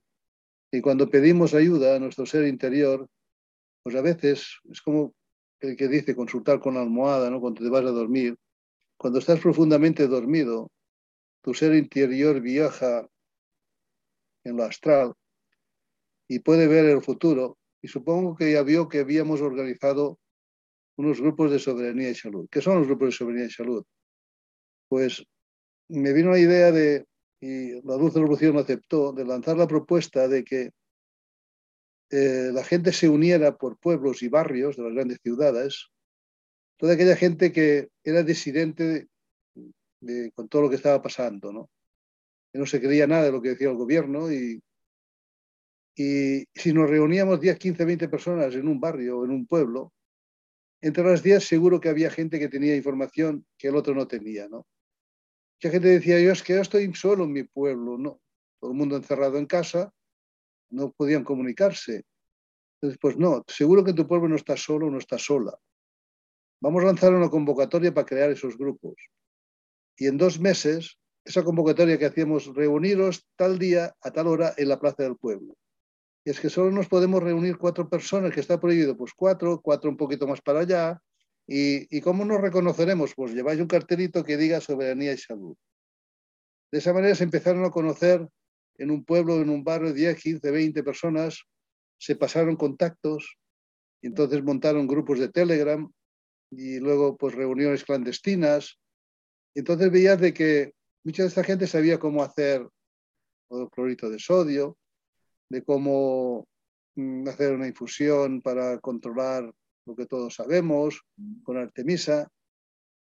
Y 0.72 0.80
cuando 0.80 1.10
pedimos 1.10 1.52
ayuda 1.52 1.96
a 1.96 1.98
nuestro 1.98 2.24
ser 2.24 2.46
interior, 2.46 3.06
pues 3.82 3.96
a 3.96 4.00
veces 4.00 4.60
es 4.70 4.80
como 4.80 5.14
el 5.60 5.76
que 5.76 5.88
dice 5.88 6.16
consultar 6.16 6.60
con 6.60 6.74
la 6.74 6.82
almohada, 6.82 7.28
¿no? 7.28 7.40
Cuando 7.40 7.62
te 7.62 7.68
vas 7.68 7.84
a 7.84 7.90
dormir. 7.90 8.36
Cuando 9.02 9.18
estás 9.18 9.40
profundamente 9.40 10.06
dormido, 10.06 10.70
tu 11.42 11.54
ser 11.54 11.74
interior 11.74 12.40
viaja 12.40 13.08
en 14.44 14.56
lo 14.56 14.62
astral 14.62 15.14
y 16.28 16.38
puede 16.38 16.68
ver 16.68 16.84
el 16.84 17.02
futuro. 17.02 17.58
Y 17.82 17.88
supongo 17.88 18.36
que 18.36 18.52
ya 18.52 18.62
vio 18.62 18.88
que 18.88 19.00
habíamos 19.00 19.40
organizado 19.40 20.20
unos 20.96 21.20
grupos 21.20 21.50
de 21.50 21.58
soberanía 21.58 22.10
y 22.10 22.14
salud. 22.14 22.46
¿Qué 22.48 22.60
son 22.60 22.78
los 22.78 22.86
grupos 22.86 23.08
de 23.08 23.12
soberanía 23.12 23.46
y 23.46 23.50
salud? 23.50 23.84
Pues 24.88 25.24
me 25.88 26.12
vino 26.12 26.30
la 26.30 26.38
idea 26.38 26.70
de, 26.70 27.04
y 27.40 27.72
la 27.82 27.96
la 27.96 28.08
Revolución 28.08 28.56
aceptó, 28.56 29.12
de 29.12 29.24
lanzar 29.24 29.56
la 29.56 29.66
propuesta 29.66 30.28
de 30.28 30.44
que 30.44 30.70
eh, 32.10 32.50
la 32.52 32.62
gente 32.62 32.92
se 32.92 33.08
uniera 33.08 33.56
por 33.56 33.78
pueblos 33.78 34.22
y 34.22 34.28
barrios 34.28 34.76
de 34.76 34.84
las 34.84 34.92
grandes 34.92 35.18
ciudades, 35.24 35.88
toda 36.82 36.94
aquella 36.94 37.14
gente 37.14 37.52
que 37.52 37.90
era 38.02 38.24
disidente 38.24 39.06
con 40.34 40.48
todo 40.48 40.62
lo 40.62 40.68
que 40.68 40.74
estaba 40.74 41.00
pasando, 41.00 41.52
¿no? 41.52 41.70
Que 42.52 42.58
no 42.58 42.66
se 42.66 42.80
creía 42.80 43.06
nada 43.06 43.26
de 43.26 43.30
lo 43.30 43.40
que 43.40 43.50
decía 43.50 43.70
el 43.70 43.76
gobierno 43.76 44.32
y, 44.32 44.60
y 45.94 46.44
si 46.52 46.72
nos 46.72 46.90
reuníamos 46.90 47.40
10, 47.40 47.56
15, 47.56 47.84
20 47.84 48.08
personas 48.08 48.52
en 48.56 48.66
un 48.66 48.80
barrio 48.80 49.20
o 49.20 49.24
en 49.24 49.30
un 49.30 49.46
pueblo, 49.46 49.92
entre 50.80 51.04
las 51.04 51.22
10 51.22 51.46
seguro 51.46 51.80
que 51.80 51.88
había 51.88 52.10
gente 52.10 52.40
que 52.40 52.48
tenía 52.48 52.74
información 52.74 53.46
que 53.56 53.68
el 53.68 53.76
otro 53.76 53.94
no 53.94 54.08
tenía, 54.08 54.48
¿no? 54.48 54.66
Mucha 55.58 55.70
gente 55.70 55.86
decía, 55.86 56.18
yo 56.18 56.32
es 56.32 56.42
que 56.42 56.54
yo 56.54 56.62
estoy 56.62 56.92
solo 56.94 57.22
en 57.22 57.32
mi 57.32 57.44
pueblo, 57.44 57.96
no. 57.96 58.20
Todo 58.58 58.72
el 58.72 58.76
mundo 58.76 58.96
encerrado 58.96 59.38
en 59.38 59.46
casa, 59.46 59.94
no 60.70 60.90
podían 60.90 61.22
comunicarse. 61.22 62.02
Entonces, 62.74 62.98
pues 63.00 63.16
no, 63.16 63.44
seguro 63.46 63.84
que 63.84 63.92
tu 63.92 64.08
pueblo 64.08 64.28
no 64.28 64.34
está 64.34 64.56
solo, 64.56 64.90
no 64.90 64.98
está 64.98 65.16
sola. 65.16 65.56
Vamos 66.62 66.84
a 66.84 66.86
lanzar 66.86 67.12
una 67.12 67.28
convocatoria 67.28 67.92
para 67.92 68.06
crear 68.06 68.30
esos 68.30 68.56
grupos. 68.56 68.94
Y 69.98 70.06
en 70.06 70.16
dos 70.16 70.38
meses, 70.38 70.96
esa 71.24 71.42
convocatoria 71.42 71.98
que 71.98 72.06
hacíamos, 72.06 72.54
reuniros 72.54 73.26
tal 73.34 73.58
día 73.58 73.96
a 74.00 74.12
tal 74.12 74.28
hora 74.28 74.54
en 74.56 74.68
la 74.68 74.78
plaza 74.78 75.02
del 75.02 75.16
pueblo. 75.16 75.56
Y 76.24 76.30
es 76.30 76.38
que 76.38 76.50
solo 76.50 76.70
nos 76.70 76.86
podemos 76.86 77.20
reunir 77.20 77.58
cuatro 77.58 77.88
personas, 77.88 78.32
que 78.32 78.38
está 78.38 78.60
prohibido, 78.60 78.96
pues 78.96 79.10
cuatro, 79.12 79.60
cuatro 79.60 79.90
un 79.90 79.96
poquito 79.96 80.28
más 80.28 80.40
para 80.40 80.60
allá. 80.60 81.02
¿Y, 81.48 82.00
cómo 82.00 82.24
nos 82.24 82.40
reconoceremos? 82.40 83.12
Pues 83.16 83.34
lleváis 83.34 83.60
un 83.60 83.66
cartelito 83.66 84.22
que 84.22 84.36
diga 84.36 84.60
soberanía 84.60 85.12
y 85.14 85.18
salud. 85.18 85.56
De 86.70 86.78
esa 86.78 86.92
manera 86.92 87.16
se 87.16 87.24
empezaron 87.24 87.64
a 87.64 87.70
conocer 87.70 88.24
en 88.78 88.92
un 88.92 89.04
pueblo, 89.04 89.42
en 89.42 89.50
un 89.50 89.64
barrio, 89.64 89.92
10, 89.92 90.16
15, 90.16 90.48
20 90.48 90.84
personas, 90.84 91.42
se 91.98 92.14
pasaron 92.14 92.54
contactos 92.54 93.36
y 94.00 94.06
entonces 94.06 94.44
montaron 94.44 94.86
grupos 94.86 95.18
de 95.18 95.28
Telegram 95.28 95.90
y 96.52 96.78
luego 96.78 97.16
pues 97.16 97.34
reuniones 97.34 97.84
clandestinas. 97.84 98.78
Entonces 99.54 99.90
veías 99.90 100.20
de 100.20 100.34
que 100.34 100.74
mucha 101.02 101.22
de 101.22 101.28
esta 101.28 101.42
gente 101.42 101.66
sabía 101.66 101.98
cómo 101.98 102.22
hacer 102.22 102.68
clorito 103.70 104.08
de 104.10 104.18
sodio, 104.18 104.76
de 105.48 105.62
cómo 105.62 106.46
mm, 106.94 107.28
hacer 107.28 107.54
una 107.54 107.66
infusión 107.66 108.40
para 108.40 108.78
controlar 108.78 109.52
lo 109.86 109.96
que 109.96 110.06
todos 110.06 110.34
sabemos 110.34 111.02
con 111.42 111.56
Artemisa. 111.56 112.28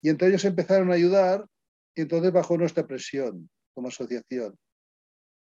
Y 0.03 0.09
entre 0.09 0.29
ellos 0.29 0.45
empezaron 0.45 0.91
a 0.91 0.95
ayudar 0.95 1.47
y 1.95 2.03
entonces 2.03 2.33
bajo 2.33 2.59
nuestra 2.59 2.87
presión 2.87 3.49
como 3.75 3.89
asociación. 3.89 4.59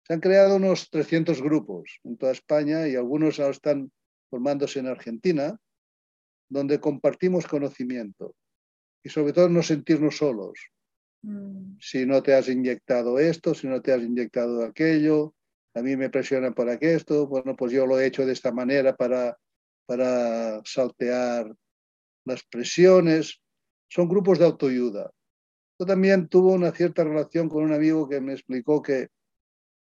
Se 0.05 0.13
han 0.13 0.19
creado 0.19 0.55
unos 0.55 0.89
300 0.89 1.41
grupos 1.41 1.99
en 2.03 2.17
toda 2.17 2.31
España 2.31 2.87
y 2.87 2.95
algunos 2.95 3.39
ahora 3.39 3.51
están 3.51 3.91
formándose 4.29 4.79
en 4.79 4.87
Argentina, 4.87 5.59
donde 6.49 6.79
compartimos 6.79 7.47
conocimiento 7.47 8.35
y 9.03 9.09
sobre 9.09 9.33
todo 9.33 9.49
no 9.49 9.63
sentirnos 9.63 10.17
solos. 10.17 10.59
Mm. 11.23 11.77
Si 11.79 12.05
no 12.05 12.21
te 12.23 12.33
has 12.33 12.49
inyectado 12.49 13.19
esto, 13.19 13.53
si 13.53 13.67
no 13.67 13.81
te 13.81 13.93
has 13.93 14.01
inyectado 14.01 14.63
aquello, 14.63 15.33
a 15.73 15.81
mí 15.81 15.95
me 15.95 16.09
presionan 16.09 16.53
para 16.53 16.77
que 16.79 16.95
esto, 16.95 17.27
bueno, 17.27 17.55
pues 17.55 17.71
yo 17.71 17.85
lo 17.85 17.99
he 17.99 18.05
hecho 18.07 18.25
de 18.25 18.33
esta 18.33 18.51
manera 18.51 18.95
para, 18.95 19.37
para 19.85 20.61
saltear 20.65 21.53
las 22.25 22.43
presiones. 22.43 23.39
Son 23.89 24.07
grupos 24.09 24.39
de 24.39 24.45
autoayuda. 24.45 25.11
Yo 25.79 25.85
también 25.85 26.27
tuve 26.27 26.53
una 26.53 26.71
cierta 26.71 27.03
relación 27.03 27.47
con 27.47 27.63
un 27.63 27.73
amigo 27.73 28.09
que 28.09 28.19
me 28.19 28.33
explicó 28.33 28.81
que 28.81 29.09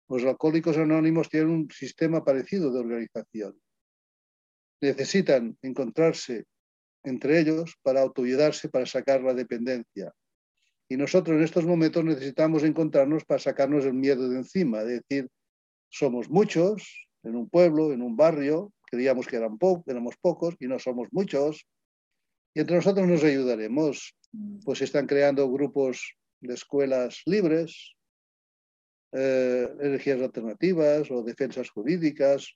los 0.09 0.24
alcohólicos 0.26 0.78
anónimos 0.78 1.30
tienen 1.30 1.51
un 1.51 1.72
sistema 1.72 2.24
parecido 2.24 2.72
de 2.72 2.80
organización. 2.80 3.59
Necesitan 4.82 5.57
encontrarse 5.61 6.45
entre 7.04 7.39
ellos 7.39 7.76
para 7.82 8.01
autoayudarse, 8.01 8.70
para 8.70 8.86
sacar 8.86 9.22
la 9.22 9.34
dependencia. 9.34 10.12
Y 10.89 10.97
nosotros 10.97 11.38
en 11.38 11.43
estos 11.43 11.66
momentos 11.66 12.04
necesitamos 12.04 12.64
encontrarnos 12.64 13.26
para 13.26 13.39
sacarnos 13.39 13.86
el 13.86 13.93
miedo 13.93 14.30
de 14.30 14.38
encima, 14.38 14.82
es 14.82 15.01
decir, 15.08 15.30
somos 15.89 16.30
muchos 16.30 17.08
en 17.24 17.36
un 17.36 17.49
pueblo, 17.49 17.93
en 17.93 18.01
un 18.01 18.16
barrio, 18.16 18.74
creíamos 18.86 19.28
que 19.28 19.38
eran 19.38 19.58
éramos 19.86 20.16
pocos 20.18 20.56
y 20.60 20.68
no 20.68 20.78
somos 20.80 21.08
muchos, 21.12 21.66
y 22.54 22.60
entre 22.60 22.76
nosotros 22.76 23.08
nos 23.08 23.24
ayudaremos. 23.24 24.16
Pues 24.66 24.80
se 24.80 24.86
están 24.86 25.06
creando 25.06 25.49
grupos 25.49 26.16
de 26.41 26.54
escuelas 26.54 27.22
libres, 27.26 27.95
eh, 29.12 29.70
energías 29.80 30.22
alternativas 30.22 31.10
o 31.12 31.24
defensas 31.24 31.70
jurídicas. 31.70 32.56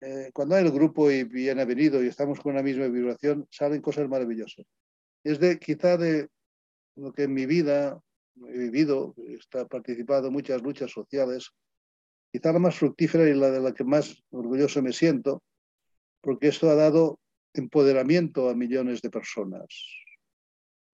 Eh, 0.00 0.30
cuando 0.32 0.54
hay 0.54 0.64
el 0.64 0.70
grupo 0.70 1.10
y 1.10 1.24
bien 1.24 1.58
venido 1.66 2.02
y 2.02 2.06
estamos 2.06 2.38
con 2.40 2.54
la 2.54 2.62
misma 2.62 2.86
vibración, 2.86 3.46
salen 3.50 3.82
cosas 3.82 4.08
maravillosas. 4.08 4.64
Es 5.24 5.40
de 5.40 5.58
quizá 5.58 5.96
de 5.96 6.28
lo 6.94 7.12
que 7.12 7.24
en 7.24 7.34
mi 7.34 7.46
vida 7.46 8.00
he 8.48 8.58
vivido, 8.58 9.14
he 9.18 9.64
participado 9.66 10.28
en 10.28 10.32
muchas 10.32 10.62
luchas 10.62 10.92
sociales, 10.92 11.50
quizá 12.30 12.52
la 12.52 12.60
más 12.60 12.76
fructífera 12.76 13.28
y 13.28 13.34
la 13.34 13.50
de 13.50 13.60
la 13.60 13.74
que 13.74 13.84
más 13.84 14.22
orgulloso 14.30 14.82
me 14.82 14.92
siento, 14.92 15.42
porque 16.20 16.48
esto 16.48 16.70
ha 16.70 16.74
dado 16.74 17.18
empoderamiento 17.54 18.48
a 18.48 18.54
millones 18.54 19.02
de 19.02 19.10
personas. 19.10 19.66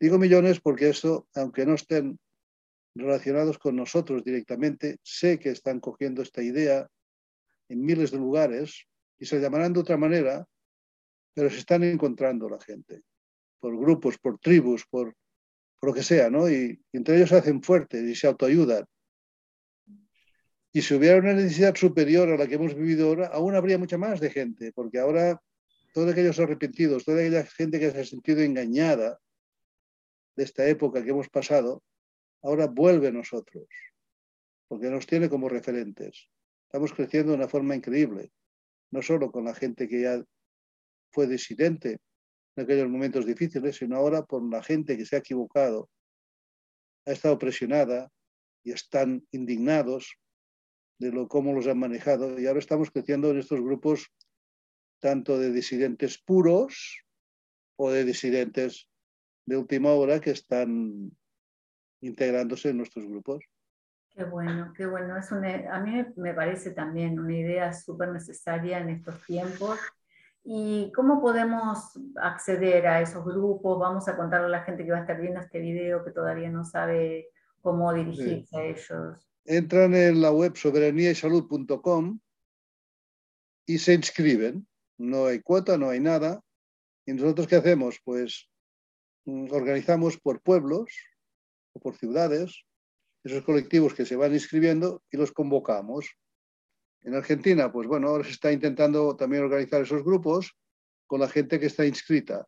Digo 0.00 0.18
millones 0.18 0.60
porque 0.60 0.88
esto, 0.88 1.28
aunque 1.34 1.66
no 1.66 1.74
estén 1.74 2.18
relacionados 2.94 3.58
con 3.58 3.76
nosotros 3.76 4.24
directamente, 4.24 4.98
sé 5.02 5.38
que 5.38 5.50
están 5.50 5.80
cogiendo 5.80 6.22
esta 6.22 6.42
idea 6.42 6.88
en 7.68 7.84
miles 7.84 8.10
de 8.10 8.18
lugares 8.18 8.86
y 9.18 9.26
se 9.26 9.40
llamarán 9.40 9.72
de 9.72 9.80
otra 9.80 9.96
manera, 9.96 10.46
pero 11.34 11.50
se 11.50 11.58
están 11.58 11.82
encontrando 11.84 12.48
la 12.48 12.60
gente, 12.60 13.02
por 13.60 13.76
grupos, 13.78 14.18
por 14.18 14.38
tribus, 14.38 14.84
por, 14.86 15.14
lo 15.82 15.92
que 15.92 16.02
sea, 16.02 16.30
¿no? 16.30 16.48
Y, 16.48 16.80
y 16.92 16.96
entre 16.96 17.16
ellos 17.16 17.28
se 17.28 17.36
hacen 17.36 17.62
fuertes 17.62 18.02
y 18.02 18.14
se 18.14 18.26
autoayudan. 18.26 18.86
Y 20.72 20.82
si 20.82 20.94
hubiera 20.94 21.18
una 21.18 21.34
necesidad 21.34 21.74
superior 21.76 22.28
a 22.30 22.36
la 22.36 22.46
que 22.46 22.54
hemos 22.54 22.74
vivido 22.74 23.08
ahora, 23.08 23.26
aún 23.26 23.54
habría 23.54 23.78
mucha 23.78 23.98
más 23.98 24.18
de 24.18 24.30
gente, 24.30 24.72
porque 24.72 24.98
ahora 24.98 25.40
todos 25.94 26.10
aquellos 26.10 26.38
arrepentidos, 26.40 27.04
toda 27.04 27.20
aquella 27.20 27.44
gente 27.44 27.78
que 27.78 27.92
se 27.92 28.00
ha 28.00 28.04
sentido 28.04 28.40
engañada 28.40 29.20
de 30.34 30.42
esta 30.42 30.66
época 30.66 31.04
que 31.04 31.10
hemos 31.10 31.28
pasado, 31.28 31.84
ahora 32.42 32.66
vuelve 32.66 33.08
a 33.08 33.12
nosotros, 33.12 33.68
porque 34.66 34.90
nos 34.90 35.06
tiene 35.06 35.28
como 35.28 35.48
referentes. 35.48 36.28
Estamos 36.64 36.92
creciendo 36.92 37.30
de 37.30 37.38
una 37.38 37.48
forma 37.48 37.76
increíble, 37.76 38.32
no 38.90 39.02
solo 39.02 39.30
con 39.30 39.44
la 39.44 39.54
gente 39.54 39.88
que 39.88 40.02
ya 40.02 40.24
fue 41.12 41.26
disidente 41.26 41.98
en 42.56 42.64
aquellos 42.64 42.88
momentos 42.88 43.26
difíciles, 43.26 43.76
sino 43.76 43.96
ahora 43.96 44.24
por 44.24 44.48
la 44.48 44.62
gente 44.62 44.96
que 44.96 45.06
se 45.06 45.16
ha 45.16 45.20
equivocado, 45.20 45.88
ha 47.06 47.12
estado 47.12 47.38
presionada 47.38 48.10
y 48.64 48.72
están 48.72 49.26
indignados 49.32 50.16
de 50.98 51.10
lo, 51.10 51.28
cómo 51.28 51.52
los 51.52 51.66
han 51.66 51.78
manejado. 51.78 52.40
Y 52.40 52.46
ahora 52.46 52.60
estamos 52.60 52.90
creciendo 52.90 53.30
en 53.30 53.38
estos 53.38 53.60
grupos 53.60 54.10
tanto 55.00 55.38
de 55.38 55.52
disidentes 55.52 56.18
puros 56.18 57.04
o 57.76 57.90
de 57.90 58.04
disidentes 58.04 58.88
de 59.46 59.56
última 59.56 59.92
hora 59.92 60.20
que 60.20 60.30
están 60.30 61.10
integrándose 62.00 62.70
en 62.70 62.78
nuestros 62.78 63.06
grupos. 63.06 63.44
Qué 64.14 64.24
bueno, 64.24 64.72
qué 64.76 64.86
bueno. 64.86 65.16
Es 65.16 65.32
a 65.32 65.80
mí 65.80 66.06
me 66.16 66.34
parece 66.34 66.70
también 66.70 67.18
una 67.18 67.36
idea 67.36 67.72
súper 67.72 68.10
necesaria 68.10 68.78
en 68.78 68.90
estos 68.90 69.20
tiempos. 69.24 69.78
¿Y 70.44 70.92
cómo 70.94 71.20
podemos 71.20 71.98
acceder 72.16 72.86
a 72.86 73.00
esos 73.00 73.24
grupos? 73.24 73.80
Vamos 73.80 74.06
a 74.08 74.16
contarle 74.16 74.46
a 74.46 74.60
la 74.60 74.62
gente 74.62 74.84
que 74.84 74.92
va 74.92 74.98
a 74.98 75.00
estar 75.00 75.20
viendo 75.20 75.40
este 75.40 75.58
video 75.58 76.04
que 76.04 76.10
todavía 76.10 76.50
no 76.50 76.64
sabe 76.64 77.28
cómo 77.60 77.92
dirigirse 77.92 78.56
a 78.56 78.62
ellos 78.62 79.26
entran 79.44 79.94
en 79.94 80.20
la 80.22 80.32
web 80.32 80.56
soberaniaysalud.com 80.56 82.18
y 83.66 83.78
se 83.78 83.94
inscriben. 83.94 84.66
No 84.98 85.26
hay 85.26 85.40
cuota, 85.40 85.76
no 85.76 85.90
hay 85.90 86.00
nada. 86.00 86.42
¿Y 87.06 87.12
nosotros 87.12 87.46
qué 87.46 87.56
hacemos? 87.56 88.00
Pues 88.04 88.48
mm, 89.26 89.52
organizamos 89.52 90.18
por 90.18 90.40
pueblos 90.40 90.90
o 91.72 91.80
por 91.80 91.96
ciudades 91.96 92.64
esos 93.24 93.42
colectivos 93.42 93.94
que 93.94 94.04
se 94.04 94.16
van 94.16 94.34
inscribiendo 94.34 95.02
y 95.10 95.16
los 95.16 95.32
convocamos. 95.32 96.16
En 97.02 97.14
Argentina, 97.14 97.72
pues 97.72 97.88
bueno, 97.88 98.08
ahora 98.08 98.24
se 98.24 98.30
está 98.30 98.52
intentando 98.52 99.16
también 99.16 99.44
organizar 99.44 99.82
esos 99.82 100.04
grupos 100.04 100.54
con 101.06 101.20
la 101.20 101.28
gente 101.28 101.58
que 101.58 101.66
está 101.66 101.86
inscrita. 101.86 102.46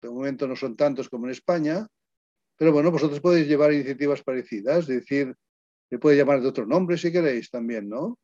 De 0.00 0.10
momento 0.10 0.48
no 0.48 0.56
son 0.56 0.76
tantos 0.76 1.08
como 1.08 1.26
en 1.26 1.32
España, 1.32 1.86
pero 2.56 2.72
bueno, 2.72 2.90
vosotros 2.90 3.20
podéis 3.20 3.46
llevar 3.46 3.72
iniciativas 3.72 4.22
parecidas, 4.22 4.88
es 4.88 5.00
decir, 5.00 5.34
se 5.90 5.98
puede 5.98 6.16
llamar 6.16 6.40
de 6.40 6.48
otro 6.48 6.66
nombre 6.66 6.96
si 6.96 7.12
queréis 7.12 7.50
también, 7.50 7.88
¿no? 7.88 8.18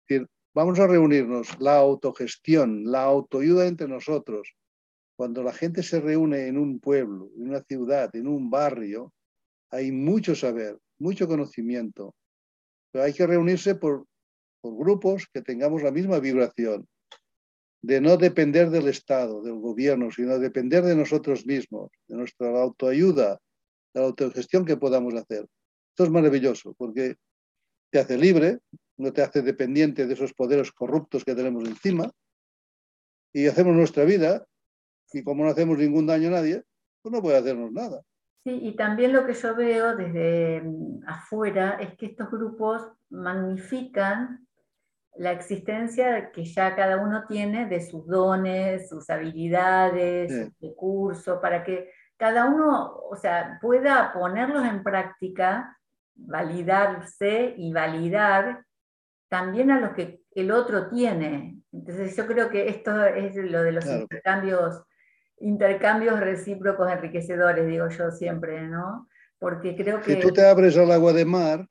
Es 0.00 0.08
decir, 0.08 0.28
vamos 0.54 0.78
a 0.78 0.86
reunirnos, 0.86 1.60
la 1.60 1.76
autogestión, 1.76 2.90
la 2.90 3.04
autoayuda 3.04 3.66
entre 3.66 3.88
nosotros. 3.88 4.54
Cuando 5.16 5.42
la 5.42 5.52
gente 5.52 5.82
se 5.82 6.00
reúne 6.00 6.46
en 6.46 6.58
un 6.58 6.80
pueblo, 6.80 7.30
en 7.36 7.50
una 7.50 7.60
ciudad, 7.62 8.14
en 8.16 8.26
un 8.26 8.50
barrio, 8.50 9.12
hay 9.70 9.92
mucho 9.92 10.34
saber, 10.34 10.78
mucho 10.98 11.26
conocimiento. 11.28 12.14
Pero 12.92 13.04
hay 13.04 13.12
que 13.12 13.26
reunirse 13.26 13.74
por, 13.74 14.06
por 14.60 14.76
grupos 14.76 15.26
que 15.32 15.42
tengamos 15.42 15.82
la 15.82 15.90
misma 15.90 16.18
vibración, 16.18 16.86
de 17.82 18.00
no 18.00 18.16
depender 18.16 18.70
del 18.70 18.88
Estado, 18.88 19.42
del 19.42 19.60
gobierno, 19.60 20.10
sino 20.10 20.38
depender 20.38 20.82
de 20.84 20.96
nosotros 20.96 21.46
mismos, 21.46 21.90
de 22.08 22.16
nuestra 22.16 22.48
autoayuda, 22.60 23.38
de 23.94 24.00
la 24.00 24.06
autogestión 24.06 24.64
que 24.64 24.76
podamos 24.76 25.14
hacer. 25.14 25.46
Esto 25.90 26.04
es 26.04 26.10
maravilloso 26.10 26.74
porque 26.76 27.16
te 27.90 27.98
hace 28.00 28.18
libre, 28.18 28.58
no 28.96 29.12
te 29.12 29.22
hace 29.22 29.42
dependiente 29.42 30.06
de 30.06 30.14
esos 30.14 30.32
poderes 30.34 30.72
corruptos 30.72 31.24
que 31.24 31.34
tenemos 31.34 31.64
encima 31.68 32.10
y 33.32 33.46
hacemos 33.46 33.74
nuestra 33.74 34.04
vida 34.04 34.46
y 35.12 35.22
como 35.22 35.44
no 35.44 35.50
hacemos 35.50 35.78
ningún 35.78 36.06
daño 36.06 36.28
a 36.28 36.32
nadie, 36.32 36.64
pues 37.02 37.12
no 37.12 37.22
puede 37.22 37.38
hacernos 37.38 37.70
nada. 37.72 38.02
Sí, 38.46 38.60
y 38.62 38.76
también 38.76 39.12
lo 39.12 39.26
que 39.26 39.34
yo 39.34 39.56
veo 39.56 39.96
desde 39.96 40.62
mm, 40.62 41.00
afuera 41.08 41.78
es 41.80 41.96
que 41.96 42.06
estos 42.06 42.30
grupos 42.30 42.80
magnifican 43.10 44.46
la 45.16 45.32
existencia 45.32 46.30
que 46.30 46.44
ya 46.44 46.76
cada 46.76 46.98
uno 46.98 47.24
tiene 47.26 47.66
de 47.66 47.80
sus 47.80 48.06
dones, 48.06 48.88
sus 48.88 49.10
habilidades, 49.10 50.32
sus 50.32 50.60
recursos, 50.60 51.40
para 51.40 51.64
que 51.64 51.90
cada 52.16 52.44
uno, 52.44 52.94
o 53.10 53.16
sea, 53.16 53.58
pueda 53.60 54.12
ponerlos 54.12 54.64
en 54.64 54.84
práctica, 54.84 55.76
validarse 56.14 57.52
y 57.56 57.72
validar 57.72 58.64
también 59.28 59.72
a 59.72 59.80
los 59.80 59.90
que 59.90 60.20
el 60.30 60.52
otro 60.52 60.88
tiene. 60.88 61.60
Entonces 61.72 62.16
yo 62.16 62.28
creo 62.28 62.48
que 62.48 62.68
esto 62.68 63.06
es 63.06 63.34
lo 63.34 63.64
de 63.64 63.72
los 63.72 63.86
intercambios, 63.86 64.84
intercambios 65.38 66.20
recíprocos 66.20 66.90
enriquecedores, 66.90 67.66
digo 67.66 67.88
yo 67.88 68.10
siempre, 68.10 68.66
¿no? 68.68 69.08
Porque 69.38 69.76
creo 69.76 70.00
que... 70.00 70.14
Si 70.14 70.20
tú 70.20 70.32
te 70.32 70.46
abres 70.46 70.76
al 70.76 70.90
agua 70.90 71.12
de 71.12 71.24
mar, 71.24 71.68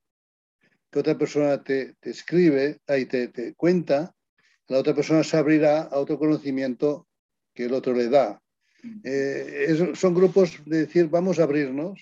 que 0.92 1.00
otra 1.00 1.18
persona 1.18 1.64
te, 1.64 1.96
escribe, 2.02 2.80
ahí 2.88 3.06
te, 3.06 3.28
te, 3.30 3.56
cuenta, 3.56 4.14
la 4.68 4.80
otra 4.80 4.94
persona 4.94 5.24
se 5.24 5.38
abrirá 5.38 5.82
a 5.82 5.98
otro 5.98 6.18
conocimiento 6.18 7.08
que 7.54 7.66
el 7.66 7.74
otro 7.74 7.94
le 7.94 8.10
da. 8.10 8.42
Eh, 9.04 9.94
son 9.96 10.14
grupos 10.14 10.62
de 10.66 10.86
decir, 10.86 11.08
vamos 11.10 11.40
a 11.40 11.44
abrirnos 11.44 12.00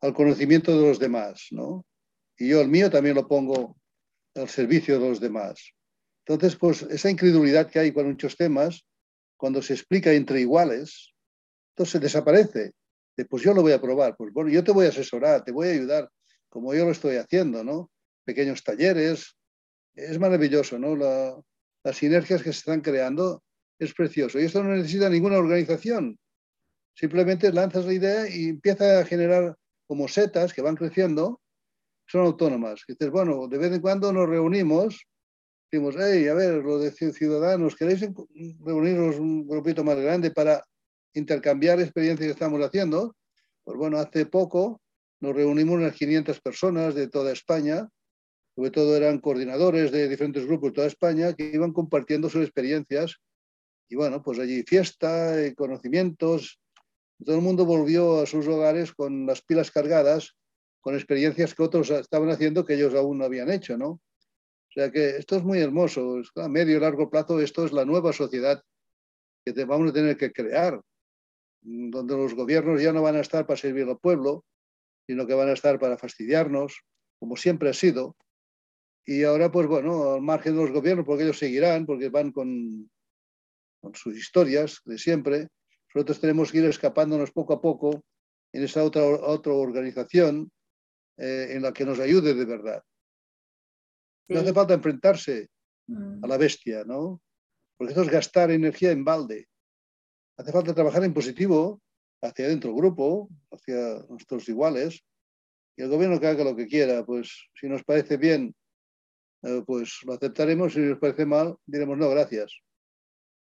al 0.00 0.14
conocimiento 0.14 0.78
de 0.78 0.86
los 0.86 0.98
demás, 0.98 1.48
¿no? 1.50 1.84
Y 2.36 2.48
yo 2.48 2.60
el 2.60 2.68
mío 2.68 2.88
también 2.88 3.16
lo 3.16 3.26
pongo 3.26 3.76
al 4.36 4.48
servicio 4.48 5.00
de 5.00 5.08
los 5.08 5.20
demás. 5.20 5.72
Entonces, 6.24 6.56
pues 6.56 6.82
esa 6.82 7.10
incredulidad 7.10 7.68
que 7.68 7.80
hay 7.80 7.92
con 7.92 8.06
muchos 8.06 8.36
temas, 8.36 8.86
cuando 9.38 9.62
se 9.62 9.72
explica 9.72 10.12
entre 10.12 10.40
iguales, 10.40 11.14
entonces 11.74 12.00
desaparece. 12.00 12.72
Pues 13.30 13.42
yo 13.42 13.54
lo 13.54 13.62
voy 13.62 13.72
a 13.72 13.80
probar, 13.80 14.16
pues 14.16 14.32
bueno, 14.32 14.50
yo 14.50 14.62
te 14.62 14.72
voy 14.72 14.86
a 14.86 14.90
asesorar, 14.90 15.42
te 15.42 15.50
voy 15.50 15.68
a 15.68 15.72
ayudar, 15.72 16.10
como 16.48 16.74
yo 16.74 16.84
lo 16.84 16.92
estoy 16.92 17.16
haciendo, 17.16 17.64
¿no? 17.64 17.90
Pequeños 18.24 18.62
talleres, 18.62 19.36
es 19.94 20.18
maravilloso, 20.18 20.78
¿no? 20.78 20.94
las 20.96 21.96
sinergias 21.96 22.42
que 22.42 22.52
se 22.52 22.58
están 22.58 22.80
creando 22.80 23.42
es 23.78 23.94
precioso. 23.94 24.38
Y 24.38 24.44
esto 24.44 24.62
no 24.62 24.74
necesita 24.74 25.08
ninguna 25.08 25.38
organización. 25.38 26.18
Simplemente 26.94 27.52
lanzas 27.52 27.86
la 27.86 27.92
idea 27.92 28.28
y 28.28 28.48
empieza 28.48 29.00
a 29.00 29.04
generar 29.04 29.56
como 29.86 30.06
setas 30.06 30.52
que 30.52 30.62
van 30.62 30.76
creciendo, 30.76 31.40
son 32.06 32.24
autónomas. 32.24 32.82
Y 32.86 32.92
dices, 32.92 33.10
bueno, 33.10 33.48
de 33.48 33.58
vez 33.58 33.72
en 33.72 33.80
cuando 33.80 34.12
nos 34.12 34.28
reunimos, 34.28 35.06
decimos, 35.70 35.94
hey, 35.98 36.28
a 36.28 36.34
ver, 36.34 36.54
lo 36.64 36.78
de 36.78 36.90
ciudadanos, 36.90 37.76
¿queréis 37.76 38.00
reunirnos 38.64 39.18
un 39.18 39.46
grupito 39.46 39.84
más 39.84 39.98
grande 39.98 40.30
para 40.30 40.64
intercambiar 41.12 41.80
experiencias 41.80 42.26
que 42.26 42.32
estamos 42.32 42.60
haciendo? 42.64 43.14
Pues 43.64 43.76
bueno, 43.76 43.98
hace 43.98 44.24
poco 44.26 44.80
nos 45.20 45.34
reunimos 45.34 45.76
unas 45.76 45.94
500 45.94 46.40
personas 46.40 46.94
de 46.94 47.08
toda 47.08 47.32
España, 47.32 47.88
sobre 48.54 48.70
todo 48.70 48.96
eran 48.96 49.18
coordinadores 49.18 49.92
de 49.92 50.08
diferentes 50.08 50.46
grupos 50.46 50.70
de 50.70 50.74
toda 50.74 50.86
España 50.86 51.34
que 51.34 51.50
iban 51.52 51.72
compartiendo 51.72 52.30
sus 52.30 52.42
experiencias 52.42 53.16
y 53.90 53.96
bueno, 53.96 54.22
pues 54.22 54.38
allí 54.38 54.62
fiesta, 54.62 55.46
y 55.46 55.54
conocimientos. 55.54 56.60
Todo 57.24 57.36
el 57.36 57.42
mundo 57.42 57.64
volvió 57.64 58.20
a 58.20 58.26
sus 58.26 58.46
hogares 58.46 58.92
con 58.92 59.26
las 59.26 59.42
pilas 59.42 59.70
cargadas, 59.70 60.36
con 60.80 60.94
experiencias 60.94 61.54
que 61.54 61.62
otros 61.62 61.90
estaban 61.90 62.30
haciendo 62.30 62.64
que 62.64 62.74
ellos 62.74 62.94
aún 62.94 63.18
no 63.18 63.24
habían 63.24 63.50
hecho, 63.50 63.76
¿no? 63.76 64.00
O 64.68 64.72
sea 64.72 64.90
que 64.90 65.16
esto 65.16 65.36
es 65.36 65.42
muy 65.42 65.60
hermoso. 65.60 66.20
A 66.36 66.48
medio 66.48 66.76
y 66.76 66.80
largo 66.80 67.10
plazo 67.10 67.40
esto 67.40 67.64
es 67.64 67.72
la 67.72 67.84
nueva 67.84 68.12
sociedad 68.12 68.62
que 69.44 69.64
vamos 69.64 69.90
a 69.90 69.94
tener 69.94 70.16
que 70.16 70.32
crear, 70.32 70.80
donde 71.62 72.16
los 72.16 72.34
gobiernos 72.34 72.82
ya 72.82 72.92
no 72.92 73.02
van 73.02 73.16
a 73.16 73.20
estar 73.20 73.46
para 73.46 73.56
servir 73.56 73.88
al 73.88 73.98
pueblo, 73.98 74.44
sino 75.06 75.26
que 75.26 75.34
van 75.34 75.48
a 75.48 75.52
estar 75.52 75.78
para 75.78 75.96
fastidiarnos, 75.96 76.82
como 77.18 77.36
siempre 77.36 77.70
ha 77.70 77.74
sido. 77.74 78.16
Y 79.06 79.24
ahora, 79.24 79.50
pues 79.50 79.66
bueno, 79.66 80.12
al 80.12 80.20
margen 80.20 80.54
de 80.54 80.62
los 80.62 80.70
gobiernos, 80.70 81.06
porque 81.06 81.24
ellos 81.24 81.38
seguirán, 81.38 81.86
porque 81.86 82.10
van 82.10 82.30
con 82.30 82.90
con 83.80 83.94
sus 83.94 84.16
historias 84.16 84.80
de 84.84 84.98
siempre, 84.98 85.48
nosotros 85.94 86.20
tenemos 86.20 86.52
que 86.52 86.58
ir 86.58 86.64
escapándonos 86.64 87.30
poco 87.30 87.54
a 87.54 87.60
poco 87.60 88.04
en 88.52 88.64
esa 88.64 88.84
otra, 88.84 89.02
otra 89.04 89.52
organización 89.52 90.50
eh, 91.16 91.48
en 91.50 91.62
la 91.62 91.72
que 91.72 91.84
nos 91.84 91.98
ayude 91.98 92.34
de 92.34 92.44
verdad. 92.44 92.82
No 94.28 94.40
hace 94.40 94.52
falta 94.52 94.74
enfrentarse 94.74 95.48
mm. 95.86 96.24
a 96.24 96.26
la 96.26 96.36
bestia, 96.36 96.84
¿no? 96.84 97.20
Porque 97.76 97.92
eso 97.92 98.02
es 98.02 98.10
gastar 98.10 98.50
energía 98.50 98.90
en 98.90 99.04
balde. 99.04 99.48
Hace 100.36 100.52
falta 100.52 100.74
trabajar 100.74 101.04
en 101.04 101.14
positivo 101.14 101.80
hacia 102.22 102.48
dentro 102.48 102.70
del 102.70 102.78
grupo, 102.78 103.28
hacia 103.50 104.04
nuestros 104.08 104.48
iguales, 104.48 105.04
y 105.76 105.82
el 105.82 105.88
gobierno 105.88 106.18
que 106.18 106.26
haga 106.26 106.44
lo 106.44 106.56
que 106.56 106.66
quiera, 106.66 107.04
pues 107.04 107.48
si 107.54 107.68
nos 107.68 107.84
parece 107.84 108.16
bien, 108.16 108.54
eh, 109.42 109.62
pues 109.64 110.00
lo 110.04 110.14
aceptaremos, 110.14 110.72
si 110.72 110.80
nos 110.80 110.98
parece 110.98 111.24
mal, 111.24 111.56
diremos 111.64 111.96
no, 111.96 112.10
gracias. 112.10 112.60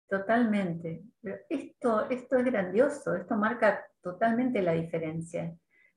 Totalmente. 0.09 1.03
esto, 1.49 2.09
esto 2.09 2.37
es 2.37 2.45
grandioso, 2.45 3.15
esto 3.15 3.37
marca 3.37 3.85
totalmente 4.01 4.63
la 4.63 4.73
diferencia. 4.73 5.55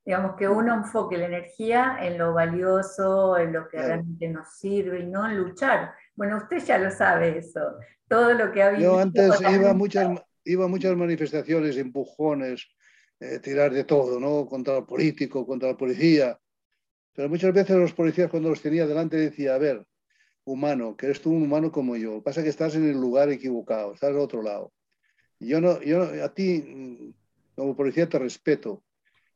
Digamos 0.07 0.37
que 0.37 0.47
uno 0.47 0.73
enfoque 0.73 1.17
la 1.17 1.25
energía 1.25 1.97
en 1.99 2.17
lo 2.17 2.33
valioso, 2.33 3.37
en 3.37 3.51
lo 3.51 3.67
que 3.67 3.75
realmente 3.77 4.29
nos 4.29 4.57
sirve 4.57 5.01
y 5.01 5.05
no 5.05 5.29
en 5.29 5.35
luchar. 5.35 5.95
Bueno, 6.15 6.37
usted 6.37 6.63
ya 6.63 6.77
lo 6.77 6.89
sabe 6.89 7.39
eso. 7.39 7.59
Todo 8.07 8.33
lo 8.33 8.49
que 8.53 8.63
ha 8.63 8.69
vivido. 8.69 8.93
Yo 8.93 8.99
antes 8.99 9.41
iba 9.41 9.71
a 9.71 9.73
muchas, 9.73 10.23
iba 10.45 10.69
muchas 10.69 10.95
manifestaciones, 10.95 11.75
empujones, 11.75 12.69
eh, 13.19 13.39
tirar 13.39 13.73
de 13.73 13.83
todo, 13.83 14.17
¿no? 14.17 14.45
Contra 14.45 14.77
el 14.77 14.85
político, 14.85 15.45
contra 15.45 15.71
la 15.71 15.77
policía. 15.77 16.39
Pero 17.13 17.27
muchas 17.27 17.53
veces 17.53 17.75
los 17.75 17.91
policías 17.91 18.31
cuando 18.31 18.47
los 18.47 18.61
tenía 18.61 18.87
delante 18.87 19.17
decía, 19.17 19.55
a 19.55 19.57
ver, 19.57 19.85
humano, 20.45 20.95
que 20.95 21.07
eres 21.07 21.21
tú 21.21 21.31
un 21.31 21.43
humano 21.43 21.69
como 21.69 21.97
yo. 21.97 22.11
Lo 22.11 22.17
que 22.19 22.23
pasa 22.23 22.39
es 22.39 22.43
que 22.45 22.51
estás 22.51 22.75
en 22.75 22.85
el 22.89 22.95
lugar 22.95 23.29
equivocado, 23.29 23.93
estás 23.93 24.11
al 24.11 24.19
otro 24.19 24.41
lado. 24.41 24.71
Yo 25.37 25.59
no, 25.59 25.81
yo 25.81 26.03
a 26.23 26.33
ti, 26.33 26.63
mm, 26.65 27.13
como 27.57 27.75
policía, 27.75 28.07
te 28.07 28.17
respeto, 28.19 28.85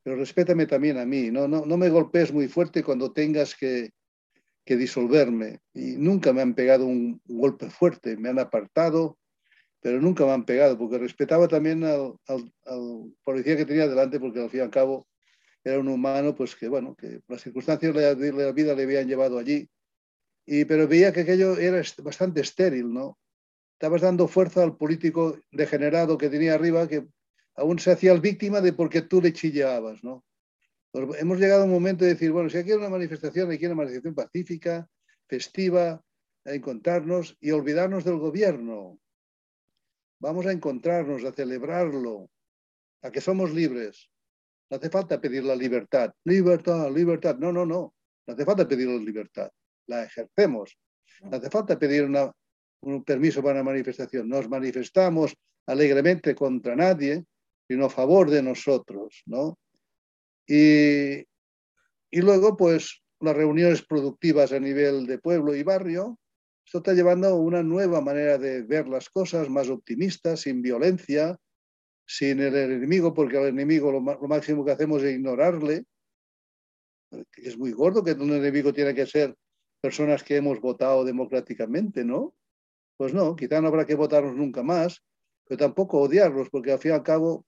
pero 0.02 0.16
respétame 0.16 0.66
también 0.66 0.98
a 0.98 1.06
mí. 1.06 1.30
No, 1.30 1.48
no, 1.48 1.64
no 1.64 1.76
me 1.76 1.90
golpees 1.90 2.32
muy 2.32 2.48
fuerte 2.48 2.82
cuando 2.82 3.12
tengas 3.12 3.54
que, 3.54 3.90
que 4.64 4.76
disolverme. 4.76 5.60
Y 5.72 5.96
nunca 5.96 6.32
me 6.32 6.42
han 6.42 6.54
pegado 6.54 6.86
un, 6.86 7.20
golpe 7.24 7.70
fuerte, 7.70 8.16
me 8.16 8.28
han 8.28 8.38
apartado, 8.38 9.18
pero 9.80 10.00
nunca 10.00 10.24
me 10.24 10.32
han 10.32 10.44
pegado, 10.44 10.78
porque 10.78 10.98
respetaba 10.98 11.48
también 11.48 11.84
al, 11.84 12.14
al, 12.26 13.14
policía 13.24 13.56
que 13.56 13.66
tenía 13.66 13.88
delante, 13.88 14.20
porque 14.20 14.40
al 14.40 14.50
fin 14.50 14.60
y 14.60 14.62
al 14.62 14.70
cabo 14.70 15.08
era 15.64 15.78
un 15.78 15.88
humano, 15.88 16.34
pues 16.34 16.56
que 16.56 16.68
bueno, 16.68 16.94
que 16.94 17.20
las 17.28 17.42
circunstancias 17.42 17.94
de 17.94 18.32
la 18.32 18.52
vida 18.52 18.74
le 18.74 18.82
habían 18.82 19.08
llevado 19.08 19.38
allí 19.38 19.68
y, 20.46 20.64
pero 20.64 20.88
veía 20.88 21.12
que 21.12 21.20
aquello 21.20 21.56
era 21.56 21.82
bastante 22.02 22.40
estéril, 22.40 22.92
¿no? 22.92 23.18
Estabas 23.74 24.00
dando 24.00 24.28
fuerza 24.28 24.62
al 24.62 24.76
político 24.76 25.38
degenerado 25.50 26.18
que 26.18 26.28
tenía 26.28 26.54
arriba, 26.54 26.88
que 26.88 27.06
aún 27.56 27.78
se 27.78 27.92
hacía 27.92 28.14
víctima 28.14 28.60
de 28.60 28.72
porque 28.72 29.02
tú 29.02 29.20
le 29.20 29.32
chillabas, 29.32 30.02
¿no? 30.02 30.24
Pues 30.90 31.20
hemos 31.20 31.38
llegado 31.38 31.62
a 31.62 31.64
un 31.64 31.70
momento 31.70 32.04
de 32.04 32.12
decir, 32.12 32.32
bueno, 32.32 32.50
si 32.50 32.58
aquí 32.58 32.70
hay 32.70 32.76
una 32.76 32.90
manifestación, 32.90 33.50
hay 33.50 33.64
una 33.64 33.74
manifestación 33.74 34.14
pacífica, 34.14 34.88
festiva, 35.26 36.02
a 36.44 36.52
encontrarnos 36.52 37.36
y 37.40 37.50
olvidarnos 37.50 38.04
del 38.04 38.18
gobierno. 38.18 38.98
Vamos 40.20 40.46
a 40.46 40.52
encontrarnos, 40.52 41.24
a 41.24 41.32
celebrarlo, 41.32 42.30
a 43.02 43.10
que 43.10 43.20
somos 43.20 43.54
libres. 43.54 44.10
No 44.70 44.76
hace 44.76 44.90
falta 44.90 45.20
pedir 45.20 45.44
la 45.44 45.56
libertad. 45.56 46.12
Libertad, 46.24 46.90
libertad. 46.90 47.36
No, 47.38 47.52
no, 47.52 47.64
no. 47.64 47.94
No 48.26 48.34
hace 48.34 48.44
falta 48.44 48.68
pedir 48.68 48.88
la 48.88 48.96
libertad 48.96 49.50
la 49.86 50.04
ejercemos. 50.04 50.78
No 51.22 51.36
hace 51.36 51.50
falta 51.50 51.78
pedir 51.78 52.08
un 52.80 53.04
permiso 53.04 53.42
para 53.42 53.60
una 53.60 53.70
manifestación. 53.70 54.28
Nos 54.28 54.48
manifestamos 54.48 55.34
alegremente 55.66 56.34
contra 56.34 56.74
nadie, 56.74 57.24
sino 57.68 57.86
a 57.86 57.90
favor 57.90 58.30
de 58.30 58.42
nosotros, 58.42 59.22
¿no? 59.26 59.58
Y, 60.46 61.20
y 62.10 62.20
luego, 62.20 62.56
pues, 62.56 63.02
las 63.22 63.36
reuniones 63.36 63.82
productivas 63.82 64.52
a 64.52 64.58
nivel 64.58 65.06
de 65.06 65.18
pueblo 65.18 65.54
y 65.54 65.62
barrio, 65.62 66.18
Esto 66.64 66.78
está 66.78 66.92
llevando 66.92 67.28
a 67.28 67.34
una 67.34 67.62
nueva 67.62 68.00
manera 68.00 68.38
de 68.38 68.62
ver 68.62 68.88
las 68.88 69.08
cosas, 69.10 69.48
más 69.48 69.68
optimista, 69.68 70.36
sin 70.36 70.62
violencia, 70.62 71.38
sin 72.06 72.40
el 72.40 72.54
enemigo, 72.54 73.14
porque 73.14 73.38
al 73.38 73.46
enemigo 73.46 73.90
lo, 73.90 74.00
máximo 74.00 74.64
que 74.64 74.72
hacemos 74.72 75.02
es 75.02 75.14
ignorarle. 75.14 75.84
Es 77.36 77.58
muy 77.58 77.72
gordo 77.72 78.02
que 78.02 78.12
un 78.12 78.32
enemigo 78.32 78.72
tiene 78.72 78.94
que 78.94 79.06
ser 79.06 79.36
personas 79.80 80.22
que 80.22 80.36
hemos 80.36 80.60
votado 80.60 81.04
democráticamente, 81.04 82.04
¿no? 82.04 82.34
Pues 82.96 83.12
no, 83.12 83.34
quizá 83.34 83.60
no 83.60 83.68
habrá 83.68 83.84
que 83.84 83.94
votarlos 83.94 84.34
nunca 84.34 84.62
más, 84.62 85.02
pero 85.44 85.58
tampoco 85.58 86.00
odiarlos, 86.00 86.48
porque 86.50 86.72
al 86.72 86.78
fin 86.78 86.92
y 86.92 86.94
al 86.94 87.02
cabo 87.02 87.44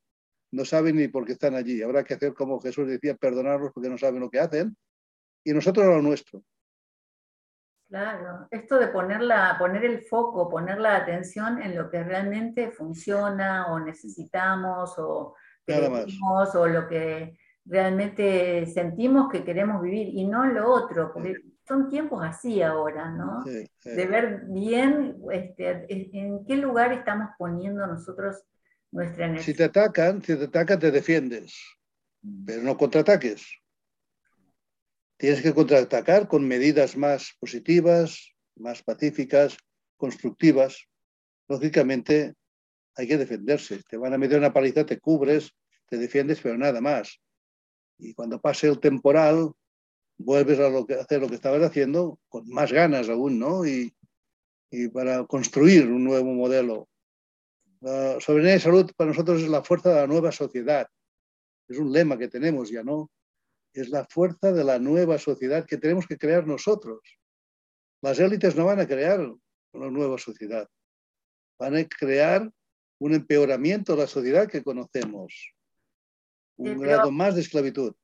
no 0.55 0.65
saben 0.65 0.97
ni 0.97 1.09
por 1.09 1.25
qué 1.25 1.33
están 1.33 1.55
allí. 1.55 1.83
Habrá 1.83 2.05
que 2.05 2.15
hacer 2.15 2.33
como 2.33 2.61
Jesús 2.61 2.87
decía, 2.87 3.17
perdonarlos 3.17 3.73
porque 3.73 3.89
no 3.89 3.99
saben 3.99 4.21
lo 4.21 4.31
que 4.31 4.39
hacen, 4.39 4.77
y 5.43 5.53
nosotros 5.53 5.85
lo 5.87 6.01
nuestro. 6.01 6.43
Claro, 7.89 8.47
esto 8.51 8.79
de 8.79 8.89
ponerla, 8.89 9.57
poner 9.59 9.85
el 9.85 10.03
foco, 10.03 10.49
poner 10.49 10.79
la 10.79 10.97
atención 10.97 11.61
en 11.61 11.77
lo 11.77 11.91
que 11.91 12.03
realmente 12.03 12.71
funciona 12.71 13.73
o 13.73 13.79
necesitamos 13.79 14.95
o 14.99 15.35
queremos 15.67 16.55
o 16.55 16.67
lo 16.67 16.89
que 16.89 17.37
realmente 17.65 18.67
sentimos 18.67 19.31
que 19.31 19.45
queremos 19.45 19.83
vivir 19.83 20.09
y 20.09 20.25
no 20.25 20.45
lo 20.47 20.71
otro, 20.71 21.13
porque 21.13 21.35
son 21.67 21.89
tiempos 21.89 22.23
así 22.25 22.63
ahora, 22.63 23.11
¿no? 23.11 23.43
De 23.45 24.07
ver 24.07 24.45
bien 24.49 25.19
este, 25.31 25.87
en 25.89 26.45
qué 26.47 26.57
lugar 26.57 26.93
estamos 26.93 27.31
poniendo 27.39 27.87
nosotros 27.87 28.45
nuestra 28.95 29.27
energía. 29.27 29.45
Si 29.45 29.55
te 29.55 29.65
atacan, 29.65 30.23
si 30.23 30.37
te 30.37 30.45
atacan 30.45 30.79
te 30.79 30.91
defiendes, 30.91 31.55
pero 32.47 32.63
no 32.63 32.77
contraataques. 32.77 33.45
Tienes 35.17 35.43
que 35.43 35.55
contraatacar 35.55 36.29
con 36.29 36.47
medidas 36.47 36.97
más 36.97 37.35
positivas, 37.39 38.35
más 38.57 38.83
pacíficas, 38.83 39.57
constructivas. 39.97 40.87
Lógicamente, 41.49 42.35
hay 42.97 43.09
que 43.09 43.19
defenderse. 43.19 43.83
Te 43.89 43.97
van 43.97 44.15
a 44.15 44.19
meter 44.19 44.39
una 44.39 44.53
paliza, 44.53 44.87
te 44.87 44.99
cubres, 44.99 45.53
te 45.89 45.99
defiendes, 45.99 46.41
pero 46.41 46.57
nada 46.57 46.81
más. 46.81 47.21
Y 47.99 48.15
cuando 48.15 48.41
pase 48.41 48.69
el 48.69 48.81
temporal, 48.81 49.53
vuelves 50.19 50.59
a, 50.59 50.69
lo 50.69 50.87
que, 50.87 50.95
hacer 50.95 51.21
lo 51.21 51.29
que 51.29 51.37
estabas 51.37 51.63
haciendo 51.63 52.19
con 52.29 52.49
más 52.49 52.73
ganas 52.73 53.09
aún, 53.09 53.39
¿no? 53.39 53.67
Y, 53.67 53.95
y 54.71 54.89
para 54.89 55.25
construir 55.25 55.87
un 55.87 56.05
nuevo 56.05 56.33
modelo. 56.33 56.89
La 57.85 58.19
soberanía 58.21 58.55
de 58.55 58.61
salud 58.61 58.91
para 58.97 59.11
nosotros 59.11 59.43
es 59.43 59.49
la 59.49 59.63
fuerza 59.63 59.91
de 59.91 59.97
la 59.97 60.07
nueva 60.07 60.33
sociedad. 60.33 60.89
Es 61.69 61.79
un 61.79 61.93
lema 61.93 62.17
que 62.17 62.29
tenemos 62.29 62.71
ya, 62.71 62.83
¿no? 62.83 63.11
es 63.75 63.89
la 63.89 64.05
fuerza 64.05 64.53
de 64.53 64.65
la 64.65 64.79
nueva 64.79 65.19
sociedad 65.19 65.67
que 65.67 65.77
tenemos 65.77 66.07
que 66.07 66.17
crear 66.17 66.47
nosotros. 66.47 67.01
Las 68.01 68.19
élites 68.21 68.55
no 68.57 68.67
van 68.67 68.81
a 68.81 68.87
crear 68.87 69.21
una 69.73 69.91
nueva 69.91 70.17
sociedad, 70.17 70.69
van 71.59 71.77
a 71.77 71.85
crear 71.85 72.49
un 73.01 73.15
empeoramiento 73.15 73.93
de 73.95 74.03
la 74.03 74.07
sociedad 74.07 74.49
que 74.49 74.63
conocemos, 74.63 75.55
un 76.57 76.79
grado 76.79 77.11
más 77.11 77.35
de 77.35 77.41
esclavitud. 77.41 77.95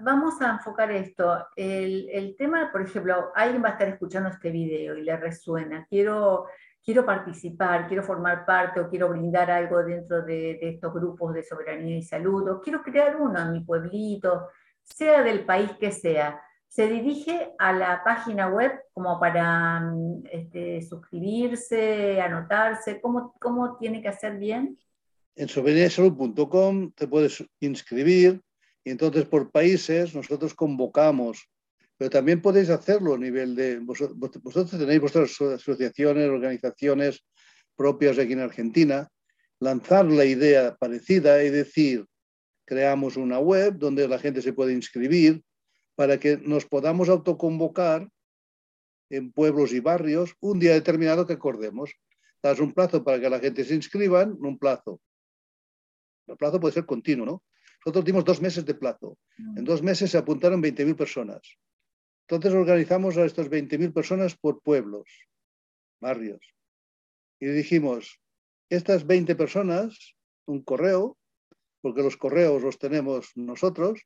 Vamos 0.00 0.40
a 0.40 0.52
enfocar 0.52 0.90
esto. 0.90 1.46
El, 1.54 2.08
el, 2.08 2.34
tema, 2.34 2.72
por 2.72 2.80
ejemplo, 2.80 3.30
alguien 3.34 3.62
va 3.62 3.68
a 3.68 3.72
estar 3.72 3.88
escuchando 3.88 4.30
este 4.30 4.50
video 4.50 4.96
y 4.96 5.02
le 5.02 5.14
resuena. 5.18 5.86
Quiero, 5.86 6.46
quiero 6.86 7.04
participar, 7.04 7.88
quiero 7.88 8.02
formar 8.02 8.46
parte 8.46 8.80
o 8.80 8.88
quiero 8.88 9.10
brindar 9.10 9.50
algo 9.50 9.82
dentro 9.84 10.22
de, 10.22 10.56
de 10.60 10.68
estos 10.70 10.94
grupos 10.94 11.34
de 11.34 11.42
soberanía 11.42 11.98
y 11.98 12.02
salud, 12.02 12.48
o 12.48 12.60
quiero 12.62 12.82
crear 12.82 13.16
uno 13.20 13.38
en 13.40 13.52
mi 13.52 13.60
pueblito 13.60 14.46
sea 14.86 15.22
del 15.22 15.44
país 15.44 15.70
que 15.78 15.90
sea, 15.90 16.40
se 16.68 16.88
dirige 16.88 17.52
a 17.58 17.72
la 17.72 18.02
página 18.04 18.48
web 18.48 18.72
como 18.92 19.18
para 19.18 19.80
mm, 19.80 20.24
este, 20.30 20.82
suscribirse, 20.82 22.20
anotarse, 22.20 23.00
¿Cómo, 23.00 23.34
¿cómo 23.40 23.76
tiene 23.78 24.02
que 24.02 24.08
hacer 24.08 24.38
bien? 24.38 24.78
En 25.34 25.48
soberaniasalud.com 25.48 26.92
te 26.92 27.08
puedes 27.08 27.44
inscribir 27.60 28.40
y 28.84 28.90
entonces 28.90 29.24
por 29.26 29.50
países 29.50 30.14
nosotros 30.14 30.54
convocamos, 30.54 31.48
pero 31.96 32.10
también 32.10 32.42
podéis 32.42 32.68
hacerlo 32.70 33.14
a 33.14 33.18
nivel 33.18 33.54
de, 33.56 33.78
vosotros, 33.78 34.70
tenéis 34.70 35.00
vuestras 35.00 35.40
asociaciones, 35.40 36.28
organizaciones 36.28 37.24
propias 37.74 38.18
aquí 38.18 38.34
en 38.34 38.40
Argentina, 38.40 39.08
lanzar 39.60 40.04
la 40.06 40.24
idea 40.24 40.76
parecida 40.76 41.42
y 41.42 41.50
decir, 41.50 42.06
creamos 42.66 43.16
una 43.16 43.38
web 43.38 43.76
donde 43.78 44.08
la 44.08 44.18
gente 44.18 44.42
se 44.42 44.52
puede 44.52 44.72
inscribir 44.72 45.42
para 45.94 46.18
que 46.18 46.36
nos 46.36 46.66
podamos 46.66 47.08
autoconvocar 47.08 48.08
en 49.08 49.32
pueblos 49.32 49.72
y 49.72 49.80
barrios 49.80 50.34
un 50.40 50.58
día 50.58 50.74
determinado 50.74 51.26
que 51.26 51.34
acordemos. 51.34 51.94
Das 52.42 52.60
un 52.60 52.72
plazo 52.72 53.02
para 53.02 53.18
que 53.18 53.30
la 53.30 53.40
gente 53.40 53.64
se 53.64 53.74
inscriba, 53.74 54.24
un 54.24 54.58
plazo. 54.58 55.00
El 56.26 56.36
plazo 56.36 56.60
puede 56.60 56.74
ser 56.74 56.84
continuo, 56.84 57.24
¿no? 57.24 57.42
Nosotros 57.84 58.04
dimos 58.04 58.24
dos 58.24 58.42
meses 58.42 58.64
de 58.64 58.74
plazo. 58.74 59.16
En 59.38 59.64
dos 59.64 59.82
meses 59.82 60.10
se 60.10 60.18
apuntaron 60.18 60.62
20.000 60.62 60.96
personas. 60.96 61.40
Entonces 62.28 62.54
organizamos 62.54 63.16
a 63.16 63.24
estas 63.24 63.48
20.000 63.48 63.92
personas 63.92 64.36
por 64.36 64.60
pueblos, 64.60 65.08
barrios. 66.00 66.54
Y 67.38 67.46
dijimos, 67.46 68.20
estas 68.68 69.06
20 69.06 69.36
personas, 69.36 70.16
un 70.46 70.62
correo, 70.62 71.16
porque 71.80 72.02
los 72.02 72.16
correos 72.16 72.62
los 72.62 72.78
tenemos 72.78 73.30
nosotros 73.36 74.02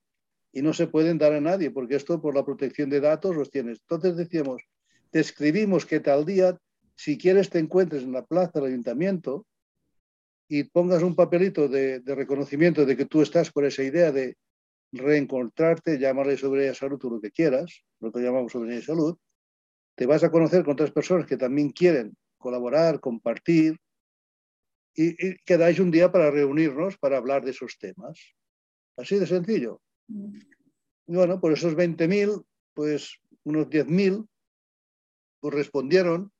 y 0.52 0.60
no 0.60 0.74
se 0.74 0.86
pueden 0.86 1.16
dar 1.16 1.32
a 1.32 1.40
nadie, 1.40 1.70
porque 1.70 1.96
esto 1.96 2.20
por 2.20 2.34
la 2.34 2.44
protección 2.44 2.90
de 2.90 3.00
datos 3.00 3.34
los 3.36 3.50
tienes. 3.50 3.80
Entonces 3.80 4.16
decíamos, 4.16 4.62
te 5.10 5.20
escribimos 5.20 5.86
que 5.86 6.00
tal 6.00 6.26
día, 6.26 6.58
si 6.96 7.16
quieres 7.16 7.48
te 7.48 7.58
encuentres 7.58 8.02
en 8.02 8.12
la 8.12 8.26
plaza 8.26 8.52
del 8.60 8.70
ayuntamiento 8.72 9.46
y 10.46 10.64
pongas 10.64 11.02
un 11.02 11.14
papelito 11.14 11.68
de, 11.68 12.02
reconocimiento 12.04 12.84
de 12.84 12.96
que 12.96 13.06
tú 13.06 13.22
estás 13.22 13.50
con 13.50 13.64
esa 13.64 13.82
idea 13.82 14.12
de 14.12 14.36
reencontrarte, 14.92 15.98
llamarle 15.98 16.36
soberanía 16.36 16.70
de 16.70 16.76
salud 16.76 17.00
o 17.04 17.10
lo 17.10 17.20
que 17.20 17.30
quieras, 17.30 17.84
lo 18.00 18.10
que 18.12 18.20
llamamos 18.20 18.52
soberanía 18.52 18.80
de 18.80 18.86
salud, 18.86 19.16
te 19.96 20.06
vas 20.06 20.24
a 20.24 20.30
conocer 20.30 20.64
con 20.64 20.72
otras 20.72 20.90
personas 20.90 21.26
que 21.26 21.36
también 21.36 21.70
quieren 21.70 22.16
colaborar, 22.38 23.00
compartir, 23.00 23.76
y, 24.94 25.36
quedáis 25.44 25.78
un 25.78 25.90
día 25.90 26.10
para 26.10 26.30
reunirnos 26.30 26.98
para 26.98 27.16
hablar 27.16 27.44
de 27.44 27.52
esos 27.52 27.78
temas. 27.78 28.18
Así 28.96 29.18
de 29.18 29.26
sencillo. 29.26 29.80
Mm. 30.08 30.36
Y 31.06 31.14
bueno, 31.14 31.40
por 31.40 31.52
esos 31.52 31.74
20.000, 31.74 32.44
pues 32.74 33.18
unos 33.44 33.68
10.000 33.68 34.26
correspondieron 35.40 36.32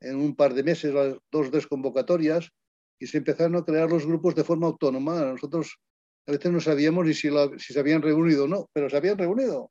en 0.00 0.16
un 0.16 0.36
par 0.36 0.54
de 0.54 0.62
meses 0.62 0.92
las 0.92 1.16
dos 1.30 1.50
desconvocatorias 1.50 2.50
y 2.98 3.06
se 3.06 3.18
empezaron 3.18 3.56
a 3.56 3.64
crear 3.64 3.90
los 3.90 4.06
grupos 4.06 4.34
de 4.34 4.44
forma 4.44 4.66
autónoma. 4.66 5.24
Nosotros 5.24 5.78
a 6.26 6.32
veces 6.32 6.50
no 6.50 6.60
sabíamos 6.60 7.04
ni 7.04 7.14
si, 7.14 7.28
si 7.58 7.72
se 7.72 7.80
habían 7.80 8.02
reunido 8.02 8.44
o 8.44 8.48
no, 8.48 8.68
pero 8.72 8.88
se 8.88 8.96
habían 8.96 9.18
reunido. 9.18 9.70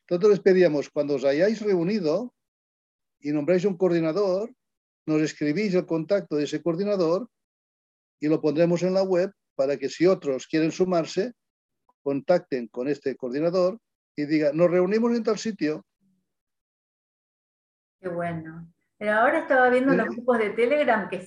Entonces 0.00 0.30
les 0.30 0.40
pedíamos, 0.40 0.90
cuando 0.90 1.14
os 1.14 1.24
hayáis 1.24 1.60
reunido 1.60 2.34
y 3.20 3.32
nombráis 3.32 3.64
un 3.64 3.76
coordinador, 3.76 4.50
nos 5.06 5.20
escribís 5.22 5.74
el 5.74 5.86
contacto 5.86 6.36
de 6.36 6.44
ese 6.44 6.62
coordinador 6.62 7.28
y 8.18 8.28
lo 8.28 8.40
pondremos 8.40 8.82
en 8.82 8.94
la 8.94 9.02
web 9.02 9.32
para 9.54 9.76
que 9.76 9.88
si 9.88 10.06
otros 10.06 10.46
quieren 10.46 10.72
sumarse, 10.72 11.32
contacten 12.02 12.68
con 12.68 12.88
este 12.88 13.16
coordinador 13.16 13.78
y 14.16 14.24
digan, 14.24 14.56
nos 14.56 14.70
reunimos 14.70 15.14
en 15.16 15.22
tal 15.22 15.38
sitio. 15.38 15.84
Qué 18.00 18.08
bueno. 18.08 18.72
Pero 18.98 19.12
ahora 19.12 19.40
estaba 19.40 19.68
viendo 19.70 19.94
los 19.94 20.08
grupos 20.08 20.38
de 20.38 20.50
Telegram 20.50 21.08
que 21.08 21.26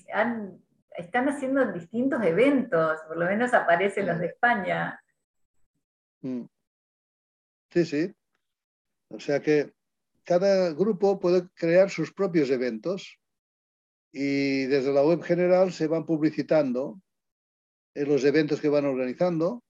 están 0.95 1.29
haciendo 1.29 1.71
distintos 1.71 2.21
eventos, 2.23 2.99
por 3.07 3.17
lo 3.17 3.25
menos 3.25 3.53
aparecen 3.53 4.07
los 4.07 4.19
de 4.19 4.27
España. 4.27 5.01
Mm. 6.21 6.45
Sí, 7.71 7.85
sí. 7.85 8.15
O 9.09 9.19
sea 9.19 9.41
que 9.41 9.73
cada 10.23 10.71
grupo 10.73 11.19
puede 11.19 11.49
crear 11.55 11.89
sus 11.89 12.13
propios 12.13 12.49
eventos 12.49 13.19
y 14.11 14.65
desde 14.65 14.93
la 14.93 15.03
web 15.03 15.21
general 15.21 15.73
se 15.73 15.87
van 15.87 16.05
publicitando 16.05 17.01
en 17.95 18.07
los 18.07 18.23
eventos 18.23 18.61
que 18.61 18.69
van 18.69 18.85
organizando. 18.85 19.63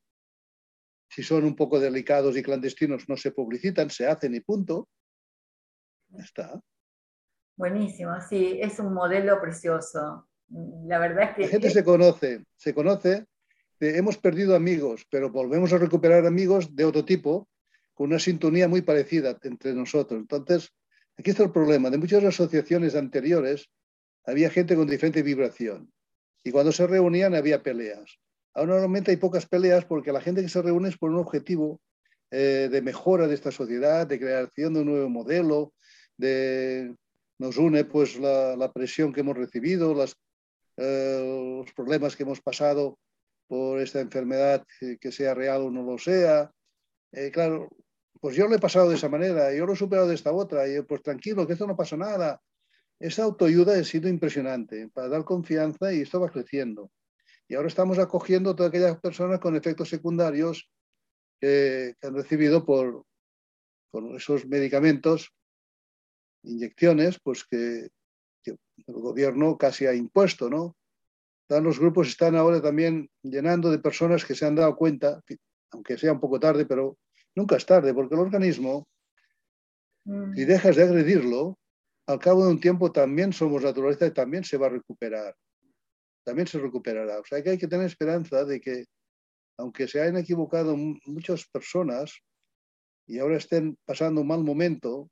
Si 1.09 1.23
son 1.23 1.43
un 1.43 1.55
poco 1.55 1.79
delicados 1.79 2.35
y 2.35 2.43
clandestinos, 2.43 3.07
no 3.07 3.17
se 3.17 3.31
publicitan, 3.31 3.89
se 3.89 4.07
hacen 4.07 4.35
y 4.35 4.41
punto. 4.41 4.89
Ya 6.09 6.23
está. 6.23 6.61
Buenísimo, 7.55 8.19
sí, 8.19 8.59
es 8.59 8.79
un 8.79 8.93
modelo 8.93 9.39
precioso. 9.39 10.27
La 10.85 10.99
verdad 10.99 11.29
es 11.29 11.35
que... 11.35 11.41
La 11.43 11.47
gente 11.47 11.69
se 11.69 11.83
conoce, 11.83 12.43
se 12.55 12.73
conoce. 12.73 13.25
Hemos 13.79 14.17
perdido 14.17 14.55
amigos, 14.55 15.05
pero 15.09 15.29
volvemos 15.29 15.73
a 15.73 15.77
recuperar 15.77 16.25
amigos 16.25 16.75
de 16.75 16.85
otro 16.85 17.03
tipo, 17.03 17.49
con 17.93 18.07
una 18.07 18.19
sintonía 18.19 18.67
muy 18.67 18.81
parecida 18.81 19.37
entre 19.43 19.73
nosotros. 19.73 20.19
Entonces, 20.19 20.71
aquí 21.17 21.31
está 21.31 21.43
el 21.43 21.51
problema. 21.51 21.89
De 21.89 21.97
muchas 21.97 22.23
asociaciones 22.23 22.95
anteriores, 22.95 23.69
había 24.25 24.49
gente 24.49 24.75
con 24.75 24.87
diferente 24.87 25.21
vibración. 25.21 25.91
Y 26.43 26.51
cuando 26.51 26.71
se 26.71 26.87
reunían 26.87 27.35
había 27.35 27.63
peleas. 27.63 28.19
Ahora 28.53 28.73
normalmente 28.73 29.11
hay 29.11 29.17
pocas 29.17 29.47
peleas 29.47 29.85
porque 29.85 30.11
la 30.11 30.21
gente 30.21 30.41
que 30.41 30.49
se 30.49 30.61
reúne 30.61 30.89
es 30.89 30.97
por 30.97 31.09
un 31.09 31.17
objetivo 31.17 31.81
eh, 32.31 32.69
de 32.71 32.81
mejora 32.81 33.27
de 33.27 33.35
esta 33.35 33.51
sociedad, 33.51 34.05
de 34.05 34.19
creación 34.19 34.73
de 34.73 34.81
un 34.81 34.87
nuevo 34.87 35.09
modelo, 35.09 35.73
de, 36.17 36.95
nos 37.39 37.57
une 37.57 37.85
pues 37.85 38.17
la, 38.17 38.71
presión 38.73 39.11
que 39.13 39.21
hemos 39.21 39.37
recibido, 39.37 39.93
las, 39.93 40.15
eh, 40.77 41.59
los 41.59 41.73
problemas 41.73 42.15
que 42.15 42.23
hemos 42.23 42.41
pasado 42.41 42.99
por 43.47 43.79
esta 43.79 43.99
enfermedad, 43.99 44.65
que 44.99 45.11
sea 45.11 45.33
real 45.33 45.63
o 45.63 45.71
no 45.71 45.83
lo 45.83 45.97
sea. 45.97 46.51
Eh, 47.11 47.29
claro, 47.31 47.69
pues 48.19 48.35
yo 48.35 48.47
lo 48.47 48.55
he 48.55 48.59
pasado 48.59 48.89
de 48.89 48.95
esa 48.95 49.09
manera, 49.09 49.53
yo 49.53 49.65
lo 49.65 49.73
he 49.73 49.75
superado 49.75 50.07
de 50.07 50.15
esta 50.15 50.31
otra, 50.31 50.67
y 50.67 50.81
pues 50.81 51.01
tranquilo, 51.03 51.45
que 51.45 51.53
esto 51.53 51.67
no 51.67 51.75
pasa 51.75 51.97
nada. 51.97 52.41
Esa 52.99 53.23
autoayuda 53.23 53.77
ha 53.77 53.83
sido 53.83 54.07
impresionante 54.07 54.89
para 54.89 55.09
dar 55.09 55.23
confianza 55.25 55.93
y 55.93 56.01
esto 56.01 56.19
va 56.19 56.29
creciendo. 56.29 56.91
Y 57.47 57.55
ahora 57.55 57.67
estamos 57.67 57.99
acogiendo 57.99 58.55
todas 58.55 58.69
aquellas 58.69 58.99
personas 58.99 59.39
con 59.39 59.55
efectos 59.55 59.89
secundarios 59.89 60.69
que, 61.39 61.95
han 62.01 62.15
recibido 62.15 62.65
por, 62.65 63.05
por 63.91 64.15
esos 64.15 64.45
medicamentos 64.47 65.33
inyecciones 66.43 67.19
pues 67.21 67.43
que, 67.43 67.89
el 68.87 68.95
gobierno 68.95 69.57
casi 69.57 69.85
ha 69.85 69.93
impuesto, 69.93 70.49
¿no? 70.49 70.75
los 71.61 71.79
grupos 71.79 72.07
están 72.07 72.35
ahora 72.35 72.61
también 72.61 73.09
llenando 73.21 73.69
de 73.69 73.79
personas 73.79 74.25
que 74.25 74.35
se 74.35 74.45
han 74.45 74.55
dado 74.55 74.75
cuenta, 74.75 75.21
aunque 75.71 75.97
sea 75.97 76.13
un 76.13 76.19
poco 76.19 76.39
tarde, 76.39 76.65
pero 76.65 76.97
nunca 77.35 77.57
es 77.57 77.65
tarde, 77.65 77.93
porque 77.93 78.15
el 78.15 78.21
organismo, 78.21 78.87
mm. 80.05 80.33
si 80.33 80.45
dejas 80.45 80.75
de 80.75 80.83
agredirlo, 80.83 81.57
al 82.07 82.19
cabo 82.19 82.45
de 82.45 82.51
un 82.51 82.59
tiempo 82.59 82.91
también 82.91 83.33
somos 83.33 83.63
naturaleza 83.63 84.07
y 84.07 84.11
también 84.11 84.43
se 84.43 84.57
va 84.57 84.67
a 84.67 84.71
recuperar. 84.71 85.35
También 86.25 86.47
se 86.47 86.59
recuperará. 86.59 87.19
O 87.19 87.25
sea 87.25 87.41
que 87.41 87.51
hay 87.51 87.57
que 87.57 87.67
tener 87.67 87.85
esperanza 87.85 88.43
de 88.45 88.59
que, 88.59 88.85
aunque 89.57 89.87
se 89.87 90.01
hayan 90.01 90.17
equivocado 90.17 90.75
muchas 90.75 91.45
personas 91.47 92.19
y 93.07 93.19
ahora 93.19 93.37
estén 93.37 93.77
pasando 93.85 94.21
un 94.21 94.27
mal 94.27 94.43
momento, 94.43 95.09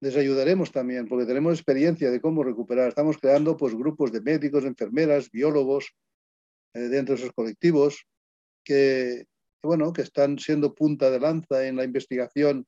les 0.00 0.16
ayudaremos 0.16 0.70
también, 0.70 1.08
porque 1.08 1.26
tenemos 1.26 1.54
experiencia 1.54 2.10
de 2.10 2.20
cómo 2.20 2.44
recuperar. 2.44 2.88
Estamos 2.88 3.18
creando 3.18 3.56
pues, 3.56 3.74
grupos 3.74 4.12
de 4.12 4.20
médicos, 4.20 4.64
enfermeras, 4.64 5.30
biólogos 5.30 5.92
eh, 6.74 6.80
dentro 6.80 7.14
de 7.14 7.22
esos 7.22 7.34
colectivos 7.34 8.06
que, 8.64 9.24
bueno, 9.62 9.92
que 9.92 10.02
están 10.02 10.38
siendo 10.38 10.74
punta 10.74 11.10
de 11.10 11.20
lanza 11.20 11.66
en 11.66 11.76
la 11.76 11.84
investigación 11.84 12.66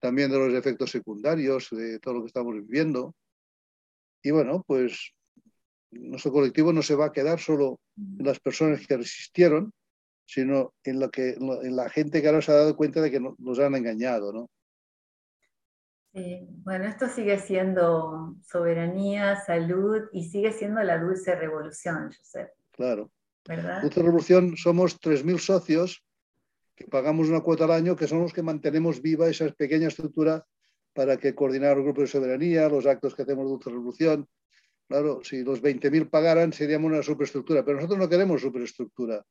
también 0.00 0.30
de 0.30 0.38
los 0.38 0.54
efectos 0.54 0.90
secundarios 0.90 1.68
de 1.70 1.98
todo 1.98 2.14
lo 2.14 2.20
que 2.22 2.26
estamos 2.26 2.54
viviendo. 2.54 3.14
Y 4.22 4.30
bueno, 4.30 4.64
pues 4.66 5.12
nuestro 5.90 6.32
colectivo 6.32 6.72
no 6.72 6.82
se 6.82 6.94
va 6.94 7.06
a 7.06 7.12
quedar 7.12 7.40
solo 7.40 7.80
en 7.96 8.26
las 8.26 8.40
personas 8.40 8.86
que 8.86 8.96
resistieron, 8.96 9.72
sino 10.26 10.74
en, 10.84 11.00
lo 11.00 11.10
que, 11.10 11.30
en 11.30 11.76
la 11.76 11.88
gente 11.88 12.20
que 12.20 12.28
ahora 12.28 12.42
se 12.42 12.52
ha 12.52 12.56
dado 12.56 12.76
cuenta 12.76 13.00
de 13.00 13.10
que 13.10 13.20
nos 13.20 13.58
han 13.58 13.74
engañado, 13.74 14.32
¿no? 14.32 14.50
Sí, 16.12 16.46
bueno, 16.62 16.84
esto 16.84 17.08
sigue 17.08 17.38
siendo 17.38 18.36
soberanía, 18.42 19.36
salud 19.36 20.02
y 20.12 20.28
sigue 20.28 20.52
siendo 20.52 20.82
la 20.82 20.98
dulce 20.98 21.34
revolución, 21.34 22.10
Josep. 22.12 22.50
Claro. 22.72 23.10
¿Verdad? 23.46 23.80
Dulce 23.80 24.02
revolución 24.02 24.56
somos 24.56 25.00
3.000 25.00 25.38
socios 25.38 26.04
que 26.74 26.86
pagamos 26.86 27.28
una 27.28 27.40
cuota 27.40 27.64
al 27.64 27.72
año, 27.72 27.96
que 27.96 28.06
son 28.06 28.20
los 28.20 28.32
que 28.32 28.42
mantenemos 28.42 29.00
viva 29.00 29.28
esa 29.28 29.48
pequeña 29.52 29.88
estructura 29.88 30.44
para 30.92 31.16
que 31.16 31.34
coordinar 31.34 31.76
los 31.76 31.84
grupos 31.84 32.04
de 32.04 32.08
soberanía, 32.08 32.68
los 32.68 32.86
actos 32.86 33.14
que 33.14 33.22
hacemos 33.22 33.44
de 33.44 33.50
Dulce 33.50 33.70
Revolución. 33.70 34.28
Claro, 34.88 35.20
si 35.24 35.42
los 35.42 35.62
20.000 35.62 36.10
pagaran 36.10 36.52
seríamos 36.52 36.92
una 36.92 37.02
superestructura, 37.02 37.64
pero 37.64 37.76
nosotros 37.76 37.98
no 37.98 38.08
queremos 38.08 38.42
superestructura, 38.42 39.24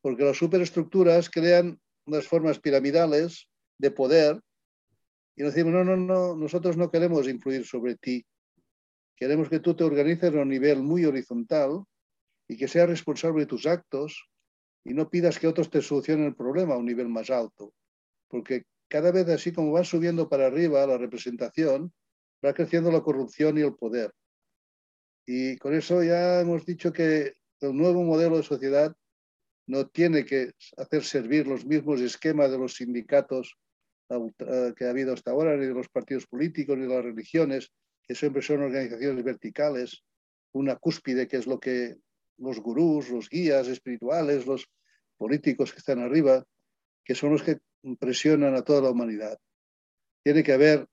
porque 0.00 0.24
las 0.24 0.38
superestructuras 0.38 1.28
crean 1.28 1.78
unas 2.06 2.26
formas 2.26 2.58
piramidales 2.58 3.50
de 3.76 3.90
poder 3.90 4.40
y 5.40 5.42
nos 5.42 5.54
decimos, 5.54 5.72
no, 5.72 5.84
no, 5.84 5.96
no, 5.96 6.36
nosotros 6.36 6.76
no 6.76 6.90
queremos 6.90 7.26
influir 7.26 7.64
sobre 7.64 7.96
ti. 7.96 8.22
Queremos 9.16 9.48
que 9.48 9.58
tú 9.58 9.74
te 9.74 9.84
organices 9.84 10.34
a 10.34 10.42
un 10.42 10.50
nivel 10.50 10.82
muy 10.82 11.06
horizontal 11.06 11.82
y 12.46 12.58
que 12.58 12.68
seas 12.68 12.90
responsable 12.90 13.40
de 13.40 13.46
tus 13.46 13.64
actos 13.64 14.28
y 14.84 14.92
no 14.92 15.08
pidas 15.08 15.38
que 15.38 15.46
otros 15.46 15.70
te 15.70 15.80
solucionen 15.80 16.26
el 16.26 16.34
problema 16.34 16.74
a 16.74 16.76
un 16.76 16.84
nivel 16.84 17.08
más 17.08 17.30
alto. 17.30 17.72
Porque 18.28 18.64
cada 18.86 19.12
vez 19.12 19.30
así 19.30 19.50
como 19.50 19.72
va 19.72 19.82
subiendo 19.82 20.28
para 20.28 20.44
arriba 20.44 20.86
la 20.86 20.98
representación, 20.98 21.90
va 22.44 22.52
creciendo 22.52 22.92
la 22.92 23.00
corrupción 23.00 23.56
y 23.56 23.62
el 23.62 23.74
poder. 23.74 24.12
Y 25.24 25.56
con 25.56 25.72
eso 25.72 26.02
ya 26.02 26.42
hemos 26.42 26.66
dicho 26.66 26.92
que 26.92 27.32
el 27.62 27.74
nuevo 27.74 28.02
modelo 28.02 28.36
de 28.36 28.42
sociedad 28.42 28.94
no 29.66 29.88
tiene 29.88 30.26
que 30.26 30.52
hacer 30.76 31.02
servir 31.02 31.46
los 31.46 31.64
mismos 31.64 32.02
esquemas 32.02 32.50
de 32.50 32.58
los 32.58 32.74
sindicatos 32.74 33.56
que 34.76 34.84
ha 34.84 34.90
habido 34.90 35.12
hasta 35.12 35.30
ahora, 35.30 35.56
ni 35.56 35.66
de 35.66 35.74
los 35.74 35.88
partidos 35.88 36.26
políticos, 36.26 36.76
ni 36.76 36.86
de 36.86 36.94
las 36.94 37.04
religiones, 37.04 37.70
que 38.02 38.14
siempre 38.14 38.42
son 38.42 38.62
organizaciones 38.62 39.22
verticales, 39.24 40.02
una 40.52 40.76
cúspide 40.76 41.28
que 41.28 41.36
es 41.36 41.46
lo 41.46 41.60
que 41.60 41.96
los 42.38 42.60
gurús, 42.60 43.10
los 43.10 43.28
guías 43.28 43.68
espirituales, 43.68 44.46
los 44.46 44.66
políticos 45.16 45.72
que 45.72 45.78
están 45.78 46.00
arriba, 46.00 46.44
que 47.04 47.14
son 47.14 47.32
los 47.32 47.42
que 47.42 47.58
presionan 47.98 48.54
a 48.54 48.62
toda 48.62 48.82
la 48.82 48.90
humanidad. 48.90 49.38
Tiene 50.24 50.42
que 50.42 50.52
haber 50.52 50.86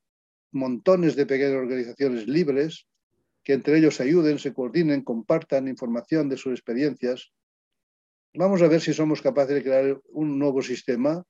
montones 0.51 1.15
de 1.15 1.26
pequeñas 1.26 1.55
organizaciones 1.55 2.28
libres 2.28 2.88
que 3.43 3.53
entre 3.53 3.78
ellos 3.78 4.01
ayuden, 4.01 4.39
se 4.39 4.53
coordinen, 4.53 5.03
compartan 5.03 5.68
información 5.68 6.30
de 6.30 6.38
sus 6.38 6.51
experiencias. 6.51 7.32
Vamos 8.34 8.61
a 8.61 8.68
ver 8.68 8.82
si 8.82 8.93
somos 8.93 9.22
capaces 9.22 9.55
de 9.55 9.63
crear 9.63 10.01
un 10.09 10.38
nuevo 10.38 10.61
sistema 10.61 11.24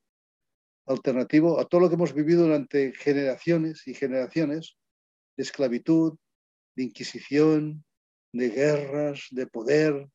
alternativo 0.88 1.60
a 1.60 1.66
todo 1.66 1.82
lo 1.82 1.90
que 1.90 1.96
hemos 1.96 2.14
vivido 2.14 2.44
durante 2.44 2.94
generaciones 2.94 3.88
y 3.88 3.94
generaciones 3.94 4.78
de 5.36 5.44
esclavitud, 5.44 6.18
de 6.76 6.84
inquisición, 6.84 7.84
de 8.34 8.50
guerras, 8.50 9.28
de 9.32 9.48
poder, 9.48 10.08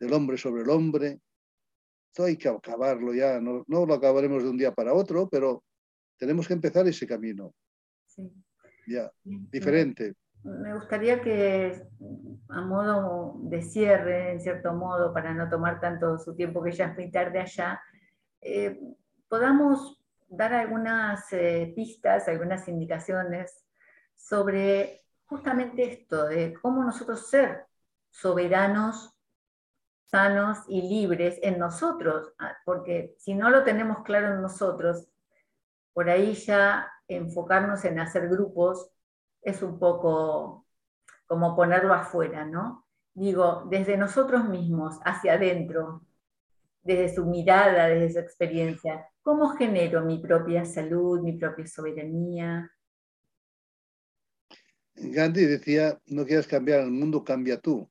del 0.00 0.12
hombre 0.12 0.38
sobre 0.38 0.62
el 0.62 0.70
hombre. 0.70 1.20
Esto 2.08 2.24
hay 2.24 2.36
que 2.36 2.48
acabarlo 2.48 3.14
ya, 3.14 3.40
no, 3.40 3.64
lo 3.68 3.94
acabaremos 3.94 4.42
de 4.42 4.48
un 4.48 4.56
día 4.56 4.72
para 4.74 4.94
otro, 4.94 5.28
pero 5.28 5.62
tenemos 6.16 6.48
que 6.48 6.54
empezar 6.54 6.86
ese 6.86 7.06
camino. 7.06 7.54
Sí. 8.06 8.32
Ya, 8.86 9.10
diferente. 9.22 10.14
Me 10.42 10.72
gustaría 10.74 11.20
que, 11.20 11.82
a 12.48 12.60
modo 12.62 13.38
de 13.42 13.60
cierre, 13.60 14.32
en 14.32 14.40
cierto 14.40 14.72
modo, 14.72 15.12
para 15.12 15.34
no 15.34 15.48
tomar 15.48 15.80
tanto 15.80 16.18
su 16.18 16.34
tiempo 16.34 16.62
que 16.62 16.72
ya 16.72 16.86
es 16.86 16.96
muy 16.96 17.10
tarde 17.10 17.40
allá, 17.40 17.80
eh, 18.40 18.80
podamos 19.28 19.97
dar 20.28 20.52
algunas 20.52 21.32
eh, 21.32 21.72
pistas, 21.74 22.28
algunas 22.28 22.68
indicaciones 22.68 23.64
sobre 24.14 25.02
justamente 25.26 25.92
esto, 25.92 26.26
de 26.26 26.54
cómo 26.60 26.82
nosotros 26.82 27.28
ser 27.28 27.66
soberanos, 28.10 29.14
sanos 30.06 30.58
y 30.68 30.82
libres 30.82 31.38
en 31.42 31.58
nosotros, 31.58 32.32
ah, 32.38 32.56
porque 32.64 33.14
si 33.18 33.34
no 33.34 33.50
lo 33.50 33.62
tenemos 33.62 34.02
claro 34.04 34.34
en 34.34 34.42
nosotros, 34.42 35.06
por 35.92 36.08
ahí 36.08 36.34
ya 36.34 36.90
enfocarnos 37.08 37.84
en 37.84 37.98
hacer 38.00 38.28
grupos 38.28 38.90
es 39.42 39.62
un 39.62 39.78
poco 39.78 40.66
como 41.26 41.54
ponerlo 41.54 41.92
afuera, 41.92 42.44
¿no? 42.44 42.86
Digo, 43.12 43.66
desde 43.68 43.96
nosotros 43.96 44.44
mismos, 44.44 44.98
hacia 45.04 45.34
adentro, 45.34 46.02
desde 46.88 47.14
su 47.14 47.26
mirada, 47.26 47.88
desde 47.88 48.14
su 48.14 48.18
experiencia, 48.18 49.06
¿cómo 49.20 49.50
genero 49.50 50.02
mi 50.06 50.18
propia 50.20 50.64
salud, 50.64 51.20
mi 51.20 51.34
propia 51.34 51.66
soberanía? 51.66 52.72
Gandhi 54.94 55.44
decía, 55.44 56.00
no 56.06 56.24
quieras 56.24 56.46
cambiar 56.46 56.80
el 56.80 56.90
mundo, 56.90 57.22
cambia 57.22 57.60
tú. 57.60 57.90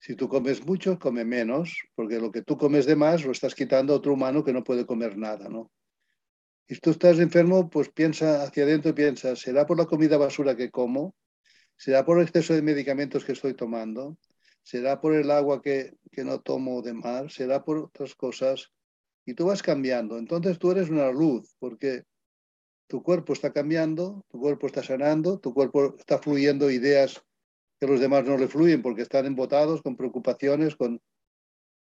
Si 0.00 0.14
tú 0.14 0.26
comes 0.26 0.64
mucho, 0.64 0.98
come 0.98 1.22
menos, 1.22 1.82
porque 1.94 2.18
lo 2.18 2.32
que 2.32 2.40
tú 2.40 2.56
comes 2.56 2.86
de 2.86 2.96
más 2.96 3.26
lo 3.26 3.32
estás 3.32 3.54
quitando 3.54 3.92
a 3.92 3.96
otro 3.96 4.14
humano 4.14 4.42
que 4.42 4.54
no 4.54 4.64
puede 4.64 4.86
comer 4.86 5.18
nada, 5.18 5.50
¿no? 5.50 5.70
Y 6.66 6.76
si 6.76 6.80
tú 6.80 6.90
estás 6.90 7.18
enfermo, 7.18 7.68
pues 7.68 7.90
piensa 7.90 8.42
hacia 8.42 8.64
adentro 8.64 8.94
piensa, 8.94 9.36
¿será 9.36 9.66
por 9.66 9.76
la 9.76 9.84
comida 9.84 10.16
basura 10.16 10.56
que 10.56 10.70
como? 10.70 11.14
¿Será 11.76 12.06
por 12.06 12.18
el 12.18 12.24
exceso 12.24 12.54
de 12.54 12.62
medicamentos 12.62 13.22
que 13.24 13.32
estoy 13.32 13.52
tomando? 13.52 14.16
Será 14.68 15.00
por 15.00 15.14
el 15.14 15.30
agua 15.30 15.62
que, 15.62 15.96
no 16.18 16.42
tomo 16.42 16.82
de 16.82 16.92
mar, 16.92 17.30
será 17.30 17.64
por 17.64 17.78
otras 17.78 18.14
cosas. 18.14 18.70
Y 19.24 19.32
tú 19.32 19.46
vas 19.46 19.62
cambiando. 19.62 20.18
Entonces 20.18 20.58
tú 20.58 20.70
eres 20.72 20.90
una 20.90 21.10
luz, 21.10 21.56
porque 21.58 22.02
tu 22.86 23.02
cuerpo 23.02 23.32
está 23.32 23.50
cambiando, 23.50 24.26
tu 24.28 24.38
cuerpo 24.38 24.66
está 24.66 24.82
sanando, 24.82 25.38
tu 25.38 25.54
cuerpo 25.54 25.96
está 25.96 26.18
fluyendo 26.18 26.70
ideas 26.70 27.24
que 27.80 27.86
los 27.86 27.98
demás 27.98 28.26
no 28.26 28.36
le 28.36 28.46
fluyen 28.46 28.82
porque 28.82 29.02
están 29.02 29.24
embotados 29.24 29.80
con 29.80 29.96
preocupaciones, 29.96 30.76
con... 30.76 31.00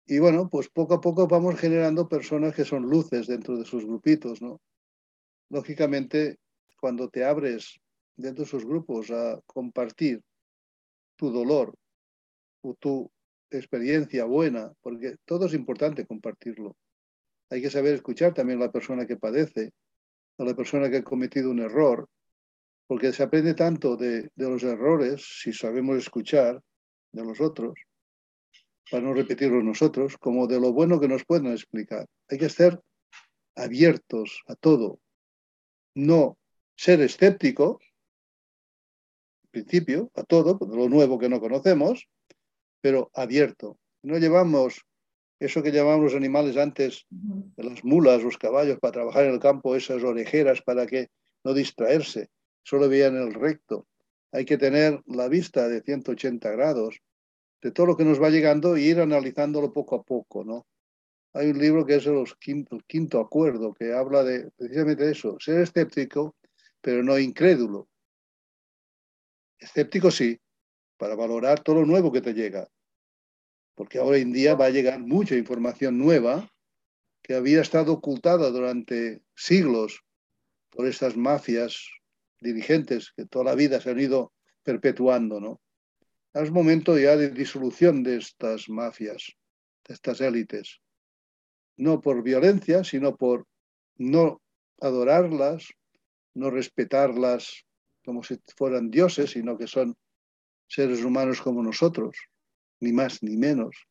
Y 0.08 0.18
bueno, 0.18 0.50
pues 0.50 0.68
poco 0.68 0.96
a 0.96 1.02
poco 1.02 1.28
vamos 1.28 1.60
generando 1.60 2.10
personas 2.10 2.56
que 2.56 2.66
son 2.66 2.90
luces 2.90 3.28
dentro 3.28 3.56
de 3.56 3.66
sus 3.66 3.86
grupitos, 3.86 4.42
¿no? 4.42 4.60
Lógicamente, 5.50 6.40
cuando 6.80 7.08
te 7.08 7.24
abres 7.24 7.80
dentro 8.16 8.46
de 8.46 8.50
sus 8.50 8.66
grupos 8.66 9.12
a 9.12 9.40
compartir 9.46 10.24
tu 11.16 11.30
dolor, 11.30 11.76
tu 12.80 13.12
experiencia 13.52 14.26
buena, 14.26 14.74
porque 14.82 15.18
todo 15.26 15.46
es 15.46 15.54
importante 15.54 16.06
compartirlo. 16.06 16.76
Hay 17.50 17.62
que 17.62 17.70
saber 17.70 17.94
escuchar 17.94 18.34
también 18.34 18.62
a 18.62 18.66
la 18.66 18.72
persona 18.72 19.06
que 19.06 19.18
padece, 19.18 19.74
a 20.38 20.44
la 20.44 20.56
persona 20.56 20.90
que 20.90 20.98
ha 20.98 21.04
cometido 21.04 21.52
un 21.52 21.60
error, 21.60 22.08
porque 22.88 23.14
se 23.14 23.24
aprende 23.24 23.54
tanto 23.54 23.96
de, 23.96 24.30
los 24.36 24.64
errores, 24.64 25.40
si 25.42 25.54
sabemos 25.54 25.98
escuchar 25.98 26.62
de 27.12 27.24
los 27.24 27.40
otros, 27.42 27.74
para 28.90 29.04
no 29.04 29.14
repetirlo 29.14 29.62
nosotros, 29.62 30.18
como 30.18 30.48
de 30.48 30.60
lo 30.60 30.74
bueno 30.74 31.00
que 31.00 31.08
nos 31.08 31.26
pueden 31.26 31.48
explicar. 31.48 32.08
Hay 32.30 32.38
que 32.38 32.46
estar 32.46 32.82
abiertos 33.56 34.42
a 34.48 34.56
todo, 34.56 35.00
no 35.96 36.38
ser 36.76 37.02
escéptico, 37.02 37.80
en 39.44 39.52
principio, 39.52 40.12
a 40.16 40.24
todo, 40.24 40.58
de 40.60 40.76
lo 40.76 40.90
nuevo 40.90 41.20
que 41.20 41.30
no 41.30 41.40
conocemos, 41.40 42.08
pero 42.84 43.10
abierto. 43.14 43.80
No 44.04 44.18
llevamos 44.18 44.86
eso 45.40 45.64
que 45.64 45.72
llamaban 45.72 46.04
los 46.04 46.16
animales 46.16 46.58
antes, 46.58 47.06
las 47.56 47.82
mulas, 47.86 48.22
los 48.22 48.38
caballos, 48.38 48.78
para 48.80 48.92
trabajar 48.92 49.24
en 49.24 49.34
el 49.34 49.40
campo, 49.40 49.74
esas 49.74 50.04
orejeras 50.04 50.62
para 50.62 50.86
que 50.86 51.08
no 51.46 51.54
distraerse, 51.54 52.30
solo 52.62 52.90
veían 52.90 53.16
el 53.16 53.34
recto. 53.34 53.88
Hay 54.34 54.44
que 54.44 54.58
tener 54.58 55.02
la 55.06 55.30
vista 55.30 55.70
de 55.70 55.82
180 55.82 56.52
grados 56.52 57.00
de 57.62 57.72
todo 57.72 57.86
lo 57.86 57.96
que 57.96 58.04
nos 58.04 58.22
va 58.22 58.30
llegando 58.30 58.76
e 58.76 58.82
ir 58.82 59.00
analizándolo 59.00 59.72
poco 59.72 59.96
a 59.96 60.04
poco, 60.04 60.44
¿no? 60.44 60.68
Hay 61.32 61.52
un 61.52 61.60
libro 61.60 61.86
que 61.86 61.96
es 61.96 62.06
el 62.06 62.22
quinto, 62.38 62.76
el 62.76 62.84
quinto 62.84 63.22
acuerdo, 63.22 63.74
que 63.74 63.94
habla 63.94 64.26
de 64.26 64.52
precisamente 64.58 65.10
eso, 65.10 65.38
ser 65.40 65.62
escéptico, 65.62 66.36
pero 66.82 67.02
no 67.02 67.18
incrédulo. 67.18 67.88
Escéptico 69.58 70.12
sí, 70.12 70.38
para 71.04 71.16
valorar 71.16 71.60
todo 71.60 71.82
lo 71.82 71.86
nuevo 71.86 72.14
que 72.14 72.22
te 72.22 72.34
llega, 72.34 72.70
porque 73.76 73.98
ahora 73.98 74.20
en 74.20 74.32
día 74.32 74.56
va 74.56 74.68
a 74.68 74.70
llegar 74.70 75.02
mucha 75.02 75.36
información 75.36 75.98
nueva 75.98 76.50
que 77.22 77.34
había 77.36 77.60
estado 77.60 77.92
ocultada 77.92 78.50
durante 78.52 79.22
siglos 79.36 80.02
por 80.70 80.88
estas 80.88 81.18
mafias 81.18 81.90
dirigentes 82.40 83.12
que 83.18 83.26
toda 83.26 83.44
la 83.44 83.56
vida 83.56 83.82
se 83.82 83.90
han 83.90 84.00
ido 84.00 84.32
perpetuando, 84.64 85.42
¿no? 85.42 85.60
Es 86.34 86.52
momento 86.52 86.98
ya 86.98 87.18
de 87.18 87.32
disolución 87.32 88.02
de 88.02 88.16
estas 88.16 88.70
mafias, 88.70 89.34
de 89.86 89.96
estas 89.96 90.22
élites, 90.22 90.80
no 91.76 92.00
por 92.00 92.24
violencia, 92.24 92.86
sino 92.86 93.18
por 93.18 93.46
no 93.98 94.42
adorarlas, 94.80 95.68
no 96.34 96.50
respetarlas 96.50 97.66
como 98.06 98.24
si 98.24 98.40
fueran 98.56 98.90
dioses, 98.90 99.32
sino 99.32 99.58
que 99.58 99.68
son 99.68 99.98
seres 100.74 101.04
humanos 101.04 101.40
como 101.40 101.62
nosotros 101.62 102.18
ni 102.80 102.92
más 102.92 103.22
ni 103.22 103.38
menos, 103.38 103.88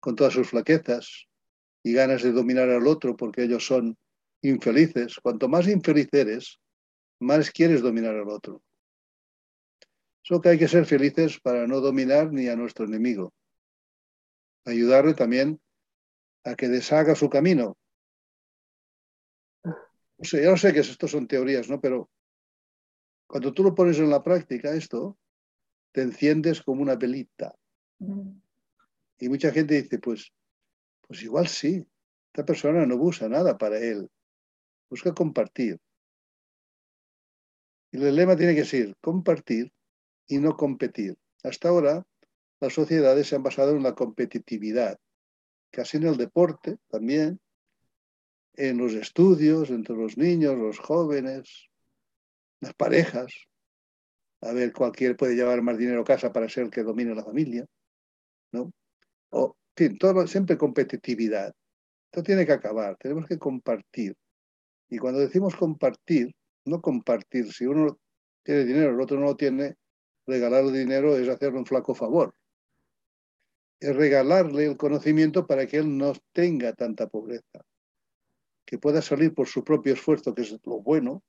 con 0.00 0.16
todas 0.16 0.32
sus 0.32 0.48
flaquezas 0.48 1.28
y 1.82 1.92
ganas 1.92 2.22
de 2.22 2.32
dominar 2.32 2.70
al 2.70 2.86
otro 2.86 3.16
porque 3.16 3.42
ellos 3.42 3.66
son 3.66 3.98
infelices. 4.42 5.18
Cuanto 5.22 5.46
más 5.48 5.68
infeliz 5.68 6.08
eres, 6.12 6.58
más 7.20 7.50
quieres 7.50 7.82
dominar 7.82 8.16
al 8.16 8.30
otro. 8.30 8.62
Solo 10.22 10.40
que 10.40 10.48
hay 10.48 10.58
que 10.58 10.68
ser 10.68 10.86
felices 10.86 11.38
para 11.38 11.66
no 11.66 11.80
dominar 11.80 12.32
ni 12.32 12.48
a 12.48 12.56
nuestro 12.56 12.86
enemigo. 12.86 13.34
Ayudarle 14.64 15.14
también 15.14 15.60
a 16.44 16.54
que 16.54 16.68
deshaga 16.68 17.14
su 17.14 17.28
camino. 17.28 17.76
O 20.16 20.24
sea, 20.24 20.40
ya 20.42 20.50
no 20.50 20.56
sé 20.56 20.72
que 20.72 20.80
esto 20.80 21.06
son 21.06 21.26
teorías, 21.26 21.68
¿no? 21.68 21.80
Pero 21.80 22.10
cuando 23.26 23.52
tú 23.52 23.62
lo 23.62 23.74
pones 23.74 23.98
en 23.98 24.10
la 24.10 24.22
práctica, 24.22 24.72
esto, 24.72 25.19
te 25.92 26.02
enciendes 26.02 26.62
como 26.62 26.82
una 26.82 26.96
velita. 26.96 27.54
Y 29.18 29.28
mucha 29.28 29.52
gente 29.52 29.80
dice, 29.82 29.98
pues, 29.98 30.32
pues 31.06 31.22
igual 31.22 31.48
sí, 31.48 31.86
esta 32.32 32.44
persona 32.44 32.86
no 32.86 32.96
busca 32.96 33.28
nada 33.28 33.58
para 33.58 33.78
él, 33.78 34.08
busca 34.88 35.12
compartir. 35.12 35.78
Y 37.92 38.02
el 38.02 38.14
lema 38.14 38.36
tiene 38.36 38.54
que 38.54 38.64
ser 38.64 38.96
compartir 39.00 39.72
y 40.26 40.38
no 40.38 40.56
competir. 40.56 41.18
Hasta 41.42 41.68
ahora 41.68 42.06
las 42.60 42.72
sociedades 42.72 43.26
se 43.26 43.36
han 43.36 43.42
basado 43.42 43.72
en 43.72 43.82
la 43.82 43.94
competitividad, 43.94 44.98
casi 45.70 45.96
en 45.96 46.04
el 46.04 46.16
deporte 46.16 46.78
también, 46.88 47.40
en 48.54 48.78
los 48.78 48.92
estudios, 48.94 49.70
entre 49.70 49.96
los 49.96 50.16
niños, 50.16 50.56
los 50.56 50.78
jóvenes, 50.78 51.68
las 52.60 52.74
parejas. 52.74 53.32
A 54.42 54.52
ver, 54.52 54.72
cualquiera 54.72 55.16
puede 55.16 55.34
llevar 55.34 55.62
más 55.62 55.76
dinero 55.76 56.00
a 56.00 56.04
casa 56.04 56.32
para 56.32 56.48
ser 56.48 56.64
el 56.64 56.70
que 56.70 56.82
domine 56.82 57.14
la 57.14 57.24
familia. 57.24 57.66
¿no? 58.52 58.72
O, 59.30 59.56
en 59.76 59.98
todo, 59.98 60.26
siempre 60.26 60.58
competitividad. 60.58 61.54
Esto 62.06 62.22
tiene 62.22 62.44
que 62.44 62.52
acabar, 62.52 62.96
tenemos 62.98 63.26
que 63.26 63.38
compartir. 63.38 64.16
Y 64.88 64.98
cuando 64.98 65.20
decimos 65.20 65.54
compartir, 65.56 66.34
no 66.64 66.80
compartir, 66.80 67.52
si 67.52 67.66
uno 67.66 67.98
tiene 68.42 68.64
dinero, 68.64 68.90
el 68.90 69.00
otro 69.00 69.18
no 69.18 69.26
lo 69.26 69.36
tiene, 69.36 69.76
regalarle 70.26 70.78
dinero 70.78 71.16
es 71.16 71.28
hacerle 71.28 71.58
un 71.58 71.66
flaco 71.66 71.94
favor. 71.94 72.34
Es 73.78 73.94
regalarle 73.96 74.66
el 74.66 74.76
conocimiento 74.76 75.46
para 75.46 75.66
que 75.66 75.78
él 75.78 75.96
no 75.96 76.12
tenga 76.32 76.74
tanta 76.74 77.08
pobreza, 77.08 77.64
que 78.66 78.78
pueda 78.78 79.00
salir 79.00 79.32
por 79.32 79.46
su 79.46 79.64
propio 79.64 79.94
esfuerzo, 79.94 80.34
que 80.34 80.42
es 80.42 80.50
lo 80.64 80.80
bueno, 80.80 81.22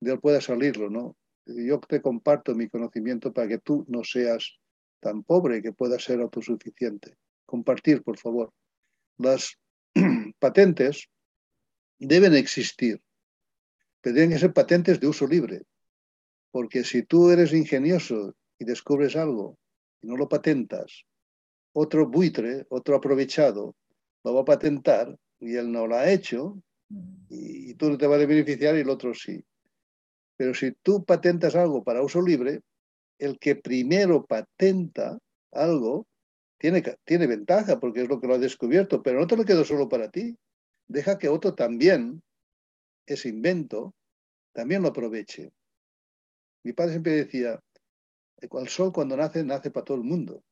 de 0.00 0.12
él 0.12 0.20
pueda 0.20 0.40
salirlo, 0.40 0.90
¿no? 0.90 1.16
Yo 1.56 1.80
te 1.80 2.00
comparto 2.00 2.54
mi 2.54 2.68
conocimiento 2.68 3.32
para 3.32 3.48
que 3.48 3.58
tú 3.58 3.84
no 3.88 4.04
seas 4.04 4.58
tan 5.00 5.22
pobre 5.22 5.62
que 5.62 5.72
pueda 5.72 5.98
ser 5.98 6.20
autosuficiente. 6.20 7.16
Compartir, 7.46 8.02
por 8.02 8.18
favor. 8.18 8.52
Las 9.18 9.58
patentes 10.38 11.08
deben 11.98 12.34
existir, 12.34 13.00
pero 14.00 14.14
tienen 14.14 14.30
que 14.30 14.38
ser 14.38 14.52
patentes 14.52 15.00
de 15.00 15.06
uso 15.06 15.26
libre, 15.26 15.62
porque 16.50 16.84
si 16.84 17.02
tú 17.02 17.30
eres 17.30 17.52
ingenioso 17.52 18.34
y 18.58 18.64
descubres 18.64 19.16
algo 19.16 19.58
y 20.00 20.06
no 20.06 20.16
lo 20.16 20.28
patentas, 20.28 21.04
otro 21.72 22.08
buitre, 22.08 22.66
otro 22.68 22.96
aprovechado, 22.96 23.76
lo 24.24 24.34
va 24.34 24.40
a 24.42 24.44
patentar 24.44 25.18
y 25.38 25.56
él 25.56 25.70
no 25.70 25.86
lo 25.86 25.96
ha 25.96 26.10
hecho 26.10 26.62
y, 27.28 27.74
tú 27.74 27.90
no 27.90 27.98
te 27.98 28.06
vas 28.06 28.20
a 28.20 28.26
beneficiar 28.26 28.76
y 28.76 28.80
el 28.80 28.90
otro 28.90 29.14
sí. 29.14 29.42
Pero 30.40 30.54
si 30.54 30.72
tú 30.72 31.04
patentas 31.04 31.54
algo 31.54 31.84
para 31.84 32.02
uso 32.02 32.22
libre, 32.22 32.62
el 33.18 33.38
que 33.38 33.56
primero 33.56 34.24
patenta 34.24 35.18
algo 35.52 36.06
tiene, 36.58 36.82
tiene 37.04 37.26
ventaja 37.26 37.78
porque 37.78 38.00
es 38.00 38.08
lo 38.08 38.18
que 38.18 38.26
lo 38.26 38.36
ha 38.36 38.38
descubierto, 38.38 39.02
pero 39.02 39.20
no 39.20 39.26
te 39.26 39.36
lo 39.36 39.44
quedo 39.44 39.66
solo 39.66 39.86
para 39.86 40.10
ti. 40.10 40.34
Deja 40.88 41.18
que 41.18 41.28
otro 41.28 41.54
también, 41.54 42.22
ese 43.04 43.28
invento, 43.28 43.92
también 44.54 44.80
lo 44.80 44.88
aproveche. 44.88 45.50
Mi 46.64 46.72
padre 46.72 46.92
siempre 46.92 47.12
decía, 47.12 47.60
el 48.38 48.68
sol 48.68 48.94
cuando 48.94 49.18
nace, 49.18 49.44
nace 49.44 49.70
para 49.70 49.84
todo 49.84 49.98
el 49.98 50.04
mundo. 50.04 50.42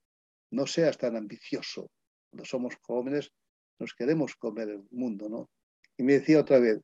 No 0.51 0.67
seas 0.67 0.99
tan 0.99 1.17
ambicioso. 1.17 1.89
Cuando 2.29 2.45
somos 2.45 2.77
jóvenes 2.83 3.33
nos 3.79 3.95
queremos 3.95 4.37
comer 4.37 4.69
el 4.69 4.87
mundo, 4.91 5.31
¿no? 5.31 5.49
Y 5.97 6.03
me 6.03 6.13
decía 6.13 6.41
otra 6.41 6.59
vez, 6.59 6.79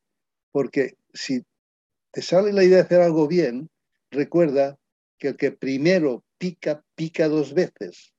porque 0.51 0.95
si 1.13 1.43
te 2.15 2.21
sale 2.21 2.53
la 2.53 2.63
idea 2.63 2.77
de 2.77 2.83
hacer 2.83 3.01
algo 3.01 3.27
bien, 3.27 3.69
recuerda 4.09 4.79
que 5.17 5.27
el 5.27 5.35
que 5.35 5.51
primero 5.51 6.23
pica, 6.37 6.81
pica 6.95 7.27
dos 7.27 7.53
veces. 7.53 8.13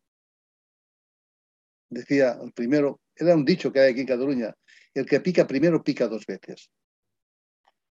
Decía 1.88 2.38
el 2.42 2.52
primero, 2.52 3.00
era 3.14 3.34
un 3.34 3.46
dicho 3.46 3.72
que 3.72 3.80
hay 3.80 3.92
aquí 3.92 4.02
en 4.02 4.06
Cataluña, 4.06 4.54
el 4.92 5.06
que 5.06 5.20
pica 5.20 5.46
primero 5.46 5.82
pica 5.82 6.08
dos 6.08 6.26
veces. 6.26 6.70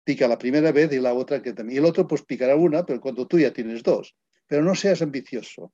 Pica 0.04 0.28
la 0.28 0.38
primera 0.38 0.72
vez 0.72 0.94
y 0.94 1.00
la 1.00 1.16
otra 1.16 1.42
que 1.42 1.54
también. 1.54 1.78
Y 1.78 1.80
el 1.80 1.86
otro 1.86 2.08
pues 2.08 2.22
picará 2.22 2.56
una, 2.56 2.86
pero 2.86 3.02
cuando 3.02 3.26
tú 3.26 3.40
ya 3.40 3.52
tienes 3.52 3.82
dos. 3.82 4.16
Pero 4.46 4.64
no 4.64 4.76
seas 4.76 5.02
ambicioso. 5.02 5.74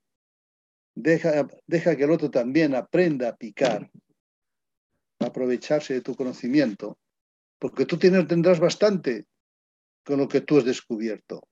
Deja, 0.95 1.49
deja 1.67 1.97
que 1.97 2.03
el 2.05 2.11
otro 2.11 2.31
también 2.31 2.75
aprenda 2.75 3.27
a 3.27 3.35
picar, 3.35 3.91
a 5.19 5.25
aprovecharse 5.25 5.95
de 5.95 6.01
tu 6.01 6.15
conocimiento, 6.15 6.97
porque 7.59 7.85
tú 7.85 7.97
tienes, 7.97 8.25
tendrás 8.25 8.61
bastante 8.61 9.25
con 10.05 10.19
lo 10.19 10.27
que 10.27 10.41
tú 10.41 10.57
has 10.57 10.65
descubierto. 10.65 11.47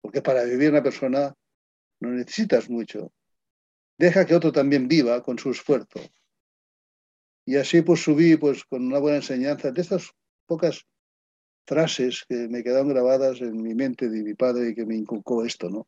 Porque 0.00 0.22
para 0.22 0.44
vivir 0.44 0.70
una 0.70 0.82
persona 0.82 1.34
no 2.00 2.10
necesitas 2.10 2.68
mucho. 2.70 3.12
Deja 3.98 4.24
que 4.26 4.34
otro 4.34 4.52
también 4.52 4.88
viva 4.88 5.22
con 5.22 5.38
su 5.38 5.50
esfuerzo. 5.50 6.00
Y 7.46 7.56
así 7.56 7.82
pues 7.82 8.02
subí 8.02 8.36
pues 8.36 8.64
con 8.64 8.86
una 8.86 8.98
buena 8.98 9.18
enseñanza 9.18 9.70
de 9.70 9.80
estas 9.80 10.10
pocas 10.46 10.86
frases 11.66 12.24
que 12.28 12.48
me 12.48 12.62
quedaron 12.62 12.88
grabadas 12.88 13.40
en 13.40 13.62
mi 13.62 13.74
mente 13.74 14.08
de 14.08 14.22
mi 14.22 14.34
padre 14.34 14.74
que 14.74 14.86
me 14.86 14.96
inculcó 14.96 15.44
esto, 15.44 15.68
¿no? 15.68 15.86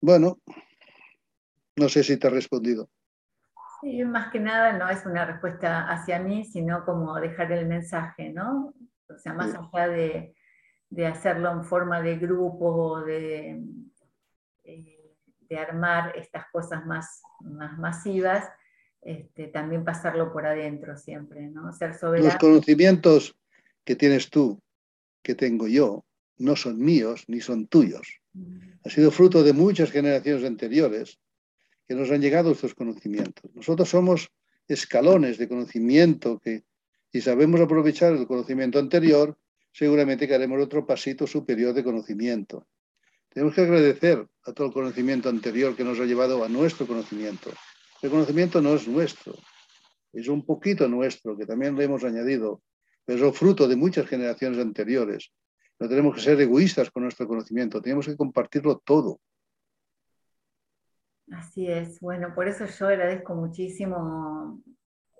Bueno, 0.00 0.38
no 1.76 1.88
sé 1.88 2.02
si 2.02 2.16
te 2.16 2.26
he 2.26 2.30
respondido. 2.30 2.90
Sí, 3.80 4.04
más 4.04 4.30
que 4.32 4.40
nada 4.40 4.72
no 4.78 4.88
es 4.88 5.04
una 5.06 5.24
respuesta 5.24 5.88
hacia 5.90 6.20
mí, 6.20 6.44
sino 6.44 6.84
como 6.84 7.14
dejar 7.16 7.50
el 7.52 7.66
mensaje, 7.66 8.30
¿no? 8.30 8.74
O 9.14 9.18
sea, 9.18 9.34
más 9.34 9.54
allá 9.54 9.88
de, 9.88 10.34
de 10.90 11.06
hacerlo 11.06 11.50
en 11.52 11.64
forma 11.64 12.00
de 12.00 12.18
grupo, 12.18 13.00
de, 13.00 13.62
eh, 14.64 15.14
de 15.40 15.58
armar 15.58 16.16
estas 16.16 16.44
cosas 16.52 16.84
más, 16.86 17.22
más 17.40 17.78
masivas, 17.78 18.48
este, 19.00 19.48
también 19.48 19.84
pasarlo 19.84 20.32
por 20.32 20.46
adentro 20.46 20.96
siempre, 20.96 21.48
¿no? 21.48 21.72
Ser 21.72 21.94
soberano. 21.94 22.28
Los 22.28 22.36
conocimientos 22.36 23.34
que 23.84 23.96
tienes 23.96 24.30
tú, 24.30 24.60
que 25.22 25.34
tengo 25.34 25.66
yo, 25.66 26.04
no 26.38 26.56
son 26.56 26.78
míos 26.78 27.24
ni 27.26 27.40
son 27.40 27.66
tuyos. 27.66 28.20
Ha 28.84 28.90
sido 28.90 29.10
fruto 29.10 29.42
de 29.42 29.52
muchas 29.52 29.90
generaciones 29.90 30.44
anteriores 30.44 31.18
que 31.86 31.94
nos 31.94 32.10
han 32.10 32.20
llegado 32.20 32.52
estos 32.52 32.74
conocimientos. 32.74 33.54
Nosotros 33.54 33.88
somos 33.88 34.30
escalones 34.68 35.38
de 35.38 35.48
conocimiento 35.48 36.38
que, 36.38 36.64
si 37.12 37.20
sabemos 37.20 37.60
aprovechar 37.60 38.14
el 38.14 38.26
conocimiento 38.26 38.78
anterior, 38.78 39.36
seguramente 39.70 40.26
que 40.26 40.34
haremos 40.34 40.62
otro 40.62 40.86
pasito 40.86 41.26
superior 41.26 41.74
de 41.74 41.84
conocimiento. 41.84 42.66
Tenemos 43.28 43.54
que 43.54 43.60
agradecer 43.60 44.26
a 44.44 44.52
todo 44.52 44.68
el 44.68 44.72
conocimiento 44.72 45.28
anterior 45.28 45.76
que 45.76 45.84
nos 45.84 46.00
ha 46.00 46.04
llevado 46.04 46.42
a 46.42 46.48
nuestro 46.48 46.86
conocimiento. 46.86 47.50
El 48.00 48.10
conocimiento 48.10 48.62
no 48.62 48.74
es 48.74 48.88
nuestro, 48.88 49.34
es 50.12 50.28
un 50.28 50.44
poquito 50.44 50.88
nuestro, 50.88 51.36
que 51.36 51.44
también 51.44 51.76
le 51.76 51.84
hemos 51.84 52.02
añadido, 52.02 52.62
pero 53.04 53.28
es 53.28 53.38
fruto 53.38 53.68
de 53.68 53.76
muchas 53.76 54.06
generaciones 54.06 54.58
anteriores. 54.58 55.32
No 55.78 55.88
tenemos 55.88 56.14
que 56.14 56.22
ser 56.22 56.40
egoístas 56.40 56.90
con 56.90 57.02
nuestro 57.02 57.28
conocimiento, 57.28 57.82
tenemos 57.82 58.06
que 58.06 58.16
compartirlo 58.16 58.78
todo. 58.78 59.20
Así 61.30 61.66
es. 61.66 62.00
Bueno, 62.00 62.34
por 62.34 62.48
eso 62.48 62.66
yo 62.66 62.88
agradezco 62.88 63.34
muchísimo 63.34 64.62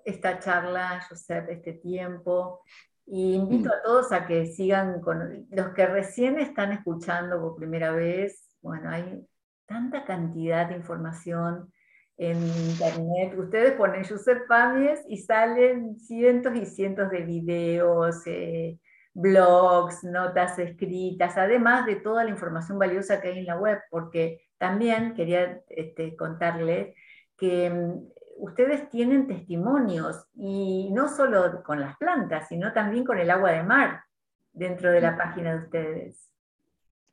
esta 0.05 0.39
charla, 0.39 1.05
Josep, 1.07 1.49
este 1.49 1.73
tiempo. 1.73 2.61
Y 3.05 3.35
invito 3.35 3.69
mm. 3.69 3.71
a 3.71 3.83
todos 3.83 4.11
a 4.11 4.25
que 4.25 4.45
sigan 4.45 5.01
con 5.01 5.47
los 5.51 5.69
que 5.73 5.85
recién 5.85 6.39
están 6.39 6.71
escuchando 6.71 7.41
por 7.41 7.55
primera 7.55 7.91
vez. 7.91 8.49
Bueno, 8.61 8.89
hay 8.89 9.27
tanta 9.65 10.05
cantidad 10.05 10.69
de 10.69 10.75
información 10.75 11.71
en 12.17 12.37
internet. 12.37 13.37
Ustedes 13.37 13.73
ponen 13.73 14.05
Josep 14.05 14.47
Pamies 14.47 15.03
y 15.07 15.17
salen 15.17 15.99
cientos 15.99 16.55
y 16.55 16.65
cientos 16.65 17.09
de 17.09 17.21
videos, 17.21 18.21
eh, 18.25 18.79
blogs, 19.13 20.03
notas 20.03 20.57
escritas, 20.59 21.37
además 21.37 21.85
de 21.85 21.97
toda 21.97 22.23
la 22.23 22.29
información 22.29 22.79
valiosa 22.79 23.21
que 23.21 23.29
hay 23.29 23.39
en 23.39 23.45
la 23.45 23.57
web, 23.59 23.79
porque 23.89 24.41
también 24.57 25.13
quería 25.13 25.61
este, 25.69 26.15
contarles 26.15 26.95
que 27.37 27.69
mm, 27.69 28.07
ustedes 28.37 28.89
tienen 28.89 29.27
testimonios, 29.27 30.25
y 30.35 30.89
no 30.91 31.09
solo 31.09 31.63
con 31.63 31.79
las 31.79 31.97
plantas, 31.97 32.47
sino 32.47 32.73
también 32.73 33.03
con 33.03 33.17
el 33.17 33.29
agua 33.29 33.51
de 33.51 33.63
mar 33.63 34.03
dentro 34.51 34.91
de 34.91 35.01
la 35.01 35.17
página 35.17 35.53
de 35.53 35.63
ustedes. 35.63 36.29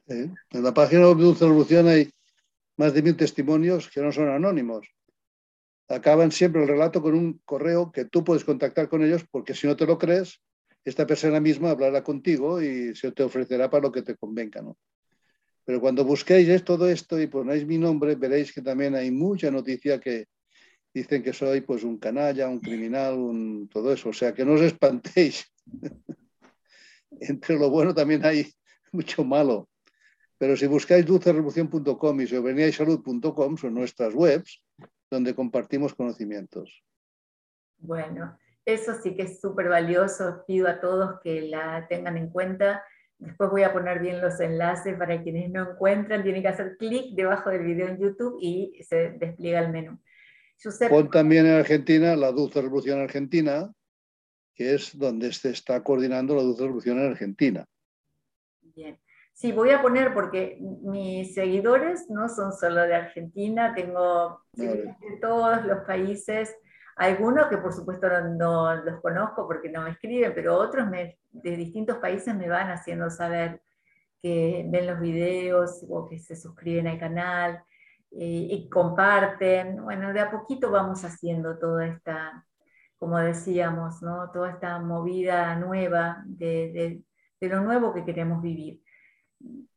En 0.06 0.34
la 0.50 0.74
página 0.74 1.06
de 1.06 1.14
Revolución 1.14 1.86
hay 1.86 2.10
más 2.76 2.94
de 2.94 3.02
mil 3.02 3.16
testimonios 3.16 3.88
que 3.88 4.00
no 4.00 4.10
son 4.10 4.28
anónimos. 4.28 4.88
Acaban 5.88 6.32
siempre 6.32 6.62
el 6.62 6.68
relato 6.68 7.02
con 7.02 7.14
un 7.14 7.40
correo 7.44 7.92
que 7.92 8.04
tú 8.04 8.24
puedes 8.24 8.44
contactar 8.44 8.88
con 8.88 9.02
ellos 9.02 9.24
porque 9.30 9.54
si 9.54 9.66
no 9.66 9.76
te 9.76 9.86
lo 9.86 9.98
crees, 9.98 10.40
esta 10.84 11.06
persona 11.06 11.40
misma 11.40 11.70
hablará 11.70 12.02
contigo 12.02 12.60
y 12.60 12.94
se 12.94 13.12
te 13.12 13.22
ofrecerá 13.22 13.68
para 13.68 13.82
lo 13.82 13.92
que 13.92 14.02
te 14.02 14.16
convenga. 14.16 14.62
¿no? 14.62 14.76
Pero 15.64 15.80
cuando 15.80 16.04
busquéis 16.04 16.64
todo 16.64 16.88
esto 16.88 17.20
y 17.20 17.26
ponéis 17.26 17.66
mi 17.66 17.78
nombre, 17.78 18.14
veréis 18.14 18.52
que 18.52 18.62
también 18.62 18.94
hay 18.94 19.10
mucha 19.10 19.50
noticia 19.50 20.00
que 20.00 20.26
dicen 20.92 21.22
que 21.22 21.32
soy 21.32 21.60
pues 21.60 21.84
un 21.84 21.98
canalla, 21.98 22.48
un 22.48 22.60
criminal, 22.60 23.14
un, 23.14 23.68
todo 23.68 23.92
eso. 23.92 24.10
O 24.10 24.12
sea, 24.12 24.34
que 24.34 24.44
no 24.44 24.54
os 24.54 24.60
espantéis. 24.60 25.50
Entre 27.20 27.58
lo 27.58 27.70
bueno 27.70 27.94
también 27.94 28.24
hay 28.24 28.46
mucho 28.92 29.24
malo. 29.24 29.68
Pero 30.38 30.56
si 30.56 30.66
buscáis 30.66 31.04
dulcerevolución.com 31.04 32.20
y 32.20 32.26
salud.com 32.72 33.56
son 33.56 33.74
nuestras 33.74 34.14
webs 34.14 34.62
donde 35.10 35.34
compartimos 35.34 35.94
conocimientos. 35.94 36.82
Bueno, 37.78 38.38
eso 38.64 38.94
sí 39.02 39.14
que 39.14 39.24
es 39.24 39.40
súper 39.40 39.68
valioso. 39.68 40.44
Pido 40.46 40.68
a 40.68 40.80
todos 40.80 41.20
que 41.22 41.42
la 41.42 41.86
tengan 41.88 42.16
en 42.16 42.30
cuenta. 42.30 42.82
Después 43.18 43.50
voy 43.50 43.64
a 43.64 43.72
poner 43.72 44.00
bien 44.00 44.22
los 44.22 44.40
enlaces 44.40 44.96
para 44.96 45.22
quienes 45.22 45.50
no 45.50 45.72
encuentran. 45.72 46.22
Tienen 46.22 46.40
que 46.40 46.48
hacer 46.48 46.76
clic 46.78 47.14
debajo 47.14 47.50
del 47.50 47.64
video 47.64 47.88
en 47.88 47.98
YouTube 47.98 48.38
y 48.40 48.82
se 48.82 49.10
despliega 49.10 49.60
el 49.60 49.70
menú. 49.70 50.00
Pon 50.88 51.10
también 51.10 51.46
en 51.46 51.58
Argentina 51.58 52.14
la 52.16 52.32
Dulce 52.32 52.60
Revolución 52.60 53.00
Argentina, 53.00 53.72
que 54.54 54.74
es 54.74 54.96
donde 54.98 55.32
se 55.32 55.50
está 55.50 55.82
coordinando 55.82 56.34
la 56.34 56.42
Dulce 56.42 56.64
Revolución 56.64 56.98
en 56.98 57.10
Argentina. 57.10 57.66
Bien. 58.60 58.98
Sí, 59.32 59.52
voy 59.52 59.70
a 59.70 59.80
poner 59.80 60.12
porque 60.12 60.58
mis 60.60 61.32
seguidores 61.32 62.10
no 62.10 62.28
son 62.28 62.52
solo 62.52 62.82
de 62.82 62.94
Argentina, 62.94 63.72
tengo 63.74 64.42
de 64.52 64.94
todos 65.18 65.64
los 65.64 65.78
países, 65.86 66.54
algunos 66.96 67.46
que 67.46 67.56
por 67.56 67.72
supuesto 67.72 68.06
no, 68.36 68.74
los 68.84 69.00
conozco 69.00 69.46
porque 69.46 69.70
no 69.70 69.80
me 69.80 69.92
escriben, 69.92 70.34
pero 70.34 70.58
otros 70.58 70.90
de 70.90 71.56
distintos 71.56 71.96
países 71.96 72.34
me 72.34 72.50
van 72.50 72.70
haciendo 72.70 73.08
saber 73.08 73.62
que 74.20 74.66
ven 74.68 74.86
los 74.86 75.00
videos 75.00 75.86
o 75.88 76.06
que 76.06 76.18
se 76.18 76.36
suscriben 76.36 76.86
al 76.86 76.98
canal 76.98 77.64
y 78.10 78.68
comparten. 78.68 79.82
Bueno, 79.82 80.12
de 80.12 80.20
a 80.20 80.30
poquito 80.30 80.70
vamos 80.70 81.04
haciendo 81.04 81.58
toda 81.58 81.86
esta, 81.86 82.46
como 82.96 83.18
decíamos, 83.18 84.02
¿no? 84.02 84.30
toda 84.30 84.50
esta 84.50 84.78
movida 84.78 85.54
nueva 85.56 86.22
de, 86.26 87.02
de 87.40 87.48
lo 87.48 87.60
nuevo 87.60 87.94
que 87.94 88.04
queremos 88.04 88.42
vivir. 88.42 88.82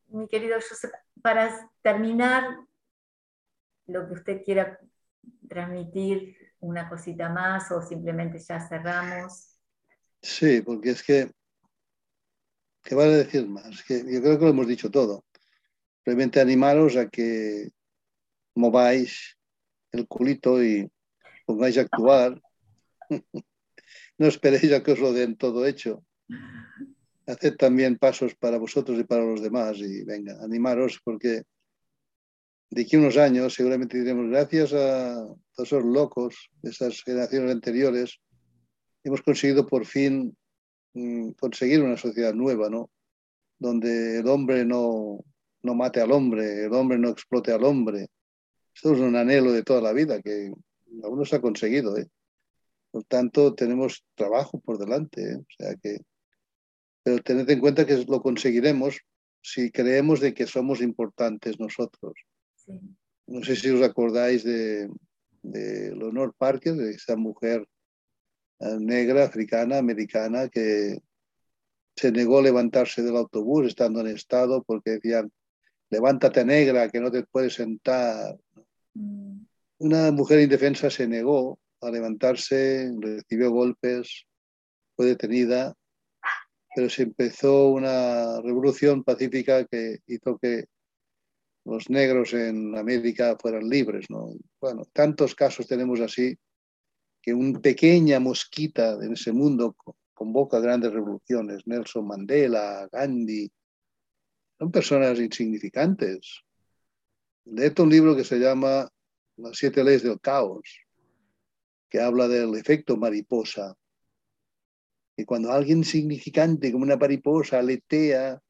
Mi 0.08 0.28
querido 0.28 0.56
Josep, 0.56 0.92
para 1.22 1.72
terminar, 1.82 2.44
lo 3.88 4.08
que 4.08 4.14
usted 4.14 4.44
quiera 4.44 4.80
transmitir, 5.48 6.38
una 6.60 6.90
cosita 6.90 7.30
más 7.30 7.72
o 7.72 7.82
simplemente 7.82 8.40
ya 8.40 8.60
cerramos. 8.68 9.58
Sí, 10.22 10.62
porque 10.62 10.92
es 10.92 11.04
que, 11.04 11.32
¿qué 12.82 12.96
vale 12.96 13.18
decir 13.18 13.48
más? 13.48 13.84
Que 13.84 14.00
yo 14.00 14.22
creo 14.22 14.40
que 14.40 14.46
lo 14.46 14.52
hemos 14.52 14.68
dicho 14.68 14.90
todo. 14.90 15.26
Realmente 16.06 16.40
animaros 16.40 16.96
a 16.96 17.10
que 17.10 17.70
mováis 18.56 19.38
el 19.92 20.08
culito 20.08 20.64
y 20.64 20.90
pongáis 21.46 21.78
a 21.78 21.82
actuar. 21.82 22.42
no 24.18 24.28
esperéis 24.28 24.72
a 24.74 24.84
que 24.84 24.94
os 24.94 25.00
lo 25.00 25.14
den 25.14 25.36
todo 25.38 25.66
hecho. 25.66 26.04
Haced 27.26 27.56
también 27.56 27.98
pasos 27.98 28.36
para 28.36 28.58
vosotros 28.58 29.00
y 29.00 29.04
para 29.04 29.24
los 29.24 29.42
demás 29.42 29.78
y 29.78 30.04
venga, 30.04 30.38
animaros 30.44 31.00
porque 31.04 31.44
de 32.70 32.82
aquí 32.82 32.96
a 32.96 33.00
unos 33.00 33.18
años 33.18 33.54
seguramente 33.54 34.00
diremos 34.00 34.30
gracias 34.30 34.74
a 34.74 35.16
todos 35.56 35.68
esos 35.68 35.84
locos 35.86 36.50
de 36.62 36.72
esas 36.72 37.04
generaciones 37.04 37.52
anteriores, 37.52 38.20
hemos 39.04 39.22
conseguido 39.22 39.68
por 39.68 39.86
fin 39.86 40.36
mm, 40.94 41.32
conseguir 41.32 41.84
una 41.84 41.98
sociedad 41.98 42.34
nueva, 42.34 42.70
¿no? 42.70 42.90
Donde 43.60 44.20
el 44.20 44.28
hombre 44.28 44.66
no, 44.66 45.24
no 45.62 45.76
mate 45.76 46.02
al 46.02 46.12
hombre, 46.12 46.66
el 46.66 46.74
hombre 46.74 46.98
no 46.98 47.10
explote 47.10 47.52
al 47.52 47.64
hombre, 47.64 48.08
esto 48.74 48.94
es 48.94 49.00
un 49.00 49.16
anhelo 49.16 49.52
de 49.52 49.64
toda 49.64 49.82
la 49.82 49.94
vida 49.94 50.22
que 50.22 50.52
aún 51.04 51.18
no 51.18 51.26
se 51.26 51.36
ha 51.36 51.42
conseguido. 51.42 51.98
¿eh? 51.98 52.08
Por 52.92 53.04
tanto, 53.06 53.54
tenemos 53.54 54.04
trabajo 54.16 54.60
por 54.60 54.78
delante. 54.78 55.22
¿eh? 55.22 55.36
O 55.38 55.46
sea 55.58 55.76
que, 55.76 55.98
pero 57.04 57.20
tened 57.20 57.50
en 57.50 57.60
cuenta 57.60 57.86
que 57.86 58.06
lo 58.08 58.22
conseguiremos 58.22 59.02
si 59.42 59.72
creemos 59.72 60.20
de 60.22 60.34
que 60.34 60.48
somos 60.48 60.82
importantes 60.82 61.60
nosotros. 61.60 62.14
No 63.28 63.44
sé 63.44 63.56
si 63.56 63.70
os 63.70 63.82
acordáis 63.82 64.44
de, 64.44 64.90
de 65.42 65.94
Leonor 65.96 66.34
Parker, 66.38 66.76
de 66.76 66.92
esa 66.92 67.16
mujer 67.16 67.68
eh, 68.60 68.78
negra, 68.80 69.26
africana, 69.26 69.78
americana, 69.78 70.48
que 70.48 71.00
se 71.96 72.12
negó 72.12 72.40
a 72.40 72.44
levantarse 72.44 73.04
del 73.04 73.18
autobús 73.18 73.68
estando 73.68 74.00
en 74.02 74.08
estado 74.08 74.64
porque 74.64 74.92
decían, 74.92 75.32
levántate 75.90 76.44
negra, 76.44 76.90
que 76.90 77.00
no 77.00 77.12
te 77.12 77.24
puedes 77.24 77.54
sentar. 77.54 78.36
Una 78.96 80.12
mujer 80.12 80.40
indefensa 80.40 80.90
se 80.90 81.08
negó 81.08 81.60
a 81.82 81.90
levantarse, 81.90 82.92
recibió 83.00 83.52
golpes, 83.52 84.26
fue 84.96 85.08
detenida, 85.08 85.74
pero 86.76 86.90
se 86.90 87.04
empezó 87.04 87.70
una 87.70 88.42
revolución 88.42 89.04
pacífica 89.04 89.66
que 89.66 90.00
hizo 90.08 90.38
que 90.38 90.66
los 91.66 91.90
negros 91.90 92.34
en 92.34 92.78
América 92.78 93.38
fueran 93.40 93.70
libres. 93.70 94.10
¿no? 94.10 94.34
Bueno, 94.60 94.84
tantos 94.92 95.36
casos 95.36 95.68
tenemos 95.68 96.00
así 96.02 96.38
que 97.22 97.34
una 97.34 97.60
pequeña 97.60 98.20
mosquita 98.20 98.98
en 99.02 99.14
ese 99.14 99.32
mundo 99.32 99.76
convoca 100.14 100.60
grandes 100.60 100.94
revoluciones. 100.94 101.66
Nelson 101.66 102.06
Mandela, 102.06 102.88
Gandhi, 102.92 103.50
son 104.60 104.72
personas 104.72 105.20
insignificantes. 105.20 106.44
Leí 107.46 107.72
un 107.78 107.90
libro 107.90 108.16
que 108.16 108.24
se 108.24 108.40
llama 108.40 108.90
Las 109.38 109.58
siete 109.58 109.84
leyes 109.84 110.04
del 110.04 110.20
caos, 110.20 110.62
que 111.90 112.00
habla 112.00 112.28
del 112.28 112.56
efecto 112.56 112.96
mariposa. 112.98 113.76
Y 115.18 115.26
cuando 115.26 115.52
alguien 115.52 115.80
insignificante 115.80 116.72
como 116.72 116.86
una 116.86 116.98
mariposa 116.98 117.60
aletea, 117.60 118.42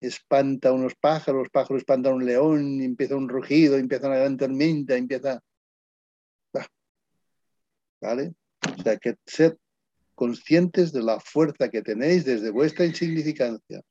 espanta 0.00 0.72
unos 0.72 0.94
pájaros, 0.94 1.42
los 1.42 1.50
pájaros 1.50 1.82
espantan 1.82 2.12
a 2.12 2.16
un 2.16 2.24
león, 2.24 2.80
empieza 2.80 3.16
un 3.16 3.28
rugido, 3.28 3.76
empieza 3.76 4.08
una 4.08 4.16
gran 4.16 4.36
tormenta, 4.36 4.96
empieza... 4.96 5.40
¿Vale? 8.00 8.32
O 8.78 8.82
sea, 8.82 8.96
que 8.96 9.16
sed 9.26 9.56
conscientes 10.14 10.90
de 10.92 11.02
la 11.02 11.20
fuerza 11.20 11.68
que 11.68 11.82
tenéis 11.82 12.24
desde 12.24 12.50
vuestra 12.50 12.86
insignificancia 12.86 13.82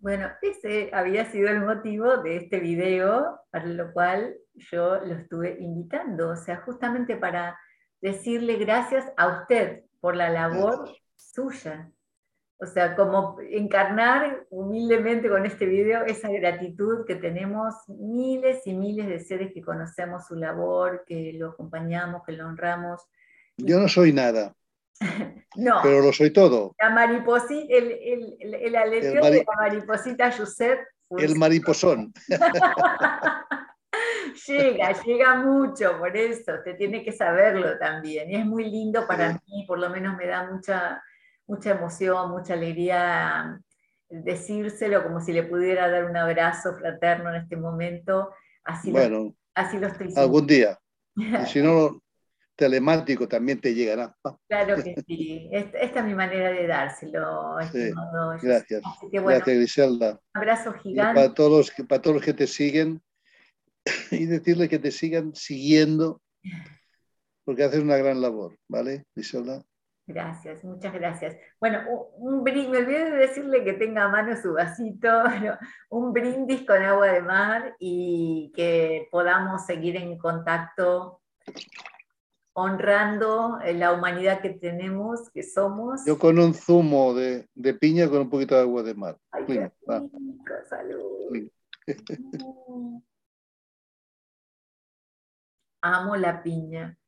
Bueno, 0.00 0.30
ese 0.40 0.88
había 0.94 1.26
sido 1.26 1.50
el 1.50 1.60
motivo 1.60 2.16
de 2.16 2.36
este 2.36 2.58
video, 2.58 3.38
para 3.50 3.66
lo 3.66 3.92
cual 3.92 4.34
yo 4.54 4.96
lo 5.04 5.14
estuve 5.14 5.58
invitando, 5.60 6.30
o 6.30 6.36
sea, 6.36 6.62
justamente 6.62 7.16
para 7.16 7.58
decirle 8.00 8.56
gracias 8.56 9.04
a 9.18 9.40
usted 9.40 9.84
por 10.00 10.16
la 10.16 10.30
labor 10.30 10.88
suya. 11.16 11.92
O 12.56 12.66
sea, 12.66 12.96
como 12.96 13.38
encarnar 13.42 14.46
humildemente 14.48 15.28
con 15.28 15.44
este 15.44 15.66
video 15.66 16.04
esa 16.06 16.30
gratitud 16.30 17.04
que 17.06 17.16
tenemos 17.16 17.74
miles 17.88 18.66
y 18.66 18.74
miles 18.74 19.06
de 19.06 19.20
seres 19.20 19.52
que 19.52 19.62
conocemos 19.62 20.26
su 20.26 20.34
labor, 20.34 21.04
que 21.06 21.34
lo 21.34 21.50
acompañamos, 21.50 22.22
que 22.24 22.32
lo 22.32 22.46
honramos. 22.46 23.02
Yo 23.58 23.78
no 23.78 23.88
soy 23.88 24.14
nada. 24.14 24.54
no. 25.56 25.80
Pero 25.82 26.00
lo 26.00 26.12
soy 26.12 26.32
todo. 26.32 26.74
La 26.78 26.90
mariposita, 26.90 27.74
el, 27.74 27.92
el, 27.92 28.36
el, 28.40 28.72
de 28.72 29.44
la 29.44 29.56
mariposita 29.56 30.30
Josep. 30.30 30.78
El 31.18 31.36
mariposón. 31.36 32.12
llega, 34.46 35.02
llega 35.02 35.34
mucho, 35.36 35.98
por 35.98 36.16
eso, 36.16 36.54
usted 36.54 36.76
tiene 36.76 37.02
que 37.02 37.12
saberlo 37.12 37.78
también. 37.78 38.30
Y 38.30 38.36
es 38.36 38.46
muy 38.46 38.70
lindo 38.70 39.06
para 39.06 39.32
mí, 39.32 39.64
por 39.66 39.78
lo 39.78 39.90
menos 39.90 40.16
me 40.16 40.26
da 40.26 40.50
mucha 40.50 41.02
mucha 41.50 41.72
emoción, 41.72 42.30
mucha 42.30 42.54
alegría 42.54 43.60
decírselo 44.08 45.02
como 45.02 45.20
si 45.20 45.32
le 45.32 45.42
pudiera 45.42 45.90
dar 45.90 46.04
un 46.04 46.16
abrazo 46.16 46.74
fraterno 46.74 47.30
en 47.30 47.42
este 47.42 47.56
momento. 47.56 48.30
Así, 48.64 48.92
bueno, 48.92 49.18
lo, 49.18 49.34
así 49.54 49.78
lo 49.78 49.88
estoy. 49.88 50.12
Algún 50.16 50.46
día. 50.46 50.78
Y 51.16 51.46
si 51.46 51.60
no, 51.60 52.00
telemático 52.60 53.26
también 53.26 53.60
te 53.60 53.74
llegará. 53.74 54.14
Claro 54.48 54.76
que 54.76 54.94
sí. 55.06 55.48
Esta, 55.50 55.78
es 55.78 56.04
mi 56.04 56.14
manera 56.14 56.50
de 56.50 56.66
dárselo. 56.66 57.56
Sí. 57.72 57.90
Gracias. 58.42 58.82
Que, 59.10 59.18
bueno, 59.18 59.38
Gracias, 59.38 59.56
Griselda. 59.56 60.10
Un 60.34 60.40
abrazo 60.40 60.72
gigante. 60.74 61.14
para 61.14 61.34
todos, 61.34 61.72
para 61.88 62.02
todos 62.02 62.16
los 62.16 62.24
que 62.24 62.34
te 62.34 62.46
siguen 62.46 63.00
y 64.10 64.26
decirle 64.26 64.68
que 64.68 64.78
te 64.78 64.90
sigan 64.90 65.34
siguiendo 65.34 66.20
porque 67.44 67.64
haces 67.64 67.80
una 67.80 67.96
gran 67.96 68.20
labor, 68.20 68.56
¿vale, 68.68 69.04
Griselda? 69.14 69.62
Gracias, 70.06 70.64
muchas 70.64 70.92
gracias. 70.92 71.36
Bueno, 71.60 71.82
un, 72.16 72.42
me 72.42 72.50
olvidé 72.50 73.10
de 73.10 73.16
decirle 73.16 73.64
que 73.64 73.74
tenga 73.74 74.04
a 74.04 74.08
mano 74.08 74.36
su 74.36 74.52
vasito, 74.52 75.08
un 75.90 76.12
brindis 76.12 76.66
con 76.66 76.82
agua 76.82 77.08
de 77.08 77.22
mar 77.22 77.76
y 77.78 78.52
que 78.54 79.08
podamos 79.10 79.66
seguir 79.66 79.96
en 79.96 80.18
contacto 80.18 81.22
honrando 82.52 83.58
la 83.74 83.92
humanidad 83.92 84.40
que 84.40 84.50
tenemos, 84.50 85.30
que 85.30 85.42
somos. 85.42 86.04
Yo 86.06 86.18
con 86.18 86.38
un 86.38 86.54
zumo 86.54 87.14
de, 87.14 87.48
piña 87.80 88.08
con 88.08 88.20
un 88.20 88.30
poquito 88.30 88.54
de 88.54 88.62
agua 88.62 88.82
de 88.82 88.94
mar. 88.94 89.18
Ay, 89.30 89.44
qué 89.46 89.60
rico, 89.60 90.52
salud. 90.68 91.50
Amo 95.82 96.16
la 96.16 96.42
piña. 96.42 96.98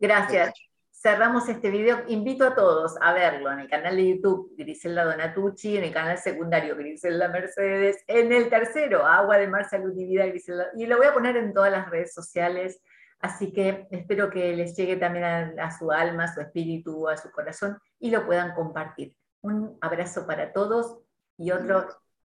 Gracias. 0.00 0.52
Cerramos 0.90 1.48
este 1.48 1.70
video. 1.70 2.02
Invito 2.08 2.46
a 2.46 2.54
todos 2.54 2.96
a 3.00 3.12
verlo 3.12 3.52
en 3.52 3.60
el 3.60 3.68
canal 3.68 3.96
de 3.96 4.08
YouTube 4.08 4.54
Griselda 4.56 5.04
Donatucci, 5.04 5.76
en 5.76 5.84
el 5.84 5.92
canal 5.92 6.18
secundario 6.18 6.76
Griselda 6.76 7.28
Mercedes, 7.28 8.02
en 8.06 8.32
el 8.32 8.48
tercero 8.48 9.04
Agua 9.06 9.36
de 9.36 9.46
Mar, 9.46 9.68
Salud 9.68 9.92
y 9.96 10.06
Vida 10.06 10.26
Griselda. 10.26 10.70
Y 10.76 10.86
lo 10.86 10.96
voy 10.96 11.06
a 11.06 11.12
poner 11.12 11.36
en 11.36 11.52
todas 11.52 11.70
las 11.70 11.90
redes 11.90 12.14
sociales. 12.14 12.80
Así 13.24 13.54
que 13.54 13.88
espero 13.90 14.28
que 14.28 14.54
les 14.54 14.76
llegue 14.76 14.98
también 14.98 15.24
a, 15.58 15.70
su 15.70 15.90
alma, 15.90 16.24
a 16.24 16.34
su 16.34 16.42
espíritu, 16.42 17.08
a 17.08 17.16
su 17.16 17.30
corazón 17.30 17.78
y 17.98 18.10
lo 18.10 18.26
puedan 18.26 18.54
compartir. 18.54 19.16
Un 19.40 19.78
abrazo 19.80 20.26
para 20.26 20.52
todos 20.52 20.98
y 21.38 21.50
otro 21.50 21.88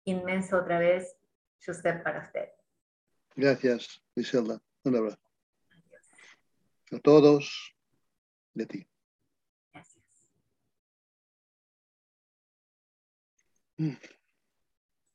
inmenso 0.05 0.57
otra 0.57 0.79
vez, 0.79 1.15
Josep, 1.63 2.01
para 2.01 2.21
usted. 2.21 2.49
Gracias, 3.35 4.01
Griselda. 4.15 4.59
Un 4.83 4.95
abrazo 4.95 5.21
a 6.91 6.97
todos 6.97 7.75
de 8.55 8.65
ti. 8.65 8.87
Gracias. 9.71 10.03
Mm. 13.77 14.18